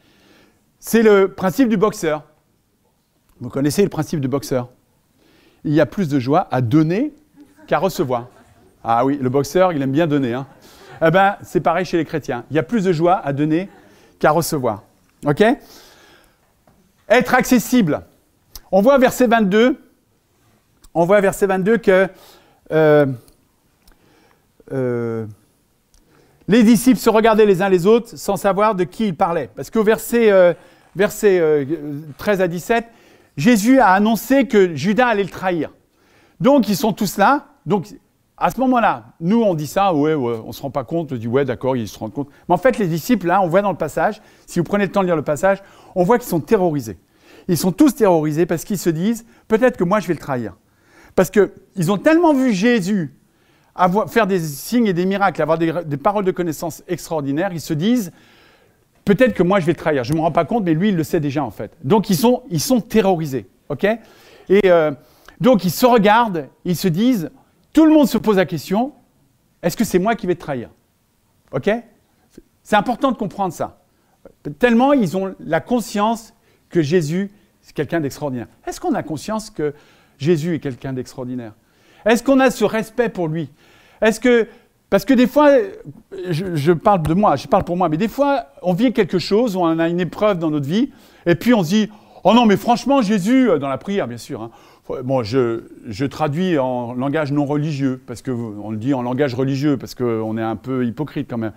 C'est 0.79 1.03
le 1.03 1.27
principe 1.27 1.69
du 1.69 1.77
boxeur. 1.77 2.23
Vous 3.39 3.49
connaissez 3.49 3.83
le 3.83 3.89
principe 3.89 4.19
du 4.19 4.27
boxeur? 4.27 4.69
Il 5.63 5.73
y 5.73 5.81
a 5.81 5.85
plus 5.85 6.09
de 6.09 6.19
joie 6.19 6.47
à 6.51 6.61
donner 6.61 7.13
qu'à 7.67 7.77
recevoir. 7.77 8.27
Ah 8.83 9.05
oui, 9.05 9.19
le 9.21 9.29
boxeur, 9.29 9.73
il 9.73 9.81
aime 9.81 9.91
bien 9.91 10.07
donner. 10.07 10.33
Hein. 10.33 10.47
Eh 11.05 11.11
bien, 11.11 11.37
c'est 11.43 11.61
pareil 11.61 11.85
chez 11.85 11.97
les 11.97 12.05
chrétiens. 12.05 12.45
Il 12.49 12.55
y 12.55 12.59
a 12.59 12.63
plus 12.63 12.83
de 12.83 12.91
joie 12.91 13.15
à 13.23 13.33
donner 13.33 13.69
qu'à 14.19 14.31
recevoir. 14.31 14.83
OK? 15.25 15.43
Être 17.09 17.35
accessible. 17.35 18.01
On 18.71 18.81
voit 18.81 18.97
verset 18.97 19.27
22, 19.27 19.77
on 20.93 21.05
voit 21.05 21.21
verset 21.21 21.45
22 21.45 21.77
que 21.77 22.07
euh, 22.71 23.05
euh, 24.71 25.25
les 26.47 26.63
disciples 26.63 26.99
se 26.99 27.09
regardaient 27.09 27.45
les 27.45 27.61
uns 27.61 27.69
les 27.69 27.85
autres 27.85 28.17
sans 28.17 28.37
savoir 28.37 28.75
de 28.75 28.83
qui 28.83 29.07
ils 29.07 29.15
parlaient. 29.15 29.49
Parce 29.55 29.69
qu'au 29.69 29.83
verset, 29.83 30.31
euh, 30.31 30.53
verset 30.95 31.67
13 32.17 32.41
à 32.41 32.47
17, 32.47 32.85
Jésus 33.37 33.79
a 33.79 33.89
annoncé 33.89 34.47
que 34.47 34.75
Judas 34.75 35.07
allait 35.07 35.23
le 35.23 35.29
trahir. 35.29 35.71
Donc 36.39 36.67
ils 36.69 36.75
sont 36.75 36.93
tous 36.93 37.17
là. 37.17 37.45
Donc 37.65 37.87
à 38.37 38.49
ce 38.49 38.59
moment-là, 38.59 39.05
nous 39.19 39.41
on 39.41 39.53
dit 39.53 39.67
ça, 39.67 39.93
ouais 39.93 40.15
on 40.15 40.47
ne 40.47 40.51
se 40.51 40.61
rend 40.61 40.71
pas 40.71 40.83
compte, 40.83 41.11
on 41.11 41.15
dit 41.15 41.27
ouais 41.27 41.45
d'accord, 41.45 41.77
ils 41.77 41.87
se 41.87 41.99
rendent 41.99 42.13
compte. 42.13 42.29
Mais 42.49 42.55
en 42.55 42.57
fait 42.57 42.77
les 42.79 42.87
disciples, 42.87 43.27
là, 43.27 43.41
on 43.41 43.47
voit 43.47 43.61
dans 43.61 43.71
le 43.71 43.77
passage, 43.77 44.21
si 44.47 44.59
vous 44.59 44.65
prenez 44.65 44.85
le 44.85 44.91
temps 44.91 45.01
de 45.01 45.05
lire 45.05 45.15
le 45.15 45.21
passage, 45.21 45.61
on 45.95 46.03
voit 46.03 46.17
qu'ils 46.17 46.29
sont 46.29 46.39
terrorisés. 46.39 46.97
Ils 47.47 47.57
sont 47.57 47.71
tous 47.71 47.95
terrorisés 47.95 48.45
parce 48.45 48.63
qu'ils 48.63 48.77
se 48.77 48.89
disent, 48.89 49.25
peut-être 49.47 49.77
que 49.77 49.83
moi 49.83 49.99
je 49.99 50.07
vais 50.07 50.13
le 50.13 50.19
trahir. 50.19 50.53
Parce 51.15 51.29
qu'ils 51.29 51.91
ont 51.91 51.97
tellement 51.97 52.33
vu 52.33 52.53
Jésus 52.53 53.13
faire 54.07 54.27
des 54.27 54.39
signes 54.39 54.87
et 54.87 54.93
des 54.93 55.05
miracles, 55.05 55.41
avoir 55.41 55.57
des, 55.57 55.97
paroles 55.97 56.25
de 56.25 56.31
connaissance 56.31 56.83
extraordinaires, 56.87 57.51
ils 57.53 57.61
se 57.61 57.73
disent 57.73 58.11
peut-être 59.05 59.33
que 59.33 59.43
moi 59.43 59.59
je 59.59 59.65
vais 59.65 59.73
trahir. 59.73 60.03
Je 60.03 60.13
ne 60.13 60.17
me 60.17 60.21
rends 60.21 60.31
pas 60.31 60.45
compte, 60.45 60.63
mais 60.63 60.73
lui 60.73 60.89
il 60.89 60.95
le 60.95 61.03
sait 61.03 61.19
déjà 61.19 61.43
en 61.43 61.51
fait. 61.51 61.71
Donc 61.83 62.09
ils 62.09 62.17
sont, 62.17 62.43
ils 62.49 62.61
sont 62.61 62.81
terrorisés, 62.81 63.47
Et 64.49 64.61
euh, 64.65 64.91
donc 65.39 65.63
ils 65.63 65.71
se 65.71 65.85
regardent, 65.85 66.47
ils 66.65 66.75
se 66.75 66.87
disent 66.87 67.29
tout 67.73 67.85
le 67.85 67.93
monde 67.93 68.07
se 68.07 68.17
pose 68.17 68.37
la 68.37 68.45
question 68.45 68.93
est-ce 69.63 69.77
que 69.77 69.83
c'est 69.83 69.99
moi 69.99 70.15
qui 70.15 70.25
vais 70.25 70.35
te 70.35 70.41
trahir? 70.41 70.69
Ok? 71.51 71.69
C'est 72.63 72.75
important 72.75 73.11
de 73.11 73.17
comprendre 73.17 73.53
ça. 73.53 73.83
Tellement 74.59 74.93
ils 74.93 75.17
ont 75.17 75.35
la 75.39 75.61
conscience 75.61 76.33
que 76.69 76.81
Jésus 76.81 77.31
c'est 77.61 77.73
quelqu'un 77.73 77.99
d'extraordinaire. 77.99 78.47
Est-ce 78.65 78.79
qu'on 78.79 78.95
a 78.95 79.03
conscience 79.03 79.49
que 79.49 79.73
Jésus 80.21 80.55
est 80.55 80.59
quelqu'un 80.59 80.93
d'extraordinaire 80.93 81.53
Est-ce 82.05 82.23
qu'on 82.23 82.39
a 82.39 82.51
ce 82.51 82.63
respect 82.63 83.09
pour 83.09 83.27
lui? 83.27 83.49
Est-ce 84.01 84.19
que 84.19 84.47
parce 84.91 85.05
que 85.05 85.13
des 85.13 85.25
fois, 85.25 85.51
je, 86.29 86.73
parle 86.73 87.01
de 87.03 87.13
moi, 87.13 87.37
je 87.37 87.47
parle 87.47 87.63
pour 87.63 87.77
moi, 87.77 87.87
mais 87.87 87.95
des 87.95 88.09
fois, 88.09 88.47
on 88.61 88.73
vit 88.73 88.91
quelque 88.91 89.19
chose, 89.19 89.55
on 89.55 89.79
a 89.79 89.87
une 89.87 90.01
épreuve 90.01 90.37
dans 90.37 90.51
notre 90.51 90.67
vie, 90.67 90.89
et 91.25 91.35
puis 91.35 91.53
on 91.53 91.63
se 91.63 91.69
dit, 91.69 91.89
oh 92.25 92.33
non, 92.33 92.45
mais 92.45 92.57
franchement, 92.57 93.01
Jésus, 93.01 93.47
dans 93.61 93.69
la 93.69 93.77
prière, 93.77 94.05
bien 94.05 94.17
sûr. 94.17 94.41
Hein. 94.41 94.51
bon, 95.05 95.23
je, 95.23 95.63
je, 95.87 96.03
traduis 96.03 96.57
en 96.57 96.93
langage 96.93 97.31
non 97.31 97.45
religieux, 97.45 98.01
parce 98.05 98.21
que 98.21 98.31
on 98.31 98.69
le 98.69 98.75
dit 98.75 98.93
en 98.93 99.01
langage 99.01 99.33
religieux, 99.33 99.77
parce 99.77 99.95
qu'on 99.95 100.37
est 100.37 100.41
un 100.41 100.57
peu 100.57 100.85
hypocrite 100.85 101.29
quand 101.29 101.37
même. 101.37 101.53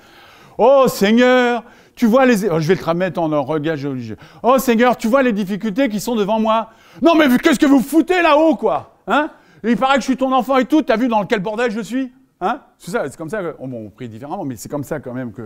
Oh 0.58 0.86
Seigneur, 0.88 1.64
tu 1.94 2.06
vois 2.06 2.26
les... 2.26 2.48
Oh, 2.48 2.60
je 2.60 2.68
vais 2.68 2.74
le 2.74 2.84
remettre 2.84 3.20
en 3.20 3.28
langage 3.28 3.86
religieux. 3.86 4.16
Oh 4.42 4.58
Seigneur, 4.58 4.96
tu 4.96 5.08
vois 5.08 5.22
les 5.22 5.32
difficultés 5.32 5.88
qui 5.88 6.00
sont 6.00 6.14
devant 6.14 6.40
moi. 6.40 6.70
Non 7.02 7.14
mais 7.14 7.26
qu'est-ce 7.38 7.58
que 7.58 7.66
vous 7.66 7.80
foutez 7.80 8.22
là-haut, 8.22 8.56
quoi 8.56 8.96
Hein? 9.06 9.30
Il 9.62 9.76
paraît 9.76 9.94
que 9.94 10.00
je 10.00 10.06
suis 10.06 10.16
ton 10.16 10.32
enfant 10.32 10.58
et 10.58 10.66
tout, 10.66 10.82
t'as 10.82 10.96
vu 10.96 11.08
dans 11.08 11.24
quel 11.24 11.40
bordel 11.40 11.70
je 11.70 11.80
suis 11.80 12.12
Hein? 12.40 12.60
C'est 12.78 12.90
ça, 12.90 13.08
c'est 13.08 13.16
comme 13.16 13.30
ça 13.30 13.40
que... 13.40 13.54
Oh, 13.58 13.66
bon, 13.66 13.86
on 13.86 13.90
prie 13.90 14.08
différemment, 14.08 14.44
mais 14.44 14.56
c'est 14.56 14.68
comme 14.68 14.84
ça 14.84 15.00
quand 15.00 15.14
même 15.14 15.32
que... 15.32 15.42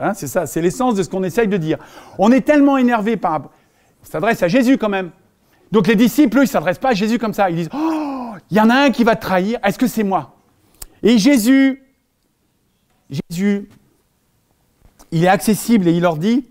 Hein 0.00 0.14
c'est 0.14 0.26
ça, 0.26 0.46
c'est 0.46 0.60
l'essence 0.60 0.94
de 0.94 1.02
ce 1.02 1.08
qu'on 1.08 1.22
essaye 1.22 1.46
de 1.46 1.56
dire. 1.56 1.78
On 2.18 2.32
est 2.32 2.40
tellement 2.40 2.76
énervé 2.76 3.16
par... 3.16 3.42
On 4.02 4.06
s'adresse 4.06 4.42
à 4.42 4.48
Jésus 4.48 4.78
quand 4.78 4.88
même. 4.88 5.10
Donc 5.70 5.86
les 5.86 5.94
disciples, 5.94 6.38
eux, 6.38 6.42
ils 6.42 6.44
ne 6.44 6.50
s'adressent 6.50 6.78
pas 6.78 6.90
à 6.90 6.94
Jésus 6.94 7.18
comme 7.18 7.34
ça. 7.34 7.50
Ils 7.50 7.56
disent, 7.56 7.70
oh, 7.72 8.32
il 8.50 8.56
y 8.56 8.60
en 8.60 8.70
a 8.70 8.74
un 8.74 8.90
qui 8.90 9.04
va 9.04 9.14
te 9.14 9.22
trahir, 9.22 9.58
est-ce 9.62 9.78
que 9.78 9.86
c'est 9.86 10.02
moi? 10.02 10.34
Et 11.02 11.18
Jésus, 11.18 11.82
Jésus 13.08 13.68
il 15.12 15.24
est 15.24 15.28
accessible 15.28 15.88
et 15.88 15.92
il 15.92 16.02
leur 16.02 16.16
dit. 16.16 16.46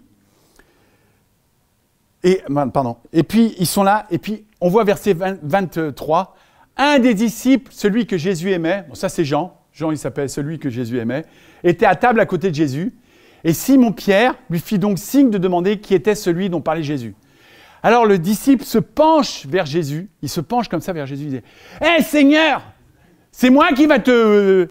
Et, 2.24 2.44
pardon. 2.74 2.98
Et 3.14 3.24
puis, 3.24 3.56
ils 3.60 3.68
sont 3.68 3.84
là, 3.84 4.06
et 4.12 4.18
puis, 4.18 4.46
on 4.62 4.70
voit 4.70 4.84
verset 4.84 5.14
23. 5.14 6.36
Un 6.78 7.00
des 7.00 7.14
disciples, 7.14 7.72
celui 7.74 8.06
que 8.06 8.18
Jésus 8.18 8.52
aimait, 8.52 8.86
bon, 8.88 8.96
ça 8.96 9.10
c'est 9.10 9.26
Jean, 9.26 9.58
Jean 9.74 9.92
il 9.92 9.98
s'appelle 9.98 10.30
celui 10.30 10.60
que 10.60 10.70
Jésus 10.70 11.00
aimait, 11.00 11.26
était 11.64 11.86
à 11.86 11.96
table 11.96 12.20
à 12.20 12.26
côté 12.26 12.50
de 12.50 12.56
Jésus. 12.56 12.94
Et 13.44 13.54
Simon 13.54 13.92
Pierre 13.92 14.36
lui 14.50 14.60
fit 14.60 14.80
donc 14.80 15.00
signe 15.00 15.30
de 15.30 15.38
demander 15.38 15.80
qui 15.80 15.94
était 15.94 16.16
celui 16.16 16.50
dont 16.50 16.62
parlait 16.62 16.84
Jésus. 16.84 17.16
Alors 17.84 18.06
le 18.06 18.18
disciple 18.18 18.66
se 18.66 18.78
penche 18.78 19.46
vers 19.46 19.66
Jésus, 19.66 20.10
il 20.22 20.30
se 20.30 20.42
penche 20.42 20.68
comme 20.68 20.82
ça 20.82 20.92
vers 20.92 21.06
Jésus, 21.06 21.24
il 21.26 21.30
dit 21.30 21.42
Hé 21.82 22.02
Seigneur, 22.02 22.62
c'est 23.32 23.50
moi 23.50 23.70
qui 23.74 23.86
va 23.86 24.00
te, 24.00 24.68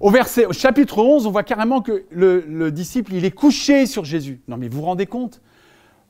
au, 0.00 0.12
chapitre 0.52 0.98
11, 0.98 1.26
on 1.26 1.30
voit 1.30 1.42
carrément 1.42 1.80
que 1.80 2.04
le, 2.10 2.70
disciple, 2.70 3.14
il 3.14 3.24
est 3.24 3.30
couché 3.30 3.86
sur 3.86 4.04
Jésus. 4.04 4.40
Non 4.48 4.56
mais 4.56 4.68
vous 4.68 4.78
vous 4.78 4.86
rendez 4.86 5.06
compte? 5.06 5.40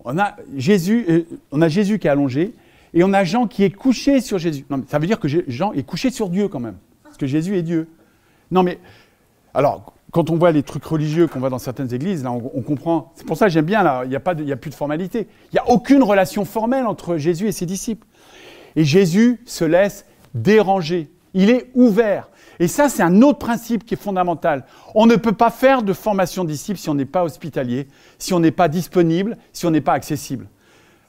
On 0.05 0.19
a, 0.19 0.37
Jésus, 0.57 1.05
euh, 1.09 1.23
on 1.51 1.63
a 1.63 1.69
Jésus 1.69 1.99
qui 1.99 2.07
est 2.07 2.11
allongé 2.11 2.55
et 2.95 3.03
on 3.03 3.13
a 3.13 3.25
Jean 3.25 3.47
qui 3.47 3.65
est 3.65 3.71
couché 3.71 4.21
sur 4.21 4.39
Jésus. 4.39 4.65
Non 4.71 4.79
mais 4.79 4.85
ça 4.89 4.99
veut 4.99 5.07
dire 5.07 5.19
que 5.19 5.29
Jean 5.49 5.73
est 5.73 5.83
couché 5.83 6.11
sur 6.11 6.29
Dieu 6.29 6.49
quand 6.49 6.61
même. 6.61 6.77
Parce 7.03 7.17
que 7.17 7.27
Jésus 7.27 7.57
est 7.57 7.63
Dieu. 7.63 7.89
Non 8.51 8.63
mais, 8.63 8.79
alors, 9.55 9.95
quand 10.13 10.31
on 10.31 10.37
voit 10.37 10.53
les 10.53 10.63
trucs 10.63 10.85
religieux 10.85 11.27
qu'on 11.27 11.41
voit 11.41 11.51
dans 11.51 11.59
certaines 11.59 11.93
églises, 11.93 12.23
là, 12.23 12.33
on, 12.33 12.63
comprend. 12.63 13.13
C'est 13.17 13.27
pour 13.27 13.37
ça 13.37 13.47
que 13.47 13.53
j'aime 13.53 13.65
bien, 13.65 13.83
là, 13.83 14.03
il 14.05 14.11
n'y 14.11 14.17
a, 14.17 14.19
a 14.55 14.57
plus 14.57 14.71
de 14.71 14.75
formalité. 14.75 15.29
Il 15.53 15.55
n'y 15.55 15.59
a 15.59 15.69
aucune 15.71 16.03
relation 16.03 16.45
formelle 16.45 16.87
entre 16.87 17.17
Jésus 17.17 17.49
et 17.49 17.53
ses 17.53 17.67
disciples. 17.67 18.07
Et 18.77 18.85
Jésus 18.85 19.41
se 19.45 19.65
laisse 19.65 20.07
déranger. 20.35 21.11
Il 21.35 21.51
est 21.51 21.71
ouvert. 21.75 22.29
Et 22.59 22.69
ça, 22.69 22.89
c'est 22.89 23.03
un 23.03 23.23
autre 23.23 23.39
principe 23.39 23.85
qui 23.85 23.95
est 23.95 24.01
fondamental. 24.01 24.65
On 24.95 25.07
ne 25.07 25.17
peut 25.17 25.33
pas 25.33 25.51
faire 25.51 25.83
de 25.83 25.93
formation 25.93 26.45
disciple 26.45 26.79
si 26.79 26.89
on 26.89 26.95
n'est 26.95 27.05
pas 27.05 27.25
hospitalier, 27.25 27.89
si 28.19 28.33
on 28.33 28.41
n'est 28.41 28.51
pas 28.51 28.69
disponible, 28.69 29.37
si 29.53 29.67
on 29.67 29.71
n'est 29.71 29.81
pas 29.81 29.93
accessible. 29.93 30.49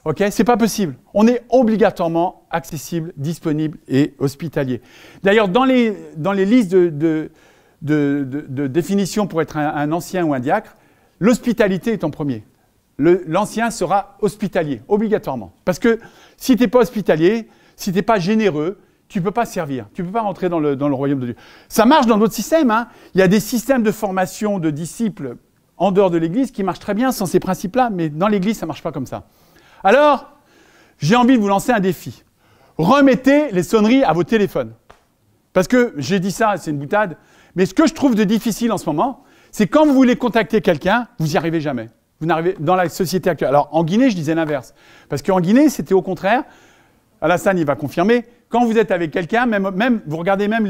Ok? 0.04 0.22
C'est 0.30 0.44
pas 0.44 0.56
possible. 0.56 0.94
On 1.14 1.26
est 1.26 1.42
obligatoirement 1.50 2.46
accessible, 2.50 3.12
disponible 3.16 3.78
et 3.88 4.14
hospitalier. 4.18 4.80
D'ailleurs, 5.22 5.48
dans 5.48 5.64
les, 5.64 5.94
listes 6.44 6.70
de, 6.70 7.30
de, 7.82 8.66
définitions 8.66 9.26
pour 9.26 9.42
être 9.42 9.56
un, 9.56 9.92
ancien 9.92 10.24
ou 10.24 10.34
un 10.34 10.40
diacre, 10.40 10.76
l'hospitalité 11.18 11.92
est 11.92 12.04
en 12.04 12.10
premier. 12.10 12.44
L'ancien 12.98 13.70
sera 13.70 14.16
hospitalier, 14.20 14.82
obligatoirement. 14.88 15.52
Parce 15.64 15.78
que 15.78 15.98
si 16.36 16.56
tu 16.56 16.62
n'es 16.62 16.68
pas 16.68 16.80
hospitalier, 16.80 17.48
si 17.76 17.90
tu 17.90 17.96
n'es 17.96 18.02
pas 18.02 18.18
généreux, 18.18 18.78
tu 19.08 19.20
ne 19.20 19.24
peux 19.24 19.30
pas 19.30 19.46
servir, 19.46 19.86
tu 19.94 20.02
ne 20.02 20.06
peux 20.06 20.12
pas 20.12 20.20
rentrer 20.20 20.48
dans 20.48 20.60
le, 20.60 20.94
royaume 20.94 21.20
de 21.20 21.26
Dieu. 21.26 21.36
Ça 21.68 21.86
marche 21.86 22.06
dans 22.06 22.18
d'autres 22.18 22.34
systèmes. 22.34 22.70
Hein. 22.70 22.88
Il 23.14 23.20
y 23.20 23.22
a 23.22 23.28
des 23.28 23.40
systèmes 23.40 23.82
de 23.82 23.90
formation 23.90 24.58
de 24.58 24.70
disciples 24.70 25.36
en 25.78 25.92
dehors 25.92 26.10
de 26.10 26.18
l'Église 26.18 26.50
qui 26.50 26.62
marchent 26.62 26.80
très 26.80 26.94
bien 26.94 27.12
sans 27.12 27.26
ces 27.26 27.40
principes-là, 27.40 27.90
mais 27.90 28.10
dans 28.10 28.28
l'Église, 28.28 28.58
ça 28.58 28.66
ne 28.66 28.68
marche 28.68 28.82
pas 28.82 28.92
comme 28.92 29.06
ça. 29.06 29.24
Alors, 29.82 30.32
j'ai 30.98 31.16
envie 31.16 31.36
de 31.36 31.40
vous 31.40 31.48
lancer 31.48 31.72
un 31.72 31.80
défi. 31.80 32.24
Remettez 32.76 33.50
les 33.52 33.62
sonneries 33.62 34.04
à 34.04 34.12
vos 34.12 34.24
téléphones. 34.24 34.72
Parce 35.52 35.68
que 35.68 35.94
j'ai 35.96 36.20
dit 36.20 36.30
ça, 36.30 36.56
c'est 36.56 36.70
une 36.70 36.78
boutade, 36.78 37.16
mais 37.56 37.66
ce 37.66 37.74
que 37.74 37.86
je 37.86 37.94
trouve 37.94 38.14
de 38.14 38.24
difficile 38.24 38.70
en 38.72 38.78
ce 38.78 38.86
moment, 38.86 39.24
c'est 39.50 39.66
quand 39.66 39.86
vous 39.86 39.94
voulez 39.94 40.16
contacter 40.16 40.60
quelqu'un, 40.60 41.08
vous 41.18 41.28
n'y 41.28 41.36
arrivez 41.36 41.60
jamais. 41.60 41.88
Vous 42.20 42.26
n'arrivez 42.26 42.56
dans 42.58 42.74
la 42.74 42.88
société 42.88 43.30
actuelle. 43.30 43.48
Alors 43.48 43.68
en 43.72 43.84
Guinée, 43.84 44.10
je 44.10 44.16
disais 44.16 44.34
l'inverse. 44.34 44.74
Parce 45.08 45.22
qu'en 45.22 45.40
Guinée, 45.40 45.68
c'était 45.68 45.94
au 45.94 46.02
contraire, 46.02 46.44
Alassane, 47.20 47.58
il 47.58 47.64
va 47.64 47.74
confirmer, 47.74 48.24
quand 48.48 48.64
vous 48.64 48.78
êtes 48.78 48.90
avec 48.90 49.10
quelqu'un, 49.10 49.46
même, 49.46 50.00
vous 50.06 50.16
regardez 50.16 50.48
même 50.48 50.66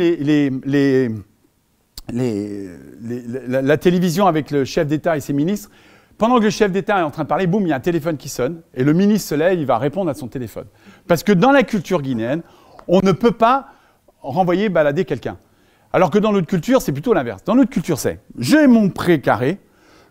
la, 2.13 3.77
télévision 3.77 4.27
avec 4.27 4.51
le 4.51 4.65
chef 4.65 4.87
d'État 4.87 5.17
et 5.17 5.21
ses 5.21 5.33
ministres, 5.33 5.71
pendant 6.17 6.39
que 6.39 6.45
le 6.45 6.51
chef 6.51 6.73
d'État 6.73 6.99
est 6.99 7.03
en 7.03 7.11
train 7.11 7.23
de 7.23 7.29
parler, 7.29 7.47
boum, 7.47 7.63
il 7.63 7.69
y 7.69 7.73
a 7.73 7.77
un 7.77 7.81
téléphone 7.81 8.17
qui 8.17 8.29
sonne, 8.29 8.63
et 8.75 8.83
le 8.83 8.93
ministre 8.93 9.29
se 9.29 9.35
lève, 9.35 9.59
il 9.59 9.67
va 9.67 9.79
répondre 9.79 10.11
à 10.11 10.15
son 10.15 10.27
téléphone. 10.27 10.67
Parce 11.07 11.23
que 11.23 11.33
dans 11.33 11.53
la 11.53 11.63
culture 11.63 12.03
guinéenne, 12.03 12.43
on 12.89 13.01
ne 13.03 13.13
peut 13.13 13.33
pas 13.33 13.69
renvoyer 14.21 14.69
balader 14.69 15.05
quelqu'un. 15.05 15.39
Alors 15.93 16.11
que 16.11 16.19
dans 16.19 16.33
notre 16.33 16.49
culture, 16.49 16.83
c'est 16.83 16.93
plutôt 16.93 17.15
l'inverse. 17.15 17.45
Dans 17.45 17.55
notre 17.55 17.71
culture, 17.71 17.99
c'est 17.99 18.21
j'ai 18.39 18.67
mon 18.67 18.91
pré 18.91 19.21
carré, 19.21 19.59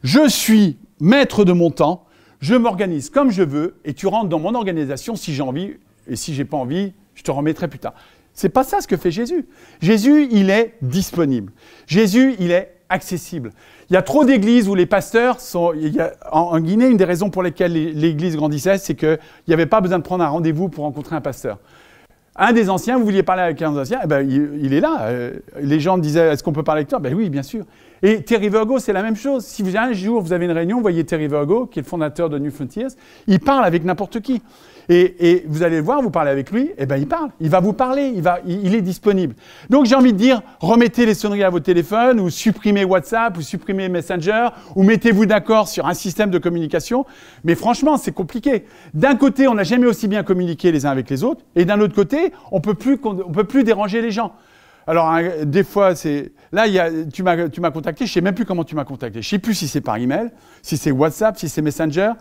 je 0.02 0.30
suis 0.30 0.78
maître 1.02 1.44
de 1.44 1.52
mon 1.52 1.72
temps, 1.72 2.06
je 2.40 2.56
m'organise 2.56 3.10
comme 3.10 3.32
je 3.32 3.44
veux, 3.44 3.76
et 3.84 3.94
tu 3.94 4.08
rentres 4.08 4.30
dans 4.30 4.40
mon 4.40 4.56
organisation 4.56 5.16
si 5.16 5.34
j'ai 5.34 5.44
envie, 5.44 5.76
et 6.08 6.16
si 6.16 6.34
j'ai 6.34 6.46
pas 6.46 6.58
envie, 6.58 6.94
je 7.16 7.24
te 7.24 7.32
remettrai 7.32 7.68
plus 7.68 7.80
tard. 7.80 7.94
C'est 8.34 8.50
pas 8.50 8.64
ça 8.64 8.82
ce 8.82 8.88
que 8.88 8.98
fait 8.98 9.12
Jésus. 9.12 9.48
Jésus, 9.82 10.28
il 10.30 10.50
est 10.50 10.76
disponible. 10.82 11.52
Jésus, 11.88 12.36
il 12.40 12.52
est 12.52 12.78
accessible. 12.90 13.52
Il 13.90 13.94
y 13.94 13.98
a 13.98 14.02
trop 14.02 14.26
d'églises 14.26 14.70
où 14.70 14.76
les 14.76 14.86
pasteurs 14.86 15.40
sont. 15.40 15.74
en, 16.32 16.60
Guinée, 16.60 16.88
une 16.88 16.98
des 16.98 17.06
raisons 17.06 17.30
pour 17.30 17.42
lesquelles 17.42 17.74
l'église 17.74 18.36
grandissait, 18.36 18.78
c'est 18.78 18.96
qu'il 18.96 19.18
n'y 19.48 19.54
avait 19.54 19.66
pas 19.66 19.82
besoin 19.82 19.98
de 19.98 20.04
prendre 20.04 20.24
un 20.24 20.28
rendez-vous 20.28 20.70
pour 20.70 20.84
rencontrer 20.84 21.16
un 21.16 21.22
pasteur. 21.22 21.58
Un 22.36 22.54
des 22.54 22.70
anciens, 22.70 22.98
vous 22.98 23.06
vouliez 23.06 23.24
parler 23.24 23.42
avec 23.42 23.62
un 23.64 23.72
des 23.72 23.80
anciens, 23.80 24.00
eh 24.04 24.08
ben, 24.08 24.30
il, 24.30 24.72
est 24.72 24.80
là. 24.80 25.08
Euh, 25.08 25.40
les 25.60 25.80
gens 25.80 25.98
disaient 25.98 26.34
Est-ce 26.34 26.44
qu'on 26.44 26.54
peut 26.54 26.64
parler 26.64 26.82
avec 26.82 26.90
toi? 26.90 27.00
Ben 27.00 27.14
oui, 27.16 27.30
bien 27.30 27.44
sûr. 27.44 27.66
Et 28.04 28.22
Terry 28.22 28.50
Virgo, 28.50 28.80
c'est 28.80 28.94
la 28.94 29.02
même 29.02 29.16
chose. 29.16 29.44
Si 29.46 29.64
vous, 29.64 29.76
un 29.76 29.94
jour 29.94 30.22
vous 30.22 30.34
avez 30.34 30.46
une 30.46 30.52
réunion, 30.52 30.78
vous 30.78 30.84
voyez 30.84 31.04
Terry 31.04 31.28
Virgo, 31.28 31.66
qui 31.66 31.80
est 31.80 31.82
le 31.82 31.88
fondateur 31.88 32.30
de 32.30 32.38
New 32.38 32.52
Frontiers, 32.52 32.88
il 33.28 33.40
parle 33.40 33.66
avec 33.66 33.84
n'importe 33.84 34.20
qui. 34.20 34.42
Et, 34.90 35.44
vous 35.48 35.64
allez 35.64 35.78
le 35.78 35.82
voir, 35.82 36.02
vous 36.02 36.12
parlez 36.12 36.32
avec 36.32 36.50
lui, 36.50 36.68
et 36.68 36.76
eh 36.78 36.86
ben 36.86 36.96
il 36.96 37.08
parle, 37.08 37.30
il 37.42 37.50
va 37.50 37.60
vous 37.60 37.74
parler, 37.74 38.10
il, 38.16 38.22
va, 38.22 38.40
il, 38.46 38.74
est 38.74 38.82
disponible. 38.82 39.36
Donc 39.70 39.86
j'ai 39.86 39.96
envie 39.96 40.14
de 40.14 40.18
dire, 40.18 40.42
remettez 40.62 41.06
les 41.06 41.14
sonneries 41.14 41.44
à 41.44 41.50
vos 41.50 41.60
téléphones, 41.60 42.22
ou 42.22 42.30
supprimez 42.30 42.86
WhatsApp, 42.86 43.38
ou 43.38 43.42
supprimez 43.42 43.90
Messenger, 43.90 44.48
ou 44.78 44.84
mettez-vous 44.84 45.26
d'accord 45.26 45.68
sur 45.68 45.88
un 45.88 45.94
système 45.94 46.30
de 46.30 46.38
communication. 46.38 47.06
Mais 47.44 47.56
franchement, 47.56 47.98
c'est 47.98 48.14
compliqué. 48.14 48.64
D'un 48.94 49.16
côté, 49.16 49.50
on 49.50 49.56
n'a 49.56 49.64
jamais 49.64 49.88
aussi 49.88 50.08
bien 50.08 50.24
communiqué 50.24 50.72
les 50.72 50.86
uns 50.86 50.92
avec 50.92 51.10
les 51.10 51.26
autres, 51.26 51.42
et 51.58 51.66
d'un 51.66 51.82
autre 51.82 51.96
côté, 51.96 52.32
on 52.54 52.62
peut 52.62 52.74
plus, 52.74 52.98
on 53.04 53.32
peut 53.34 53.44
plus 53.44 53.66
déranger 53.66 54.02
les 54.02 54.12
gens. 54.12 54.32
Alors, 54.88 55.14
des 55.44 55.64
fois, 55.64 55.96
c'est. 55.96 56.32
Là, 56.54 56.66
y 56.66 56.80
a, 56.80 56.90
tu 57.12 57.22
m'as 57.24 57.72
contacté, 57.72 58.06
je 58.06 58.12
ne 58.12 58.14
sais 58.14 58.22
même 58.22 58.34
plus 58.34 58.46
comment 58.46 58.64
tu 58.64 58.74
m'as 58.74 58.86
contacté. 58.86 59.22
Je 59.22 59.28
ne 59.28 59.30
sais 59.30 59.40
plus 59.40 59.54
si 59.54 59.68
c'est 59.68 59.82
par 59.82 59.98
email, 59.98 60.30
si 60.62 60.78
c'est 60.78 60.92
WhatsApp, 60.92 61.38
si 61.38 61.50
c'est 61.50 61.62
Messenger. 61.62 62.12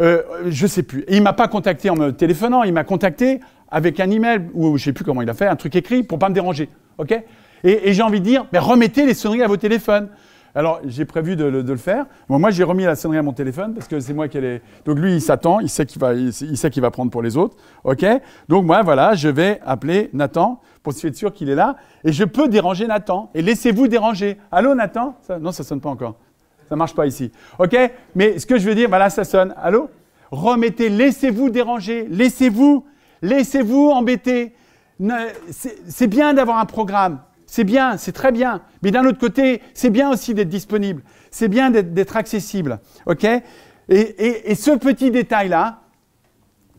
Euh, 0.00 0.22
je 0.46 0.66
sais 0.66 0.82
plus. 0.82 1.00
Et 1.08 1.16
il 1.16 1.18
ne 1.18 1.24
m'a 1.24 1.32
pas 1.32 1.48
contacté 1.48 1.90
en 1.90 1.96
me 1.96 2.12
téléphonant, 2.12 2.62
il 2.62 2.72
m'a 2.72 2.84
contacté 2.84 3.40
avec 3.70 4.00
un 4.00 4.10
email, 4.10 4.42
ou 4.54 4.68
je 4.68 4.72
ne 4.72 4.78
sais 4.78 4.92
plus 4.92 5.04
comment 5.04 5.22
il 5.22 5.30
a 5.30 5.34
fait, 5.34 5.46
un 5.46 5.56
truc 5.56 5.74
écrit 5.76 6.02
pour 6.02 6.18
pas 6.18 6.28
me 6.28 6.34
déranger. 6.34 6.68
ok? 6.98 7.22
Et, 7.64 7.92
j'ai 7.92 8.02
envie 8.02 8.20
de 8.20 8.24
dire, 8.24 8.46
mais 8.52 8.58
remettez 8.58 9.06
les 9.06 9.14
sonneries 9.14 9.42
à 9.42 9.46
vos 9.46 9.56
téléphones. 9.56 10.08
Alors, 10.54 10.80
j'ai 10.84 11.06
prévu 11.06 11.34
de, 11.34 11.44
le 11.44 11.76
faire. 11.76 12.04
moi, 12.28 12.50
j'ai 12.50 12.62
remis 12.62 12.84
la 12.84 12.94
sonnerie 12.94 13.18
à 13.18 13.22
mon 13.22 13.32
téléphone 13.32 13.72
parce 13.72 13.88
que 13.88 13.98
c'est 14.00 14.12
moi 14.12 14.28
qui 14.28 14.36
ai 14.36 14.60
Donc, 14.84 14.98
lui, 14.98 15.14
il 15.14 15.22
s'attend, 15.22 15.60
il 15.60 15.70
sait 15.70 15.86
qu'il 15.86 16.00
va, 16.00 16.12
il, 16.12 16.32
sait 16.32 16.70
qu'il 16.70 16.82
va 16.82 16.90
prendre 16.90 17.10
pour 17.10 17.22
les 17.22 17.36
autres. 17.36 17.56
OK? 17.84 18.04
Donc, 18.48 18.66
moi, 18.66 18.82
voilà, 18.82 19.14
je 19.14 19.28
vais 19.28 19.60
appeler 19.64 20.10
Nathan 20.12 20.60
pour 20.82 20.92
être 20.92 21.16
sûr 21.16 21.32
qu'il 21.32 21.48
est 21.48 21.54
là. 21.54 21.76
Et 22.04 22.12
je 22.12 22.24
peux 22.24 22.48
déranger 22.48 22.86
Nathan. 22.86 23.30
Et 23.34 23.40
laissez-vous 23.40 23.88
déranger. 23.88 24.36
Allô, 24.50 24.74
Nathan? 24.74 25.16
Non, 25.40 25.52
ça 25.52 25.64
sonne 25.64 25.80
pas 25.80 25.90
encore. 25.90 26.16
Ça 26.68 26.76
marche 26.76 26.94
pas 26.94 27.06
ici. 27.06 27.32
OK? 27.58 27.76
Mais 28.14 28.38
ce 28.38 28.44
que 28.44 28.58
je 28.58 28.68
veux 28.68 28.74
dire, 28.74 28.90
voilà, 28.90 29.08
ça 29.08 29.24
sonne. 29.24 29.54
Allô? 29.56 29.88
Remettez, 30.30 30.90
laissez-vous 30.90 31.48
déranger. 31.48 32.06
Laissez-vous, 32.10 32.84
laissez-vous 33.22 33.90
embêter. 33.90 34.54
C'est 35.88 36.06
bien 36.08 36.34
d'avoir 36.34 36.58
un 36.58 36.66
programme. 36.66 37.20
C'est 37.52 37.64
bien, 37.64 37.98
c'est 37.98 38.12
très 38.12 38.32
bien. 38.32 38.62
Mais 38.80 38.92
d'un 38.92 39.04
autre 39.04 39.18
côté, 39.18 39.60
c'est 39.74 39.90
bien 39.90 40.10
aussi 40.10 40.32
d'être 40.32 40.48
disponible. 40.48 41.02
C'est 41.30 41.48
bien 41.48 41.70
d'être 41.70 42.16
accessible. 42.16 42.80
OK? 43.04 43.26
Et, 43.90 44.54
ce 44.54 44.70
petit 44.70 45.10
détail-là, 45.10 45.80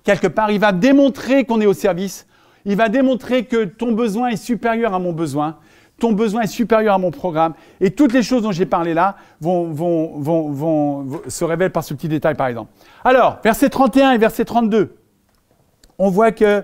quelque 0.03 0.25
part, 0.25 0.49
il 0.49 0.59
va 0.59 0.71
démontrer 0.71 1.45
qu'on 1.45 1.61
est 1.61 1.67
au 1.67 1.75
service. 1.75 2.25
Il 2.65 2.75
va 2.75 2.89
démontrer 2.89 3.45
que 3.45 3.65
ton 3.65 3.91
besoin 3.91 4.29
est 4.29 4.35
supérieur 4.35 4.95
à 4.95 4.99
mon 4.99 5.13
besoin. 5.13 5.59
Ton 5.99 6.11
besoin 6.11 6.41
est 6.41 6.47
supérieur 6.47 6.95
à 6.95 6.97
mon 6.97 7.11
programme. 7.11 7.53
Et 7.79 7.91
toutes 7.91 8.11
les 8.11 8.23
choses 8.23 8.41
dont 8.41 8.51
j'ai 8.51 8.65
parlé 8.65 8.95
là 8.95 9.17
vont, 9.41 9.75
se 11.27 11.43
révèlent 11.43 11.71
par 11.71 11.83
ce 11.83 11.93
petit 11.93 12.07
détail, 12.07 12.33
par 12.33 12.47
exemple. 12.47 12.71
Alors, 13.03 13.37
verset 13.43 13.69
31 13.69 14.13
et 14.13 14.17
verset 14.17 14.43
32, 14.43 14.95
on 15.99 16.09
voit 16.09 16.31
que 16.31 16.63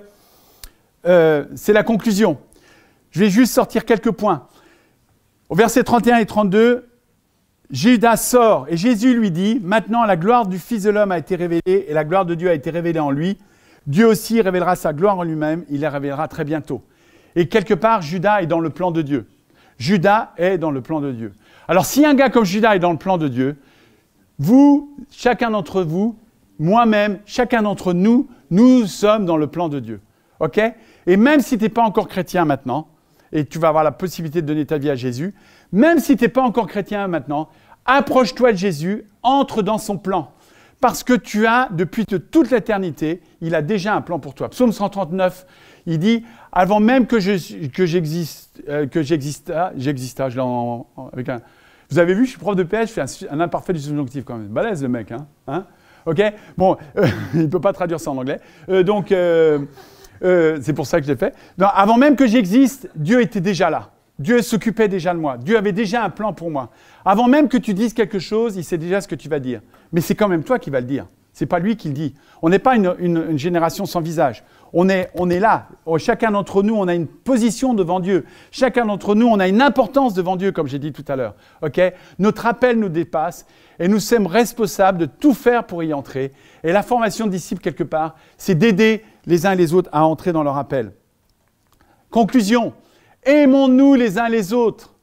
euh, 1.06 1.46
c'est 1.54 1.74
la 1.74 1.84
conclusion. 1.84 2.40
Je 3.12 3.20
vais 3.20 3.30
juste 3.30 3.54
sortir 3.54 3.86
quelques 3.86 4.12
points. 4.12 4.48
Au 5.50 5.56
verset 5.56 5.84
31 5.84 6.18
et 6.18 6.26
32, 6.26 6.88
Judas 7.72 8.18
sort 8.18 8.68
et 8.70 8.78
Jésus 8.78 9.16
lui 9.16 9.32
dit, 9.32 9.60
maintenant 9.64 10.06
la 10.06 10.16
gloire 10.16 10.48
du 10.48 10.60
Fils 10.60 10.84
de 10.84 10.90
l'homme 10.90 11.12
a 11.12 11.18
été 11.18 11.36
révélée 11.36 11.62
et 11.66 11.94
la 11.94 12.04
gloire 12.04 12.26
de 12.26 12.36
Dieu 12.36 12.50
a 12.50 12.54
été 12.54 12.70
révélée 12.70 13.00
en 13.00 13.12
lui. 13.12 13.38
Dieu 13.88 14.08
aussi 14.08 14.42
révélera 14.42 14.76
sa 14.76 14.94
gloire 14.94 15.18
en 15.18 15.24
lui-même, 15.24 15.66
il 15.70 15.82
la 15.82 15.90
révélera 15.90 16.28
très 16.28 16.44
bientôt. 16.44 16.84
Et 17.36 17.48
quelque 17.48 17.74
part, 17.74 18.02
Judas 18.02 18.42
est 18.42 18.48
dans 18.48 18.60
le 18.60 18.70
plan 18.70 18.92
de 18.92 19.02
Dieu. 19.02 19.28
Judas 19.78 20.34
est 20.38 20.58
dans 20.58 20.72
le 20.72 20.82
plan 20.82 21.00
de 21.00 21.12
Dieu. 21.12 21.34
Alors 21.68 21.86
si 21.86 22.06
un 22.06 22.14
gars 22.14 22.30
comme 22.30 22.44
Judas 22.44 22.76
est 22.76 22.80
dans 22.80 22.92
le 22.92 22.98
plan 22.98 23.18
de 23.18 23.28
Dieu, 23.28 23.58
vous, 24.38 24.96
chacun 25.10 25.52
d'entre 25.52 25.82
vous, 25.82 26.18
moi-même, 26.60 27.20
chacun 27.26 27.62
d'entre 27.62 27.94
nous, 27.94 28.28
nous 28.52 28.86
sommes 28.86 29.26
dans 29.26 29.38
le 29.38 29.48
plan 29.48 29.70
de 29.70 29.80
Dieu. 29.80 30.02
OK? 30.40 30.60
Et 31.08 31.18
même 31.18 31.42
si 31.42 31.58
tu 31.58 31.64
n'es 31.64 31.70
pas 31.70 31.84
encore 31.84 32.08
chrétien 32.08 32.46
maintenant, 32.46 32.88
et 33.32 33.46
tu 33.46 33.60
vas 33.60 33.70
avoir 33.70 33.84
la 33.84 33.92
possibilité 33.92 34.42
de 34.42 34.48
donner 34.48 34.66
ta 34.66 34.78
vie 34.78 34.90
à 34.90 34.96
Jésus. 34.96 35.34
Même 35.72 36.00
si 36.00 36.18
tu 36.18 36.24
n'es 36.24 36.30
pas 36.30 36.42
encore 36.42 36.68
chrétien 36.68 37.08
maintenant, 37.08 37.50
approche-toi 37.86 38.52
de 38.54 38.58
Jésus, 38.58 39.06
entre 39.24 39.62
dans 39.62 39.78
son 39.78 39.98
plan. 39.98 40.32
Parce 40.82 41.04
que 41.04 41.14
tu 41.14 41.46
as, 41.46 41.68
depuis 41.72 42.06
toute 42.06 42.52
l'éternité, 42.52 43.22
il 43.42 43.54
a 43.54 43.62
déjà 43.62 43.96
un 43.96 44.02
plan 44.02 44.20
pour 44.20 44.34
toi. 44.34 44.50
Psaume 44.50 44.72
139, 44.72 45.46
il 45.86 46.00
dit, 46.00 46.24
avant 46.52 46.80
même 46.80 47.06
que 47.06 47.20
j'existe, 47.20 48.64
euh, 48.70 48.88
que 48.88 49.02
j'existe, 49.02 49.52
j'existe, 49.76 50.30
je 50.30 50.40
un... 50.40 51.42
Vous 51.90 51.98
avez 51.98 52.14
vu, 52.14 52.26
je 52.26 52.32
suis 52.32 52.40
prof 52.40 52.56
de 52.56 52.64
PS, 52.64 52.88
je 52.88 52.94
fais 52.94 53.28
un, 53.30 53.40
imparfait 53.40 53.74
du 53.74 53.80
subjonctif 53.80 54.24
quand 54.24 54.38
même. 54.38 54.48
Balèze 54.48 54.84
le 54.84 54.90
mec, 54.90 55.12
hein, 55.12 55.26
hein 55.48 55.66
Ok? 56.06 56.22
Bon, 56.58 56.78
il 57.34 57.42
ne 57.42 57.48
peut 57.48 57.60
pas 57.60 57.74
traduire 57.74 58.00
ça 58.00 58.12
en 58.12 58.18
anglais. 58.18 58.40
Euh, 58.70 58.84
donc, 58.84 59.12
euh, 60.24 60.60
c'est 60.62 60.74
pour 60.74 60.88
ça 60.88 61.00
que 61.00 61.08
je 61.08 61.12
l'ai 61.12 61.18
fait. 61.18 61.34
avant 61.60 61.98
même 61.98 62.16
que 62.16 62.28
j'existe, 62.28 62.90
Dieu 62.96 63.22
était 63.22 63.42
déjà 63.42 63.70
là. 63.70 63.92
Dieu 64.20 64.42
s'occupait 64.42 64.90
déjà 64.90 65.14
de 65.14 65.20
moi. 65.20 65.38
Dieu 65.38 65.58
avait 65.58 65.72
déjà 65.72 66.04
un 66.04 66.10
plan 66.10 66.34
pour 66.34 66.52
moi. 66.52 66.70
Avant 67.06 67.28
même 67.28 67.48
que 67.48 67.58
tu 67.58 67.74
dises 67.74 67.94
quelque 67.94 68.20
chose, 68.20 68.58
il 68.58 68.64
sait 68.66 68.78
déjà 68.78 69.00
ce 69.00 69.08
que 69.08 69.16
tu 69.16 69.30
vas 69.30 69.40
dire. 69.40 69.62
Mais 69.94 70.02
c'est 70.02 70.16
quand 70.16 70.28
même 70.28 70.44
toi 70.44 70.60
qui 70.60 70.70
vas 70.70 70.82
le 70.82 70.88
dire. 70.88 71.08
C'est 71.32 71.46
pas 71.46 71.60
lui 71.60 71.78
qui 71.78 71.88
le 71.88 71.94
dit. 71.94 72.16
On 72.42 72.50
n'est 72.50 72.60
pas 72.60 72.76
une, 72.76 73.38
génération 73.38 73.86
sans 73.86 74.02
visage. 74.02 74.44
On 74.74 74.88
est, 74.90 75.10
on 75.16 75.30
est 75.30 75.40
là. 75.40 75.68
Oh, 75.86 75.98
chacun 75.98 76.32
d'entre 76.32 76.62
nous, 76.62 76.76
on 76.76 76.88
a 76.88 76.94
une 76.94 77.08
position 77.08 77.74
devant 77.74 78.00
Dieu. 78.00 78.26
Chacun 78.52 78.86
d'entre 78.86 79.16
nous, 79.16 79.28
on 79.28 79.40
a 79.40 79.48
une 79.48 79.62
importance 79.62 80.14
devant 80.14 80.36
Dieu, 80.36 80.52
comme 80.52 80.68
j'ai 80.68 80.80
dit 80.80 80.92
tout 80.92 81.06
à 81.08 81.16
l'heure. 81.16 81.36
Notre 82.20 82.46
appel 82.46 82.80
nous 82.80 82.90
dépasse 82.90 83.46
et 83.80 83.88
nous 83.88 84.00
sommes 84.00 84.28
responsables 84.28 84.98
de 85.00 85.06
tout 85.06 85.34
faire 85.34 85.66
pour 85.66 85.84
y 85.84 85.94
entrer. 85.94 86.34
Et 86.64 86.72
la 86.72 86.84
formation 86.84 87.26
de 87.26 87.32
disciples, 87.32 87.62
quelque 87.62 87.84
part, 87.84 88.16
c'est 88.38 88.56
d'aider 88.56 89.04
les 89.26 89.46
uns 89.46 89.54
et 89.54 89.56
les 89.56 89.74
autres 89.74 89.90
à 89.92 90.06
entrer 90.06 90.34
dans 90.34 90.44
leur 90.44 90.58
appel. 90.58 90.92
Conclusion, 92.10 92.74
aimons-nous 93.24 93.96
les 93.96 94.18
uns 94.18 94.30
les 94.30 94.54
autres. 94.54 94.96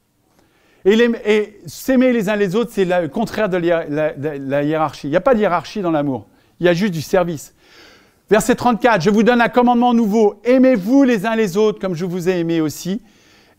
Et, 0.85 1.59
s'aimer 1.65 2.13
les 2.13 2.29
uns 2.29 2.37
les 2.37 2.55
autres, 2.55 2.71
c'est 2.73 2.85
le 2.85 3.09
contraire 3.09 3.49
de 3.49 3.57
la, 3.57 4.63
hiérarchie. 4.63 5.07
Il 5.07 5.09
n'y 5.09 5.17
a 5.17 5.21
pas 5.21 5.33
de 5.33 5.39
hiérarchie 5.39 5.81
dans 5.81 5.91
l'amour, 5.91 6.27
il 6.59 6.65
y 6.65 6.69
a 6.69 6.73
juste 6.73 6.93
du 6.93 7.01
service. 7.01 7.53
Verset 8.29 8.55
34, 8.55 9.01
je 9.01 9.09
vous 9.09 9.23
donne 9.23 9.39
un 9.39 9.47
commandement 9.47 9.93
nouveau. 9.93 10.41
Aimez-vous 10.43 11.03
les 11.03 11.25
uns 11.25 11.37
les 11.37 11.55
autres 11.55 11.79
comme 11.79 11.95
je 11.95 12.03
vous 12.03 12.27
ai 12.27 12.39
aimé 12.39 12.59
aussi. 12.59 13.01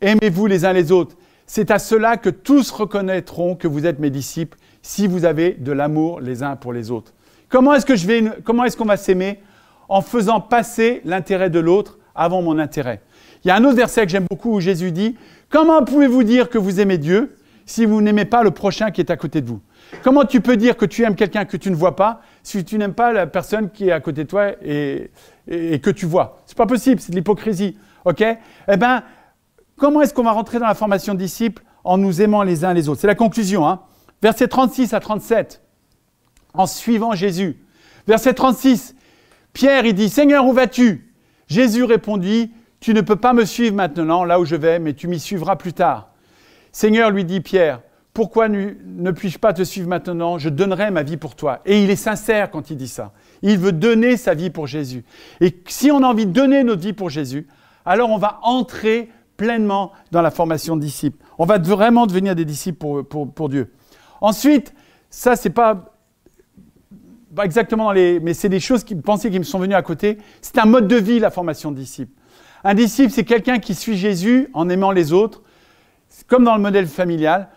Aimez-vous 0.02 0.44
les 0.44 0.66
uns 0.66 0.74
les 0.74 0.92
autres. 0.92 1.16
C'est 1.46 1.70
à 1.70 1.78
cela 1.78 2.18
que 2.18 2.28
tous 2.28 2.70
reconnaîtront 2.70 3.54
que 3.54 3.66
vous 3.66 3.86
êtes 3.86 3.98
mes 3.98 4.10
disciples 4.10 4.58
si 4.82 5.06
vous 5.06 5.24
avez 5.24 5.52
de 5.52 5.72
l'amour 5.72 6.20
les 6.20 6.42
uns 6.42 6.54
pour 6.54 6.74
les 6.74 6.90
autres. 6.90 7.14
Comment 7.48 7.72
est-ce 7.72 7.90
est-ce 7.90 8.76
qu'on 8.76 8.84
va 8.84 8.98
s'aimer 8.98 9.40
en 9.88 10.02
faisant 10.02 10.42
passer 10.42 11.00
l'intérêt 11.06 11.48
de 11.48 11.60
l'autre 11.60 11.98
avant 12.14 12.42
mon 12.42 12.58
intérêt? 12.58 13.00
Il 13.44 13.48
y 13.48 13.50
a 13.50 13.56
un 13.56 13.64
autre 13.64 13.76
verset 13.76 14.04
que 14.04 14.12
j'aime 14.12 14.26
beaucoup 14.30 14.56
où 14.56 14.60
Jésus 14.60 14.92
dit 14.92 15.16
Comment 15.48 15.82
pouvez-vous 15.82 16.24
dire 16.24 16.50
que 16.50 16.58
vous 16.58 16.78
aimez 16.78 16.98
Dieu 16.98 17.36
si 17.64 17.86
vous 17.86 18.02
n'aimez 18.02 18.26
pas 18.26 18.42
le 18.42 18.50
prochain 18.50 18.90
qui 18.90 19.00
est 19.00 19.10
à 19.10 19.16
côté 19.16 19.40
de 19.40 19.48
vous? 19.48 19.60
Comment 20.02 20.26
tu 20.26 20.42
peux 20.42 20.58
dire 20.58 20.76
que 20.76 20.84
tu 20.84 21.04
aimes 21.04 21.14
quelqu'un 21.14 21.46
que 21.46 21.56
tu 21.56 21.70
ne 21.70 21.76
vois 21.76 21.96
pas 21.96 22.20
si 22.48 22.64
tu 22.64 22.78
n'aimes 22.78 22.94
pas 22.94 23.12
la 23.12 23.26
personne 23.26 23.70
qui 23.70 23.88
est 23.88 23.92
à 23.92 24.00
côté 24.00 24.24
de 24.24 24.28
toi 24.28 24.52
et, 24.62 25.10
que 25.46 25.90
tu 25.90 26.06
vois 26.06 26.40
C'est 26.46 26.56
pas 26.56 26.66
possible, 26.66 26.98
c'est 26.98 27.10
de 27.10 27.16
l'hypocrisie. 27.16 27.76
OK? 28.06 28.22
Eh 28.22 28.76
bien, 28.78 29.02
comment 29.76 30.00
est-ce 30.00 30.14
qu'on 30.14 30.22
va 30.22 30.32
rentrer 30.32 30.58
dans 30.58 30.66
la 30.66 30.74
formation 30.74 31.12
de 31.12 31.18
disciples 31.18 31.62
en 31.84 31.98
nous 31.98 32.22
aimant 32.22 32.42
les 32.42 32.64
uns 32.64 32.72
les 32.72 32.88
autres? 32.88 33.02
C'est 33.02 33.06
la 33.06 33.14
conclusion. 33.14 33.68
Hein 33.68 33.80
Verset 34.22 34.48
36 34.48 34.94
à 34.94 35.00
37. 35.00 35.62
En 36.54 36.66
suivant 36.66 37.12
Jésus. 37.12 37.58
Verset 38.06 38.32
36. 38.32 38.94
Pierre, 39.52 39.84
il 39.84 39.94
dit, 39.94 40.08
Seigneur, 40.08 40.46
où 40.46 40.52
vas-tu? 40.54 41.12
Jésus 41.48 41.84
répondit, 41.84 42.50
Tu 42.80 42.94
ne 42.94 43.02
peux 43.02 43.16
pas 43.16 43.34
me 43.34 43.44
suivre 43.44 43.76
maintenant 43.76 44.24
là 44.24 44.40
où 44.40 44.46
je 44.46 44.56
vais, 44.56 44.78
mais 44.78 44.94
tu 44.94 45.06
m'y 45.06 45.20
suivras 45.20 45.56
plus 45.56 45.74
tard. 45.74 46.14
Seigneur, 46.72 47.10
lui 47.10 47.26
dit 47.26 47.40
Pierre, 47.40 47.80
pourquoi 48.18 48.48
ne, 48.48 49.12
puis-je 49.12 49.38
pas 49.38 49.52
te 49.52 49.62
suivre 49.62 49.88
maintenant? 49.88 50.38
Je 50.38 50.48
donnerai 50.48 50.90
ma 50.90 51.04
vie 51.04 51.16
pour 51.16 51.36
toi. 51.36 51.60
Et 51.64 51.84
il 51.84 51.88
est 51.88 51.94
sincère 51.94 52.50
quand 52.50 52.68
il 52.68 52.76
dit 52.76 52.88
ça. 52.88 53.12
Il 53.42 53.58
veut 53.58 53.70
donner 53.70 54.16
sa 54.16 54.34
vie 54.34 54.50
pour 54.50 54.66
Jésus. 54.66 55.04
Et 55.40 55.56
si 55.68 55.92
on 55.92 56.02
a 56.02 56.06
envie 56.08 56.26
de 56.26 56.32
donner 56.32 56.64
notre 56.64 56.82
vie 56.82 56.94
pour 56.94 57.10
Jésus, 57.10 57.46
alors 57.86 58.10
on 58.10 58.18
va 58.18 58.40
entrer 58.42 59.08
pleinement 59.36 59.92
dans 60.10 60.20
la 60.20 60.32
formation 60.32 60.74
de 60.74 60.80
disciples. 60.80 61.24
On 61.38 61.44
va 61.44 61.58
vraiment 61.58 62.08
devenir 62.08 62.34
des 62.34 62.44
disciples 62.44 63.04
pour, 63.04 63.32
pour 63.32 63.48
Dieu. 63.48 63.72
Ensuite, 64.20 64.74
ça, 65.10 65.36
c'est 65.36 65.50
pas 65.50 65.94
pas 67.36 67.44
exactement 67.44 67.84
dans 67.84 67.92
les, 67.92 68.18
mais 68.18 68.34
c'est 68.34 68.48
des 68.48 68.58
choses 68.58 68.82
qui 68.82 68.96
pensaient 68.96 69.30
qui 69.30 69.38
me 69.38 69.44
sont 69.44 69.60
venues 69.60 69.76
à 69.76 69.82
côté. 69.82 70.18
C'est 70.42 70.58
un 70.58 70.64
mode 70.64 70.88
de 70.88 70.96
vie 70.96 71.20
la 71.20 71.30
formation 71.30 71.70
de 71.70 71.76
disciple. 71.76 72.10
Un 72.64 72.74
disciple, 72.74 73.12
c'est 73.12 73.22
quelqu'un 73.22 73.60
qui 73.60 73.76
suit 73.76 73.96
Jésus 73.96 74.48
en 74.54 74.68
aimant 74.68 74.90
les 74.90 75.12
autres, 75.12 75.44
comme 76.26 76.42
dans 76.42 76.56
le 76.56 76.62
modèle 76.62 76.88
familial. 76.88 77.48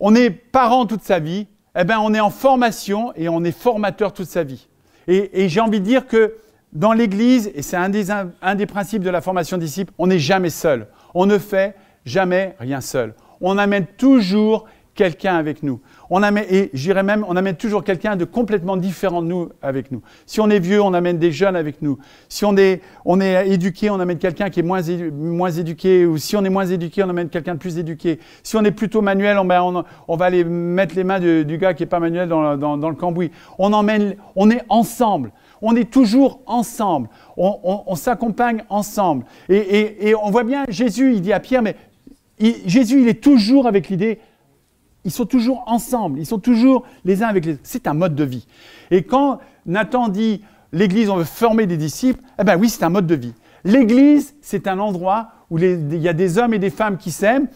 On 0.00 0.14
est 0.14 0.30
parent 0.30 0.86
toute 0.86 1.02
sa 1.02 1.18
vie, 1.18 1.46
eh 1.78 1.84
ben 1.84 1.98
on 2.00 2.14
est 2.14 2.20
en 2.20 2.30
formation 2.30 3.12
et 3.16 3.28
on 3.28 3.42
est 3.44 3.56
formateur 3.56 4.12
toute 4.12 4.28
sa 4.28 4.42
vie. 4.42 4.68
Et, 5.06 5.48
j'ai 5.48 5.60
envie 5.60 5.80
de 5.80 5.84
dire 5.84 6.06
que 6.06 6.36
dans 6.72 6.92
l'Église, 6.92 7.50
et 7.54 7.62
c'est 7.62 7.76
un 7.76 7.90
des, 7.90 8.10
un 8.10 8.54
des 8.54 8.66
principes 8.66 9.02
de 9.02 9.10
la 9.10 9.20
formation 9.20 9.58
disciple, 9.58 9.92
on 9.98 10.06
n'est 10.06 10.18
jamais 10.18 10.50
seul. 10.50 10.88
On 11.14 11.26
ne 11.26 11.38
fait 11.38 11.76
jamais 12.04 12.56
rien 12.58 12.80
seul. 12.80 13.14
On 13.40 13.58
amène 13.58 13.86
toujours 13.86 14.66
quelqu'un 14.94 15.36
avec 15.36 15.62
nous. 15.62 15.80
On 16.10 16.22
amène, 16.22 16.44
et 16.48 16.70
j'irais 16.72 17.02
même, 17.02 17.24
on 17.28 17.36
amène 17.36 17.56
toujours 17.56 17.82
quelqu'un 17.82 18.16
de 18.16 18.24
complètement 18.24 18.76
différent 18.76 19.22
de 19.22 19.26
nous 19.26 19.48
avec 19.60 19.90
nous. 19.90 20.02
Si 20.26 20.40
on 20.40 20.48
est 20.50 20.58
vieux, 20.58 20.80
on 20.80 20.94
amène 20.94 21.18
des 21.18 21.32
jeunes 21.32 21.56
avec 21.56 21.82
nous. 21.82 21.98
Si 22.28 22.44
on 22.44 22.56
est, 22.56 22.80
on 23.04 23.20
est 23.20 23.48
éduqué, 23.48 23.90
on 23.90 23.98
amène 24.00 24.18
quelqu'un 24.18 24.50
qui 24.50 24.60
est 24.60 24.64
moins, 24.64 24.82
moins 25.12 25.50
éduqué. 25.50 26.06
Ou 26.06 26.18
si 26.18 26.36
on 26.36 26.44
est 26.44 26.50
moins 26.50 26.66
éduqué, 26.66 27.02
on 27.02 27.08
amène 27.08 27.28
quelqu'un 27.28 27.54
de 27.54 27.58
plus 27.58 27.78
éduqué. 27.78 28.20
Si 28.42 28.56
on 28.56 28.64
est 28.64 28.70
plutôt 28.70 29.02
manuel, 29.02 29.38
on, 29.38 29.44
ben, 29.44 29.84
va 30.08 30.24
aller 30.24 30.44
mettre 30.44 30.94
les 30.94 31.04
mains 31.04 31.20
du 31.20 31.58
gars 31.58 31.74
qui 31.74 31.82
n'est 31.82 31.88
pas 31.88 32.00
manuel 32.00 32.28
dans, 32.28 32.56
dans, 32.56 32.88
le 32.88 32.96
cambouis. 32.96 33.30
On 33.58 33.72
emmène, 33.72 34.16
on 34.36 34.50
est 34.50 34.62
ensemble. 34.68 35.32
On 35.60 35.74
est 35.74 35.90
toujours 35.90 36.40
ensemble. 36.46 37.08
On, 37.36 37.94
s'accompagne 37.96 38.64
ensemble. 38.68 39.24
Et, 39.48 40.08
et, 40.08 40.14
on 40.14 40.30
voit 40.30 40.44
bien, 40.44 40.64
Jésus, 40.68 41.14
il 41.14 41.20
dit 41.20 41.32
à 41.32 41.40
Pierre, 41.40 41.62
mais 41.62 41.76
Jésus, 42.66 43.00
il 43.00 43.08
est 43.08 43.22
toujours 43.22 43.66
avec 43.66 43.88
l'idée 43.88 44.18
ils 45.04 45.10
sont 45.10 45.26
toujours 45.26 45.62
ensemble, 45.66 46.18
ils 46.18 46.26
sont 46.26 46.38
toujours 46.38 46.84
les 47.04 47.22
uns 47.22 47.28
avec 47.28 47.44
les 47.44 47.52
autres. 47.54 47.62
C'est 47.64 47.86
un 47.86 47.94
mode 47.94 48.14
de 48.14 48.24
vie. 48.24 48.46
Et 48.90 49.02
quand 49.02 49.38
Nathan 49.66 50.08
dit 50.08 50.42
l'Église, 50.72 51.10
on 51.10 51.16
veut 51.16 51.24
former 51.24 51.66
des 51.66 51.76
disciples, 51.76 52.22
eh 52.38 52.44
bien 52.44 52.56
oui, 52.56 52.68
c'est 52.68 52.84
un 52.84 52.90
mode 52.90 53.06
de 53.06 53.14
vie. 53.14 53.34
L'Église, 53.64 54.34
c'est 54.40 54.66
un 54.66 54.78
endroit 54.78 55.28
où 55.50 55.58
il 55.58 55.96
y 55.96 56.08
a 56.08 56.12
des 56.12 56.38
hommes 56.38 56.54
et 56.54 56.58
des 56.58 56.70
femmes 56.70 56.98
qui 56.98 57.10
s'aiment, 57.10 57.48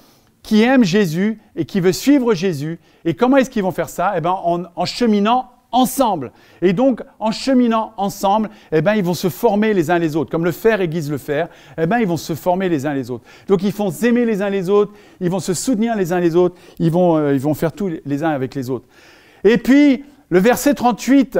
qui 0.42 0.62
aime 0.62 0.84
Jésus 0.84 1.40
et 1.56 1.64
qui 1.64 1.80
veut 1.80 1.92
suivre 1.92 2.32
Jésus. 2.32 2.78
Et 3.04 3.14
comment 3.14 3.36
est-ce 3.36 3.50
qu'ils 3.50 3.62
vont 3.62 3.72
faire 3.72 3.88
ça? 3.88 4.14
Eh 4.16 4.20
bien, 4.20 4.30
en, 4.30 4.64
en 4.74 4.84
cheminant 4.84 5.50
ensemble. 5.70 6.32
Et 6.62 6.72
donc, 6.72 7.02
en 7.18 7.30
cheminant 7.30 7.92
ensemble, 7.96 8.50
eh 8.72 8.80
ben, 8.80 8.94
ils 8.94 9.04
vont 9.04 9.14
se 9.14 9.28
former 9.28 9.74
les 9.74 9.90
uns 9.90 9.98
les 9.98 10.16
autres. 10.16 10.30
Comme 10.30 10.44
le 10.44 10.52
fer 10.52 10.80
aiguise 10.80 11.10
le 11.10 11.18
fer, 11.18 11.48
eh 11.76 11.86
ben, 11.86 11.98
ils 11.98 12.06
vont 12.06 12.16
se 12.16 12.34
former 12.34 12.68
les 12.68 12.86
uns 12.86 12.94
les 12.94 13.10
autres. 13.10 13.24
Donc, 13.48 13.62
ils 13.62 13.72
vont 13.72 13.90
s'aimer 13.90 14.24
les 14.24 14.42
uns 14.42 14.50
les 14.50 14.70
autres, 14.70 14.92
ils 15.20 15.30
vont 15.30 15.40
se 15.40 15.54
soutenir 15.54 15.96
les 15.96 16.12
uns 16.12 16.20
les 16.20 16.36
autres, 16.36 16.56
ils 16.78 16.90
vont, 16.90 17.16
euh, 17.16 17.34
ils 17.34 17.40
vont 17.40 17.54
faire 17.54 17.72
tout 17.72 17.90
les 18.04 18.24
uns 18.24 18.30
avec 18.30 18.54
les 18.54 18.70
autres. 18.70 18.86
Et 19.44 19.58
puis, 19.58 20.04
le 20.30 20.38
verset 20.38 20.74
38, 20.74 21.38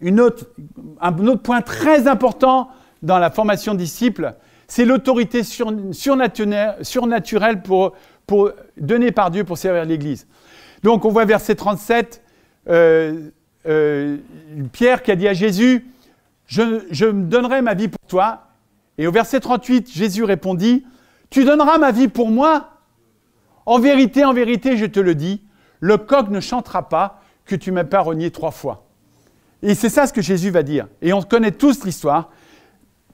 une 0.00 0.20
un 1.00 1.26
autre 1.26 1.42
point 1.42 1.62
très 1.62 2.08
important 2.08 2.68
dans 3.02 3.18
la 3.18 3.30
formation 3.30 3.74
de 3.74 3.78
disciples, 3.78 4.34
c'est 4.66 4.84
l'autorité 4.84 5.42
surnaturelle 5.42 7.62
pour, 7.62 7.92
pour, 8.26 8.50
donnée 8.76 9.12
par 9.12 9.30
Dieu 9.30 9.44
pour 9.44 9.58
servir 9.58 9.84
l'Église. 9.84 10.26
Donc, 10.82 11.04
on 11.04 11.10
voit 11.10 11.24
verset 11.24 11.54
37, 11.54 12.23
euh, 12.68 13.30
euh, 13.66 14.16
Pierre 14.72 15.02
qui 15.02 15.10
a 15.10 15.16
dit 15.16 15.28
à 15.28 15.34
Jésus, 15.34 15.86
je, 16.46 17.06
me 17.06 17.24
donnerai 17.24 17.62
ma 17.62 17.74
vie 17.74 17.88
pour 17.88 18.06
toi. 18.06 18.48
Et 18.98 19.06
au 19.06 19.12
verset 19.12 19.40
38, 19.40 19.90
Jésus 19.90 20.24
répondit, 20.24 20.84
tu 21.30 21.44
donneras 21.44 21.78
ma 21.78 21.90
vie 21.90 22.08
pour 22.08 22.30
moi? 22.30 22.70
En 23.66 23.78
vérité, 23.78 24.24
en 24.24 24.34
vérité, 24.34 24.76
je 24.76 24.86
te 24.86 25.00
le 25.00 25.14
dis, 25.14 25.42
le 25.80 25.96
coq 25.96 26.28
ne 26.28 26.40
chantera 26.40 26.88
pas 26.88 27.20
que 27.46 27.56
tu 27.56 27.72
m'as 27.72 27.84
pas 27.84 28.00
renié 28.00 28.30
trois 28.30 28.50
fois. 28.50 28.86
Et 29.62 29.74
c'est 29.74 29.88
ça 29.88 30.06
ce 30.06 30.12
que 30.12 30.22
Jésus 30.22 30.50
va 30.50 30.62
dire. 30.62 30.86
Et 31.00 31.12
on 31.12 31.22
connaît 31.22 31.50
tous 31.50 31.84
l'histoire. 31.84 32.30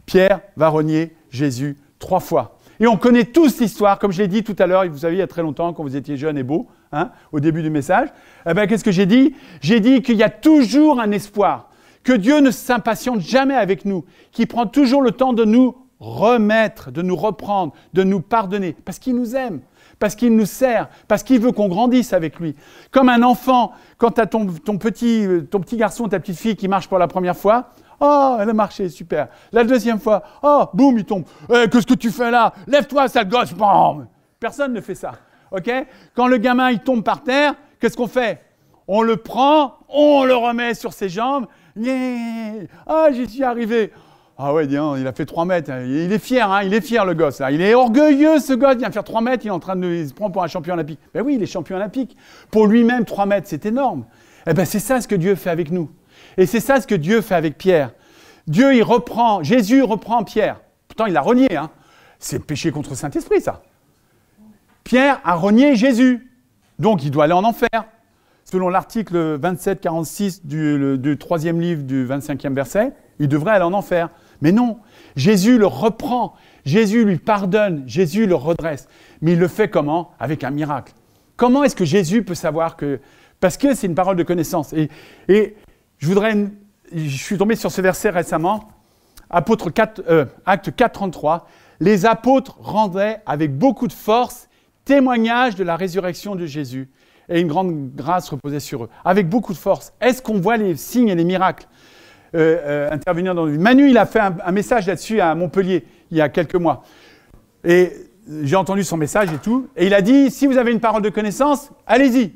Pierre 0.07 0.41
va 0.57 0.69
renier 0.69 1.15
Jésus 1.31 1.77
trois 2.01 2.21
fois. 2.21 2.59
Et 2.81 2.87
on 2.87 2.97
connaît 2.97 3.25
tous 3.25 3.61
l'histoire, 3.61 3.99
comme 3.99 4.11
je 4.11 4.23
l'ai 4.23 4.29
dit 4.29 4.43
tout 4.43 4.57
à 4.59 4.67
l'heure, 4.67 4.85
vous 4.89 4.99
savez, 4.99 5.17
il 5.17 5.19
y 5.19 5.23
a 5.23 5.27
très 5.27 5.43
longtemps, 5.43 5.73
quand 5.73 5.83
vous 5.83 5.97
étiez 5.97 6.17
jeune 6.17 6.39
et 6.39 6.43
beau, 6.43 6.67
hein, 6.93 7.11
au 7.33 7.41
début 7.41 7.63
du 7.63 7.71
message. 7.71 8.09
Eh 8.49 8.55
ben, 8.55 8.67
qu'est-ce 8.67 8.85
que 8.85 8.93
j'ai 8.93 9.07
dit? 9.07 9.35
J'ai 9.61 9.81
dit 9.81 10.03
qu'il 10.03 10.17
y 10.17 10.23
a 10.23 10.31
toujours 10.31 11.01
un 11.01 11.11
espoir, 11.11 11.69
que 12.03 12.13
Dieu 12.13 12.41
ne 12.41 12.51
s'impatiente 12.51 13.21
jamais 13.21 13.55
avec 13.55 13.85
nous, 13.85 14.05
qu'il 14.33 14.47
prend 14.47 14.67
toujours 14.67 15.03
le 15.03 15.13
temps 15.13 15.33
de 15.33 15.45
nous 15.45 15.77
remettre, 15.99 16.91
de 16.91 17.03
nous 17.03 17.17
reprendre, 17.17 17.75
de 17.93 18.03
nous 18.03 18.21
pardonner, 18.21 18.75
parce 18.85 18.99
qu'il 18.99 19.15
nous 19.15 19.37
aime, 19.37 19.61
parce 19.99 20.15
qu'il 20.15 20.35
nous 20.35 20.47
sert, 20.47 20.89
parce 21.09 21.23
qu'il 21.23 21.41
veut 21.41 21.53
qu'on 21.53 21.69
grandisse 21.69 22.15
avec 22.15 22.41
lui. 22.41 22.57
Comme 22.91 23.11
un 23.11 23.23
enfant, 23.23 23.73
quand 23.99 24.13
tu 24.13 24.21
as 24.21 24.27
ton, 24.27 24.47
petit, 24.47 25.27
ton 25.51 25.61
petit 25.61 25.77
garçon, 25.77 26.09
ta 26.09 26.19
petite 26.19 26.39
fille 26.39 26.57
qui 26.57 26.69
marche 26.69 26.89
pour 26.89 26.99
la 26.99 27.09
première 27.09 27.37
fois, 27.37 27.71
Oh, 28.03 28.39
elle 28.41 28.49
a 28.49 28.55
marché, 28.55 28.89
super. 28.89 29.29
La 29.53 29.63
deuxième 29.63 30.01
fois, 30.01 30.23
oh, 30.43 30.65
boum, 30.73 30.97
il 30.97 31.05
tombe. 31.05 31.25
Eh, 31.53 31.69
qu'est-ce 31.69 31.87
que 31.87 31.93
tu 31.93 32.11
fais 32.11 32.31
là? 32.31 32.55
Lève-toi, 32.67 33.09
sale 33.09 33.29
gosse. 33.29 33.53
Bam 33.53 34.07
Personne 34.39 34.73
ne 34.73 34.81
fait 34.81 34.95
ça. 34.95 35.13
OK? 35.53 35.71
Quand 36.15 36.27
le 36.27 36.37
gamin, 36.39 36.71
il 36.71 36.81
tombe 36.81 37.03
par 37.03 37.23
terre, 37.23 37.55
qu'est-ce 37.81 37.97
qu'on 37.97 38.07
fait? 38.07 38.41
On 38.87 39.03
le 39.03 39.17
prend, 39.17 39.79
on 39.89 40.25
le 40.25 40.35
remet 40.35 40.75
sur 40.75 40.93
ses 40.93 41.09
jambes. 41.09 41.47
Ah, 42.87 43.09
j'y 43.13 43.29
suis 43.29 43.45
arrivé. 43.45 43.93
Ah 44.37 44.55
ouais, 44.55 44.65
il 44.67 45.07
a 45.07 45.13
fait 45.13 45.27
3 45.27 45.45
mètres. 45.45 45.71
Il 45.71 46.11
est 46.11 46.19
fier, 46.19 46.51
hein, 46.51 46.63
il 46.63 46.73
est 46.73 46.81
fier 46.81 47.05
le 47.05 47.15
gosse. 47.15 47.43
Il 47.51 47.61
est 47.61 47.75
orgueilleux 47.75 48.39
ce 48.39 48.55
gosse, 48.55 48.75
il 48.75 48.79
vient 48.79 48.91
faire 48.91 49.05
3 49.05 49.21
mètres, 49.21 49.45
il 49.45 49.49
est 49.49 49.53
en 49.53 49.61
train 49.61 49.77
de 49.77 50.07
se 50.07 50.15
prendre 50.15 50.33
pour 50.33 50.43
un 50.43 50.47
champion 50.47 50.75
olympique. 50.75 50.99
Ben 51.13 51.23
oui, 51.23 51.35
il 51.35 51.43
est 51.43 51.47
champion 51.47 51.77
olympique. 51.77 52.17
Pour 52.51 52.67
lui-même, 52.67 53.05
3 53.05 53.27
mètres, 53.27 53.49
c'est 53.49 53.67
énorme. 53.67 54.07
Eh 54.47 54.55
ben 54.55 54.65
c'est 54.65 54.79
ça 54.79 55.01
ce 55.01 55.07
que 55.07 55.15
Dieu 55.15 55.35
fait 55.35 55.51
avec 55.51 55.71
nous. 55.71 55.91
Et 56.39 56.47
c'est 56.47 56.61
ça 56.61 56.81
ce 56.81 56.87
que 56.87 56.95
Dieu 56.95 57.21
fait 57.21 57.35
avec 57.35 57.59
Pierre. 57.59 57.93
Dieu, 58.47 58.75
il 58.75 58.83
reprend, 58.83 59.43
Jésus 59.43 59.83
reprend 59.83 60.25
Pierre. 60.25 60.61
Pourtant, 60.89 61.05
il 61.07 61.13
l'a 61.13 61.21
renié. 61.21 61.55
Hein. 61.57 61.71
C'est 62.19 62.45
péché 62.45 62.73
contre 62.73 62.95
Saint-Esprit, 62.95 63.43
ça. 63.43 63.63
Pierre 64.91 65.21
a 65.23 65.37
renié 65.37 65.77
Jésus. 65.77 66.29
Donc, 66.81 67.05
il 67.05 67.13
doit 67.13 67.23
aller 67.23 67.33
en 67.33 67.45
enfer. 67.45 67.69
Selon 68.43 68.69
l'article 68.69 69.39
27-46 69.39 70.41
du, 70.43 70.99
du 70.99 71.17
troisième 71.17 71.61
livre 71.61 71.85
du 71.85 72.05
25e 72.05 72.55
verset, 72.55 72.93
il 73.21 73.29
devrait 73.29 73.53
aller 73.53 73.65
en 73.65 73.73
enfer. 73.73 74.11
Mais 74.41 74.51
non, 74.51 74.79
Jésus 75.15 75.59
le 75.59 75.69
reprend. 75.69 76.35
Jésus 76.65 77.05
lui 77.05 77.19
pardonne. 77.19 77.85
Jésus 77.87 78.27
le 78.27 78.35
redresse. 78.35 78.89
Mais 79.23 79.35
il 79.35 79.39
le 79.39 79.47
fait 79.47 79.71
comment? 79.71 80.11
Avec 80.19 80.43
un 80.43 80.51
miracle. 80.51 80.93
Comment 81.37 81.63
est-ce 81.63 81.77
que 81.77 81.85
Jésus 81.85 82.25
peut 82.25 82.35
savoir 82.35 82.77
que... 82.77 82.99
Parce 83.39 83.57
que 83.57 83.75
c'est 83.75 83.87
une 83.87 83.95
parole 83.95 84.17
de 84.17 84.25
connaissance. 84.25 84.73
Et, 85.29 85.55
je 85.99 86.07
voudrais, 86.09 86.35
je 86.93 87.17
suis 87.17 87.39
tombé 87.39 87.55
sur 87.55 87.71
ce 87.71 87.81
verset 87.81 88.11
récemment, 88.11 88.73
Apôtre 89.31 89.71
4, 89.71 90.03
euh, 90.09 90.25
acte 90.47 90.75
4, 90.75 90.93
33. 90.95 91.47
Les 91.79 92.07
apôtres 92.07 92.59
rendaient 92.61 93.21
avec 93.25 93.57
beaucoup 93.57 93.87
de 93.87 93.93
force 93.93 94.49
témoignage 94.91 95.55
de 95.55 95.63
la 95.63 95.77
résurrection 95.77 96.35
de 96.35 96.47
Jésus 96.47 96.89
et 97.29 97.41
une 97.41 97.47
grande 97.47 97.95
grâce 97.95 98.29
reposait 98.29 98.59
sur 98.59 98.83
eux. 98.83 98.89
Avec 99.05 99.29
beaucoup 99.29 99.53
de 99.53 99.59
force. 99.59 99.93
Est-ce 100.01 100.21
qu'on 100.21 100.41
voit 100.41 100.57
les 100.57 100.75
signes 100.75 101.11
et 101.11 101.15
les 101.15 101.23
miracles 101.23 101.69
euh, 102.35 102.59
euh, 102.65 102.91
intervenir 102.91 103.37
dans 103.37 103.47
Manu, 103.47 103.89
il 103.89 103.97
a 103.99 104.05
fait 104.05 104.19
un, 104.19 104.51
message 104.51 104.89
là-dessus 104.89 105.21
à 105.21 105.33
Montpellier 105.37 105.85
il 106.11 106.17
y 106.17 106.21
a 106.21 106.29
quelques 106.29 106.57
mois. 106.57 106.83
Et 107.63 107.93
j'ai 108.43 108.57
entendu 108.57 108.83
son 108.83 108.97
message 108.97 109.33
et 109.33 109.39
tout. 109.39 109.69
Et 109.77 109.87
il 109.87 109.95
a 109.95 110.03
dit 110.03 110.29
si 110.29 110.49
vous 110.49 110.59
avez 110.59 110.73
une 110.73 110.81
parole 110.81 111.03
de 111.03 111.09
connaissance, 111.09 111.71
allez-y. 111.87 112.33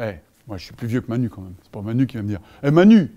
Eh, 0.00 0.14
moi, 0.48 0.56
je 0.56 0.64
suis 0.64 0.74
plus 0.74 0.88
vieux 0.88 1.02
que 1.02 1.08
Manu 1.08 1.30
quand 1.30 1.42
même. 1.42 1.54
C'est 1.62 1.70
pas 1.70 1.82
Manu 1.82 2.08
qui 2.08 2.16
va 2.16 2.24
me 2.24 2.28
dire 2.28 2.40
Eh 2.64 2.72
Manu, 2.72 3.12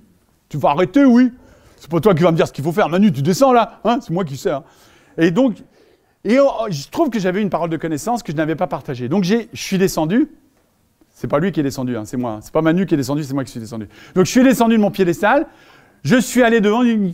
tu 0.47 0.57
vas 0.57 0.69
arrêter, 0.69 1.05
oui 1.05 1.31
C'est 1.77 1.89
pas 1.89 1.99
toi 1.99 2.13
qui 2.13 2.21
vas 2.21 2.31
me 2.31 2.37
dire 2.37 2.47
ce 2.47 2.53
qu'il 2.53 2.63
faut 2.63 2.71
faire. 2.71 2.87
Manu, 2.87 3.11
tu 3.11 3.23
descends 3.23 3.51
là 3.51 3.79
hein 3.83 3.97
C'est 3.99 4.13
moi 4.13 4.23
qui 4.23 4.37
sais. 4.37 4.51
Hein. 4.51 4.63
et 5.17 5.31
donc, 5.31 5.55
et 6.25 6.39
oh, 6.39 6.65
je 6.69 6.89
trouve 6.89 7.11
que 7.11 7.19
j'avais 7.19 7.41
une 7.41 7.51
parole 7.51 7.69
de 7.69 7.77
connaissance 7.77 8.23
que 8.23 8.31
je 8.31 8.37
n'avais 8.37 8.55
pas 8.55 8.65
partagée. 8.65 9.07
Donc, 9.07 9.23
je 9.23 9.45
suis 9.53 9.77
descendu. 9.77 10.27
C'est 11.13 11.27
pas 11.27 11.39
lui 11.39 11.51
qui 11.51 11.59
est 11.59 11.63
descendu, 11.63 11.95
hein, 11.95 12.03
c'est 12.03 12.17
moi. 12.17 12.39
C'est 12.41 12.51
pas 12.51 12.63
Manu 12.63 12.87
qui 12.87 12.95
est 12.95 12.97
descendu, 12.97 13.23
c'est 13.23 13.33
moi 13.33 13.43
qui 13.43 13.51
suis 13.51 13.59
descendu. 13.59 13.87
Donc, 14.15 14.25
je 14.25 14.31
suis 14.31 14.43
descendu 14.43 14.75
de 14.75 14.81
mon 14.81 14.89
piédestal. 14.91 15.45
Je 16.03 16.17
suis 16.17 16.41
allé 16.41 16.61
devant. 16.61 16.81
Il 16.83 17.13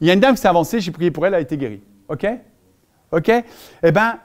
y 0.00 0.10
a 0.10 0.14
une 0.14 0.20
dame 0.20 0.34
qui 0.34 0.40
s'est 0.40 0.48
avancée, 0.48 0.80
j'ai 0.80 0.90
prié 0.90 1.10
pour 1.10 1.26
elle, 1.26 1.34
elle 1.34 1.38
a 1.38 1.42
été 1.42 1.58
guérie. 1.58 1.82
OK? 2.08 2.26
OK? 3.12 3.30
Eh 3.82 3.92
bien, 3.92 4.18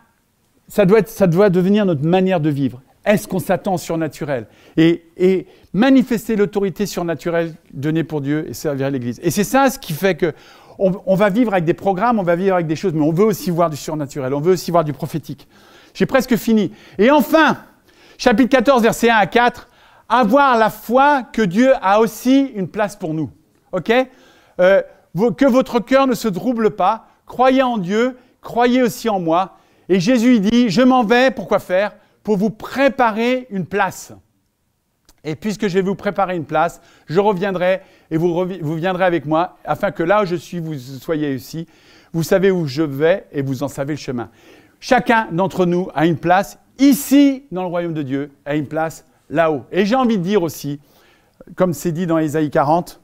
ça 0.68 0.86
doit, 0.86 1.49
devenir 1.49 1.86
notre 1.86 2.05
manière 2.05 2.39
de 2.39 2.49
vivre. 2.49 2.82
Est-ce 3.05 3.28
qu'on 3.28 3.39
s'attend 3.39 3.78
surnaturel? 3.78 4.47
Et, 4.78 5.47
manifester 5.74 6.38
l'autorité 6.38 6.86
surnaturelle 6.86 7.53
donnée 7.74 8.05
pour 8.05 8.22
Dieu 8.22 8.47
et 8.49 8.53
servir 8.53 8.89
l'Église. 8.89 9.20
Et 9.22 9.30
c'est 9.30 9.43
ça 9.43 9.70
ce 9.70 9.78
qui 9.78 9.91
fait 9.91 10.16
que 10.16 10.34
on, 10.78 11.16
va 11.16 11.30
vivre 11.30 11.54
avec 11.54 11.66
des 11.66 11.74
programmes, 11.74 12.20
on 12.20 12.24
va 12.24 12.36
vivre 12.36 12.56
avec 12.56 12.68
des 12.68 12.76
choses, 12.76 12.94
mais 12.94 13.04
on 13.06 13.12
veut 13.12 13.26
aussi 13.26 13.50
voir 13.50 13.70
du 13.70 13.78
surnaturel, 13.78 14.34
on 14.34 14.42
veut 14.42 14.54
aussi 14.54 14.72
voir 14.72 14.84
du 14.84 14.94
prophétique. 14.94 15.48
J'ai 15.94 16.06
presque 16.06 16.36
fini. 16.36 16.74
Et 16.98 17.10
enfin, 17.12 17.58
chapitre 18.18 18.50
14, 18.50 18.84
versets 18.84 19.10
1 19.10 19.16
à 19.16 19.26
4, 19.26 19.70
avoir 20.10 20.58
la 20.58 20.70
foi 20.70 21.24
que 21.24 21.42
Dieu 21.42 21.74
a 21.82 22.00
aussi 22.00 22.52
une 22.56 22.68
place 22.68 22.96
pour 22.96 23.14
nous. 23.14 23.32
OK? 23.72 23.92
Euh, 24.60 24.82
Que 25.38 25.46
votre 25.46 25.80
cœur 25.80 26.08
ne 26.08 26.14
se 26.14 26.28
trouble 26.28 26.72
pas, 26.72 27.08
croyez 27.26 27.64
en 27.64 27.78
Dieu, 27.78 28.18
croyez 28.42 28.84
aussi 28.84 29.08
en 29.08 29.20
moi. 29.20 29.58
Et 29.88 30.00
Jésus 30.00 30.40
dit, 30.40 30.70
je 30.70 30.82
m'en 30.82 31.04
vais, 31.04 31.32
pourquoi 31.32 31.60
faire? 31.60 31.96
Pour 32.24 32.38
vous 32.38 32.50
préparer 32.50 33.48
une 33.50 33.66
place. 33.66 34.14
Et 35.26 35.36
puisque 35.36 35.68
je 35.68 35.74
vais 35.74 35.82
vous 35.82 35.96
préparer 35.96 36.36
une 36.36 36.46
place, 36.46 36.82
je 37.08 37.20
reviendrai 37.20 37.82
et 38.12 38.18
vous, 38.18 38.34
vous 38.62 38.76
viendrez 38.76 39.04
avec 39.04 39.26
moi, 39.26 39.58
afin 39.66 39.92
que 39.92 40.04
là 40.04 40.22
où 40.24 40.26
je 40.26 40.36
suis, 40.36 40.60
vous 40.60 40.78
soyez 40.78 41.36
aussi. 41.36 41.68
Vous 42.14 42.24
savez 42.24 42.52
où 42.52 42.68
je 42.68 42.84
vais 42.84 43.26
et 43.32 43.42
vous 43.42 43.64
en 43.64 43.68
savez 43.68 43.94
le 43.94 44.00
chemin. 44.00 44.30
Chacun 44.80 45.28
d'entre 45.32 45.66
nous 45.66 45.90
a 45.96 46.06
une 46.06 46.18
place 46.18 46.60
ici 46.78 47.44
dans 47.52 47.64
le 47.64 47.68
royaume 47.68 47.94
de 47.94 48.04
Dieu, 48.04 48.32
a 48.46 48.56
une 48.56 48.68
place 48.68 49.04
là-haut. 49.30 49.64
Et 49.72 49.86
j'ai 49.86 49.96
envie 49.96 50.20
de 50.20 50.24
dire 50.24 50.44
aussi, 50.44 50.80
comme 51.56 51.74
c'est 51.74 51.92
dit 51.92 52.06
dans 52.06 52.20
Ésaïe 52.20 52.52
40, 52.52 53.02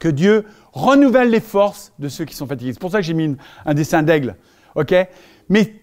que 0.00 0.08
Dieu 0.08 0.44
renouvelle 0.72 1.30
les 1.30 1.40
forces 1.40 1.92
de 1.98 2.08
ceux 2.08 2.24
qui 2.24 2.34
sont 2.34 2.46
fatigués. 2.46 2.72
C'est 2.72 2.80
pour 2.80 2.90
ça 2.90 2.98
que 2.98 3.04
j'ai 3.04 3.14
mis 3.14 3.36
un 3.64 3.74
dessin 3.74 4.02
d'aigle. 4.02 4.36
ok? 4.74 4.94
Mais 5.48 5.74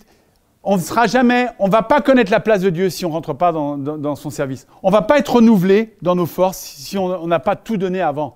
on 0.64 0.78
ne 0.78 0.82
sera 0.82 1.08
jamais, 1.08 1.48
on 1.60 1.68
ne 1.68 1.72
va 1.72 1.82
pas 1.82 2.02
connaître 2.02 2.32
la 2.32 2.40
place 2.40 2.62
de 2.62 2.70
Dieu 2.70 2.90
si 2.90 3.06
on 3.06 3.10
ne 3.10 3.14
rentre 3.14 3.34
pas 3.34 3.52
dans, 3.52 4.16
son 4.16 4.30
service. 4.30 4.68
On 4.84 4.90
ne 4.90 4.94
va 4.94 5.02
pas 5.02 5.18
être 5.18 5.36
renouvelé 5.36 5.96
dans 6.02 6.16
nos 6.16 6.28
forces 6.28 6.60
si 6.60 6.98
on 6.98 7.26
n'a 7.28 7.40
pas 7.40 7.56
tout 7.56 7.78
donné 7.78 8.02
avant. 8.02 8.36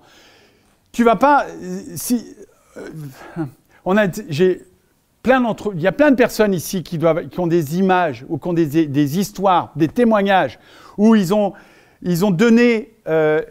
Tu 0.90 1.04
vas 1.04 1.16
pas, 1.16 1.46
si, 1.94 2.34
euh, 2.78 2.88
on 3.84 3.96
a, 3.96 4.06
j'ai 4.28 4.62
plein 5.22 5.40
d'entre, 5.40 5.72
il 5.74 5.80
y 5.80 5.86
a 5.86 5.92
plein 5.92 6.10
de 6.10 6.16
personnes 6.16 6.54
ici 6.54 6.82
qui, 6.82 6.98
doivent, 6.98 7.28
qui 7.28 7.38
ont 7.38 7.46
des 7.46 7.78
images 7.78 8.24
ou 8.28 8.38
qui 8.38 8.48
ont 8.48 8.52
des, 8.52 9.18
histoires, 9.18 9.72
des 9.76 9.88
témoignages 9.88 10.58
où 10.96 11.14
ils 11.14 11.34
ont, 11.34 11.52
ils 12.02 12.24
ont 12.24 12.30
donné. 12.30 12.94
Euh, 13.08 13.42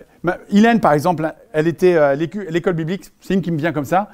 Hélène, 0.49 0.80
par 0.80 0.93
exemple, 0.93 1.32
elle 1.53 1.67
était 1.67 1.97
à 1.97 2.15
l'école 2.15 2.73
biblique, 2.73 3.03
c'est 3.21 3.36
une 3.36 3.43
qui 3.43 3.51
me 3.51 3.57
vient 3.57 3.71
comme 3.71 3.86
ça. 3.86 4.09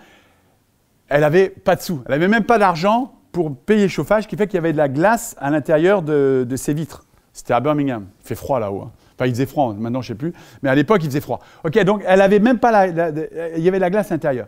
Elle 1.07 1.23
avait 1.23 1.49
pas 1.49 1.77
de 1.77 1.81
sous, 1.81 2.01
elle 2.05 2.13
avait 2.13 2.27
même 2.27 2.43
pas 2.43 2.57
d'argent 2.57 3.13
pour 3.31 3.55
payer 3.55 3.83
le 3.83 3.87
chauffage, 3.87 4.27
qui 4.27 4.35
fait 4.35 4.47
qu'il 4.47 4.55
y 4.55 4.59
avait 4.59 4.73
de 4.73 4.77
la 4.77 4.89
glace 4.89 5.35
à 5.39 5.49
l'intérieur 5.49 6.01
de, 6.01 6.45
de 6.47 6.55
ces 6.55 6.73
vitres. 6.73 7.05
C'était 7.33 7.53
à 7.53 7.59
Birmingham. 7.59 8.07
Il 8.23 8.27
fait 8.27 8.35
froid 8.35 8.59
là-haut. 8.59 8.81
Hein. 8.81 8.91
Enfin, 9.15 9.27
il 9.27 9.31
faisait 9.31 9.45
froid, 9.45 9.73
maintenant 9.73 10.01
je 10.01 10.11
ne 10.11 10.15
sais 10.15 10.17
plus. 10.17 10.33
Mais 10.63 10.69
à 10.69 10.75
l'époque, 10.75 11.01
il 11.03 11.07
faisait 11.07 11.21
froid. 11.21 11.39
Ok, 11.63 11.77
donc 11.83 12.03
elle 12.05 12.21
avait 12.21 12.39
même 12.39 12.59
pas 12.59 12.71
la, 12.71 13.09
il 13.55 13.63
y 13.63 13.67
avait 13.67 13.77
de 13.77 13.81
la 13.81 13.89
glace 13.89 14.11
à 14.11 14.15
l'intérieur. 14.15 14.47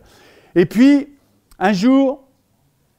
Et 0.54 0.66
puis, 0.66 1.08
un 1.58 1.72
jour, 1.72 2.24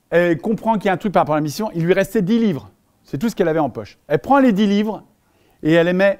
elle 0.09 0.37
comprend 0.37 0.75
qu'il 0.75 0.85
y 0.85 0.89
a 0.89 0.93
un 0.93 0.97
truc 0.97 1.13
par 1.13 1.21
rapport 1.21 1.35
à 1.35 1.37
la 1.37 1.43
mission, 1.43 1.69
il 1.75 1.83
lui 1.85 1.93
restait 1.93 2.21
10 2.21 2.39
livres. 2.39 2.71
C'est 3.03 3.17
tout 3.17 3.29
ce 3.29 3.35
qu'elle 3.35 3.47
avait 3.47 3.59
en 3.59 3.69
poche. 3.69 3.97
Elle 4.07 4.19
prend 4.19 4.39
les 4.39 4.53
10 4.53 4.67
livres 4.67 5.03
et 5.61 5.73
elle 5.73 5.87
les 5.87 5.93
met, 5.93 6.19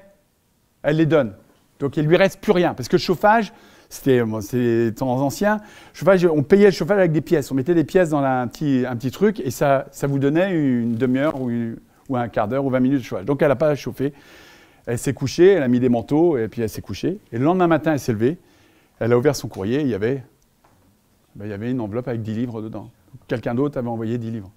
elle 0.82 0.96
les 0.96 1.06
donne. 1.06 1.34
Donc 1.80 1.96
il 1.96 2.06
lui 2.06 2.16
reste 2.16 2.40
plus 2.40 2.52
rien. 2.52 2.74
Parce 2.74 2.88
que 2.88 2.96
le 2.96 3.00
chauffage, 3.00 3.52
c'était 3.96 4.22
bon, 4.22 4.40
c'est 4.40 4.92
temps 4.96 5.10
anciens, 5.10 5.60
on 6.30 6.42
payait 6.42 6.66
le 6.66 6.70
chauffage 6.70 6.98
avec 6.98 7.12
des 7.12 7.20
pièces. 7.20 7.50
On 7.50 7.54
mettait 7.54 7.74
des 7.74 7.84
pièces 7.84 8.10
dans 8.10 8.18
un 8.18 8.46
petit, 8.46 8.84
un 8.86 8.94
petit 8.96 9.10
truc 9.10 9.40
et 9.40 9.50
ça, 9.50 9.86
ça 9.90 10.06
vous 10.06 10.18
donnait 10.18 10.52
une 10.52 10.96
demi-heure 10.96 11.40
ou, 11.40 12.16
un 12.16 12.28
quart 12.28 12.46
d'heure 12.46 12.64
ou 12.64 12.70
20 12.70 12.80
minutes 12.80 12.98
de 13.00 13.04
chauffage. 13.04 13.24
Donc 13.24 13.42
elle 13.42 13.48
n'a 13.48 13.56
pas 13.56 13.74
chauffé. 13.74 14.12
Elle 14.86 14.98
s'est 14.98 15.14
couchée, 15.14 15.48
elle 15.48 15.62
a 15.62 15.68
mis 15.68 15.80
des 15.80 15.88
manteaux 15.88 16.36
et 16.38 16.46
puis 16.48 16.62
elle 16.62 16.68
s'est 16.68 16.82
couchée. 16.82 17.18
Et 17.32 17.38
le 17.38 17.44
lendemain 17.44 17.66
matin, 17.66 17.92
elle 17.94 17.98
s'est 17.98 18.12
levée, 18.12 18.38
elle 19.00 19.12
a 19.12 19.18
ouvert 19.18 19.34
son 19.34 19.48
courrier, 19.48 19.80
il 19.80 19.88
y 19.88 19.94
avait, 19.94 20.22
ben, 21.34 21.46
il 21.46 21.50
y 21.50 21.54
avait 21.54 21.70
une 21.70 21.80
enveloppe 21.80 22.06
avec 22.06 22.22
10 22.22 22.34
livres 22.34 22.62
dedans. 22.62 22.90
Quelqu'un 23.26 23.54
d'autre 23.54 23.78
avait 23.78 23.88
envoyé 23.88 24.18
10 24.18 24.30
livres. 24.30 24.52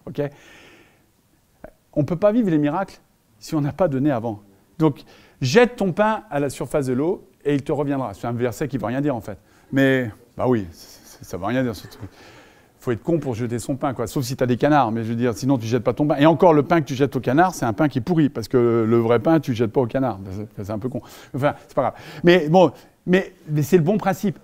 on 1.94 2.02
ne 2.02 2.06
peut 2.06 2.18
pas 2.18 2.32
vivre 2.32 2.50
les 2.52 2.60
miracles 2.60 3.00
si 3.40 3.56
on 3.56 3.62
n'a 3.62 3.72
pas 3.72 3.88
donné 3.88 4.12
avant. 4.12 4.42
Donc, 4.78 5.04
jette 5.42 5.78
ton 5.78 5.94
pain 5.94 6.24
à 6.30 6.40
la 6.40 6.50
surface 6.50 6.86
de 6.86 6.94
l'eau 6.94 7.26
et 7.50 7.56
il 7.56 7.64
te 7.64 7.72
reviendra. 7.72 8.14
C'est 8.14 8.28
un 8.28 8.32
verset 8.34 8.68
qui 8.68 8.76
ne 8.78 8.82
veut 8.82 8.88
rien 8.88 9.02
dire 9.02 9.16
en 9.16 9.22
fait. 9.22 9.38
Mais, 9.72 10.12
bah 10.38 10.46
oui, 10.48 10.68
ça 10.72 11.36
ne 11.38 11.42
veut 11.42 11.48
rien 11.48 11.64
dire. 11.64 11.74
Il 11.76 12.82
faut 12.84 12.92
être 12.92 13.04
con 13.04 13.20
pour 13.20 13.34
jeter 13.36 13.60
son 13.60 13.76
pain, 13.76 13.94
quoi. 13.94 14.08
Sauf 14.08 14.24
si 14.24 14.36
tu 14.38 14.44
as 14.44 14.48
des 14.48 14.56
canards, 14.56 14.92
mais 14.92 15.04
je 15.04 15.10
veux 15.10 15.16
dire, 15.16 15.34
sinon 15.34 15.58
tu 15.58 15.66
jettes 15.68 15.84
pas 15.84 15.94
ton 15.94 16.08
pain. 16.08 16.16
Et 16.18 16.26
encore, 16.26 16.54
le 16.54 16.64
pain 16.64 16.80
que 16.80 16.86
tu 16.86 16.96
jettes 16.96 17.16
au 17.16 17.20
canard, 17.20 17.54
c'est 17.54 17.66
un 17.66 17.74
pain 17.74 17.90
qui 17.90 17.98
est 17.98 18.02
pourri, 18.02 18.30
parce 18.30 18.48
que 18.48 18.86
le 18.88 18.98
vrai 18.98 19.20
pain, 19.20 19.40
tu 19.40 19.52
ne 19.52 19.56
jettes 19.56 19.72
pas 19.74 19.82
au 19.82 19.86
canard. 19.88 20.20
C'est- 20.32 20.64
C'est 20.64 20.72
un 20.72 20.80
peu 20.80 20.88
con. 20.90 21.02
Enfin, 21.36 21.56
c'est 21.68 21.76
pas 21.76 21.82
grave. 21.82 21.94
Mais 22.24 22.48
bon, 22.50 22.72
mais, 23.06 23.34
mais 23.50 23.64
c'est 23.64 23.78
le 23.78 23.84
bon 23.84 23.98
principe. 23.98 24.40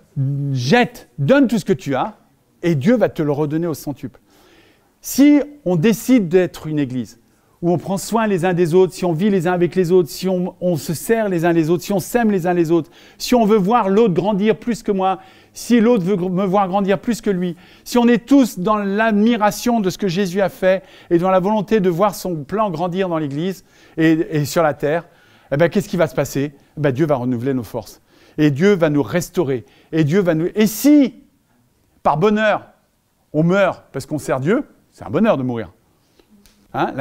Jette, 0.52 1.08
donne 1.18 1.46
tout 1.46 1.58
ce 1.58 1.64
que 1.64 1.72
tu 1.72 1.94
as, 1.94 2.16
et 2.62 2.74
Dieu 2.74 2.96
va 2.96 3.08
te 3.08 3.22
le 3.22 3.32
redonner 3.32 3.66
au 3.68 3.74
centuple. 3.74 4.20
Si 5.00 5.40
on 5.64 5.76
décide 5.76 6.28
d'être 6.28 6.66
une 6.66 6.78
église, 6.78 7.18
où 7.66 7.72
on 7.72 7.78
prend 7.78 7.98
soin 7.98 8.28
les 8.28 8.44
uns 8.44 8.54
des 8.54 8.74
autres, 8.74 8.92
si 8.92 9.04
on 9.04 9.12
vit 9.12 9.28
les 9.28 9.48
uns 9.48 9.52
avec 9.52 9.74
les 9.74 9.90
autres, 9.90 10.08
si 10.08 10.28
on, 10.28 10.76
se 10.76 10.94
sert 10.94 11.28
les 11.28 11.44
uns 11.44 11.52
les 11.52 11.68
autres, 11.68 11.82
si 11.82 11.92
on 11.92 11.98
s'aime 11.98 12.30
les 12.30 12.46
uns 12.46 12.54
les 12.54 12.70
autres, 12.70 12.92
si 13.18 13.34
on 13.34 13.44
veut 13.44 13.56
voir 13.56 13.88
l'autre 13.88 14.14
grandir 14.14 14.56
plus 14.56 14.84
que 14.84 14.92
moi, 14.92 15.18
si 15.52 15.80
l'autre 15.80 16.04
veut 16.04 16.14
me 16.14 16.44
voir 16.44 16.68
grandir 16.68 17.00
plus 17.00 17.20
que 17.20 17.28
lui, 17.28 17.56
si 17.82 17.98
on 17.98 18.06
est 18.06 18.24
tous 18.24 18.60
dans 18.60 18.76
l'admiration 18.76 19.80
de 19.80 19.90
ce 19.90 19.98
que 19.98 20.06
Jésus 20.06 20.40
a 20.40 20.48
fait 20.48 20.84
et 21.10 21.18
dans 21.18 21.28
la 21.28 21.40
volonté 21.40 21.80
de 21.80 21.90
voir 21.90 22.14
son 22.14 22.44
plan 22.44 22.70
grandir 22.70 23.08
dans 23.08 23.18
l'Église 23.18 23.64
et, 23.96 24.12
et 24.12 24.44
sur 24.44 24.62
la 24.62 24.72
terre, 24.72 25.08
eh 25.50 25.56
ben, 25.56 25.68
qu'est-ce 25.68 25.88
qui 25.88 25.96
va 25.96 26.06
se 26.06 26.14
passer? 26.14 26.52
Eh 26.76 26.80
ben, 26.80 26.92
Dieu 26.92 27.06
va 27.06 27.16
renouveler 27.16 27.52
nos 27.52 27.64
forces. 27.64 28.00
Et 28.38 28.52
Dieu 28.52 28.76
va 28.76 28.90
nous 28.90 29.02
restaurer. 29.02 29.64
Et 29.90 30.04
Dieu 30.04 30.20
va 30.20 30.36
nous... 30.36 30.46
Et 30.54 30.68
si, 30.68 31.16
par 32.04 32.16
bonheur, 32.16 32.68
on 33.32 33.42
meurt 33.42 33.86
parce 33.90 34.06
qu'on 34.06 34.20
sert 34.20 34.38
Dieu, 34.38 34.62
c'est 34.92 35.04
un 35.04 35.10
bonheur 35.10 35.36
de 35.36 35.42
mourir. 35.42 35.72
Hein, 36.76 36.92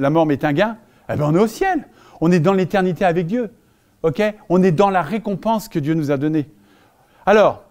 la, 0.00 0.10
mort 0.10 0.26
m'est 0.26 0.44
un 0.44 0.52
gain. 0.52 0.76
Eh 1.08 1.16
ben, 1.16 1.26
on 1.28 1.34
est 1.34 1.40
au 1.40 1.46
ciel. 1.46 1.86
On 2.20 2.30
est 2.30 2.40
dans 2.40 2.52
l'éternité 2.52 3.04
avec 3.04 3.26
Dieu. 3.26 3.50
on 4.48 4.62
est 4.62 4.72
dans 4.72 4.90
la 4.90 5.02
récompense 5.02 5.68
que 5.68 5.78
Dieu 5.78 5.94
nous 5.94 6.10
a 6.10 6.16
donnée. 6.16 6.48
Alors, 7.26 7.64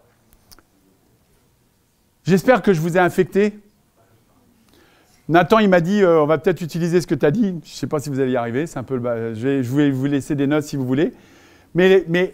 j'espère 2.23 2.61
que 2.61 2.73
je 2.73 2.81
vous 2.81 2.97
ai 2.97 2.99
infecté. 2.99 3.59
Nathan, 5.29 5.59
il 5.59 5.69
m'a 5.69 5.79
dit, 5.79 6.01
euh, 6.01 6.21
on 6.21 6.25
va 6.25 6.37
peut-être 6.37 6.61
utiliser 6.61 6.99
ce 6.99 7.07
que 7.07 7.15
tu 7.15 7.25
as 7.25 7.31
dit. 7.31 7.45
Je 7.45 7.49
ne 7.49 7.61
sais 7.63 7.87
pas 7.87 7.99
si 7.99 8.09
vous 8.09 8.19
allez 8.19 8.31
y 8.31 8.35
arriver. 8.35 8.65
Un 8.75 8.83
je 9.33 9.47
vais 9.47 9.91
vous 9.91 10.05
laisser 10.05 10.35
des 10.35 10.47
notes 10.47 10.65
si 10.65 10.75
vous 10.75 10.85
voulez. 10.85 11.13
Mais, 11.75 12.03
mais 12.09 12.33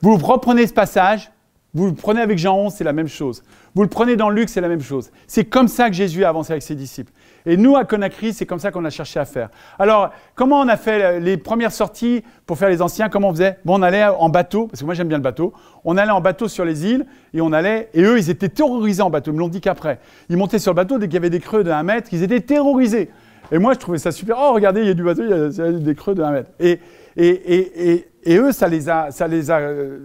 vous 0.00 0.16
reprenez 0.16 0.66
ce 0.66 0.72
passage, 0.72 1.30
vous 1.74 1.86
le 1.86 1.94
prenez 1.94 2.20
avec 2.20 2.38
Jean 2.38 2.56
11, 2.56 2.72
c'est 2.72 2.84
la 2.84 2.92
même 2.92 3.08
chose. 3.08 3.42
Vous 3.78 3.84
le 3.84 3.88
prenez 3.88 4.16
dans 4.16 4.28
Luc, 4.28 4.48
c'est 4.48 4.60
la 4.60 4.66
même 4.66 4.80
chose. 4.80 5.12
C'est 5.28 5.44
comme 5.44 5.68
ça 5.68 5.88
que 5.88 5.94
Jésus 5.94 6.24
a 6.24 6.30
avancé 6.30 6.50
avec 6.50 6.64
ses 6.64 6.74
disciples. 6.74 7.12
Et 7.46 7.56
nous, 7.56 7.76
à 7.76 7.84
Conakry, 7.84 8.32
c'est 8.32 8.44
comme 8.44 8.58
ça 8.58 8.72
qu'on 8.72 8.84
a 8.84 8.90
cherché 8.90 9.20
à 9.20 9.24
faire. 9.24 9.50
Alors, 9.78 10.10
comment 10.34 10.58
on 10.58 10.66
a 10.66 10.76
fait 10.76 11.20
les 11.20 11.36
premières 11.36 11.70
sorties 11.70 12.24
pour 12.44 12.58
faire 12.58 12.70
les 12.70 12.82
anciens 12.82 13.08
Comment 13.08 13.28
on 13.28 13.32
faisait? 13.32 13.60
Bon, 13.64 13.78
on 13.78 13.82
allait 13.82 14.02
en 14.02 14.30
bateau, 14.30 14.66
parce 14.66 14.80
que 14.80 14.84
moi 14.84 14.94
j'aime 14.94 15.06
bien 15.06 15.18
le 15.18 15.22
bateau. 15.22 15.52
On 15.84 15.96
allait 15.96 16.10
en 16.10 16.20
bateau 16.20 16.48
sur 16.48 16.64
les 16.64 16.86
îles, 16.86 17.06
et 17.32 17.40
on 17.40 17.52
allait, 17.52 17.88
et 17.94 18.02
eux, 18.02 18.18
ils 18.18 18.30
étaient 18.30 18.48
terrorisés 18.48 19.02
en 19.02 19.10
bateau. 19.10 19.30
Ils 19.30 19.34
me 19.34 19.38
l'ont 19.38 19.48
dit 19.48 19.60
qu'après. 19.60 20.00
Ils 20.28 20.36
montaient 20.36 20.58
sur 20.58 20.72
le 20.72 20.76
bateau, 20.76 20.98
dès 20.98 21.06
qu'il 21.06 21.14
y 21.14 21.18
avait 21.18 21.30
des 21.30 21.38
creux 21.38 21.62
de 21.62 21.70
1 21.70 21.80
mètre, 21.84 22.08
ils 22.10 22.24
étaient 22.24 22.40
terrorisés. 22.40 23.10
Et 23.52 23.58
moi, 23.58 23.74
je 23.74 23.78
trouvais 23.78 23.98
ça 23.98 24.10
super. 24.10 24.38
Oh, 24.40 24.54
regardez, 24.54 24.80
il 24.80 24.88
y 24.88 24.90
a 24.90 24.94
du 24.94 25.04
bateau, 25.04 25.22
il 25.22 25.30
y 25.30 25.60
a 25.60 25.70
des 25.70 25.94
creux 25.94 26.16
de 26.16 26.22
1 26.24 26.32
mètre. 26.32 26.50
Et, 26.58 26.80
et, 27.18 28.06
eux, 28.36 28.52
ça, 28.52 28.68
les 28.68 28.88
a, 28.88 29.10
ça, 29.10 29.26
les 29.26 29.50
a, 29.50 29.60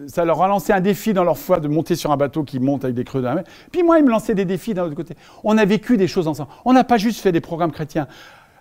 ça 0.07 0.25
leur 0.25 0.41
a 0.41 0.47
lancé 0.47 0.73
un 0.73 0.81
défi 0.81 1.13
dans 1.13 1.23
leur 1.23 1.37
foi 1.37 1.59
de 1.59 1.67
monter 1.67 1.95
sur 1.95 2.11
un 2.11 2.17
bateau 2.17 2.43
qui 2.43 2.59
monte 2.59 2.83
avec 2.83 2.95
des 2.95 3.03
creux 3.03 3.21
de 3.21 3.27
1 3.27 3.35
mètre. 3.35 3.51
Puis 3.71 3.83
moi, 3.83 3.99
ils 3.99 4.05
me 4.05 4.09
lançaient 4.09 4.35
des 4.35 4.45
défis 4.45 4.73
d'un 4.73 4.85
autre 4.85 4.95
côté. 4.95 5.15
On 5.43 5.57
a 5.57 5.65
vécu 5.65 5.97
des 5.97 6.07
choses 6.07 6.27
ensemble. 6.27 6.49
On 6.65 6.73
n'a 6.73 6.83
pas 6.83 6.97
juste 6.97 7.21
fait 7.21 7.31
des 7.31 7.41
programmes 7.41 7.71
chrétiens. 7.71 8.07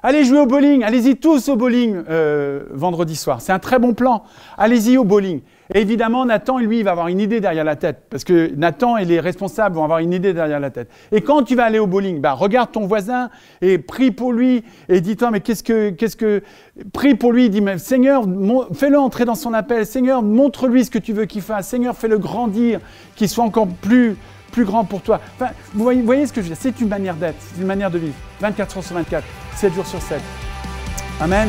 Allez 0.03 0.25
jouer 0.25 0.41
au 0.41 0.47
bowling, 0.47 0.83
allez-y 0.83 1.17
tous 1.17 1.49
au 1.49 1.55
bowling 1.55 2.03
euh, 2.11 2.65
vendredi 2.73 3.15
soir. 3.15 3.41
C'est 3.41 3.53
un 3.53 3.61
très 3.61 3.79
bon 3.79 3.95
plan. 3.95 4.25
Allez-y 4.59 4.99
au 4.99 5.05
bowling. 5.05 5.43
Et 5.75 5.81
évidemment, 5.81 6.25
Nathan, 6.25 6.59
lui, 6.59 6.79
il 6.79 6.85
va 6.85 6.91
avoir 6.93 7.09
une 7.09 7.21
idée 7.21 7.41
derrière 7.41 7.65
la 7.65 7.77
tête. 7.77 8.03
Parce 8.11 8.25
que 8.25 8.53
Nathan 8.57 8.97
et 8.97 9.05
les 9.05 9.21
responsables 9.21 9.75
vont 9.75 9.85
avoir 9.85 10.01
une 10.01 10.13
idée 10.13 10.33
derrière 10.33 10.61
la 10.61 10.71
tête. 10.71 10.89
Et 11.13 11.23
quand 11.23 11.43
tu 11.43 11.55
vas 11.55 11.65
aller 11.65 11.79
au 11.79 11.87
bowling, 11.87 12.21
bah, 12.21 12.33
regarde 12.33 12.73
ton 12.73 12.87
voisin 12.87 13.31
et 13.61 13.79
prie 13.79 14.11
pour 14.11 14.33
lui. 14.33 14.65
Et 14.89 15.01
dis-toi, 15.01 15.31
mais 15.31 15.41
qu'est-ce 15.41 15.63
que, 15.63 15.91
qu'est-ce 15.91 16.17
que. 16.17 16.43
Prie 16.93 17.15
pour 17.15 17.33
lui, 17.33 17.51
dis, 17.51 17.61
mais 17.61 17.79
Seigneur, 17.79 18.25
fais-le 18.75 18.99
entrer 18.99 19.25
dans 19.25 19.35
son 19.35 19.55
appel. 19.55 19.87
Seigneur, 19.87 20.23
montre-lui 20.23 20.85
ce 20.85 20.91
que 20.91 20.99
tu 20.99 21.13
veux 21.13 21.25
qu'il 21.25 21.43
fasse. 21.43 21.69
Seigneur, 21.69 21.97
fais-le 21.97 22.19
grandir, 22.19 22.81
qu'il 23.17 23.29
soit 23.29 23.45
encore 23.45 23.69
plus, 23.69 24.17
plus 24.53 24.65
grand 24.65 24.85
pour 24.85 25.01
toi. 25.03 25.21
Voyez, 25.75 26.01
vous 26.01 26.07
voyez 26.07 26.27
ce 26.27 26.33
que 26.33 26.41
je 26.41 26.49
veux 26.49 26.55
dire? 26.55 26.59
C'est 26.61 26.81
une 26.81 26.89
manière 26.89 27.15
d'être, 27.15 27.37
c'est 27.39 27.61
une 27.61 27.67
manière 27.67 27.91
de 27.91 27.99
vivre. 27.99 28.15
24 28.41 28.77
heures 28.77 28.85
sur 28.85 28.95
24, 28.97 29.25
7 29.57 29.75
jours 29.75 29.87
sur 29.87 30.01
7. 30.01 30.21
Amen. 31.21 31.49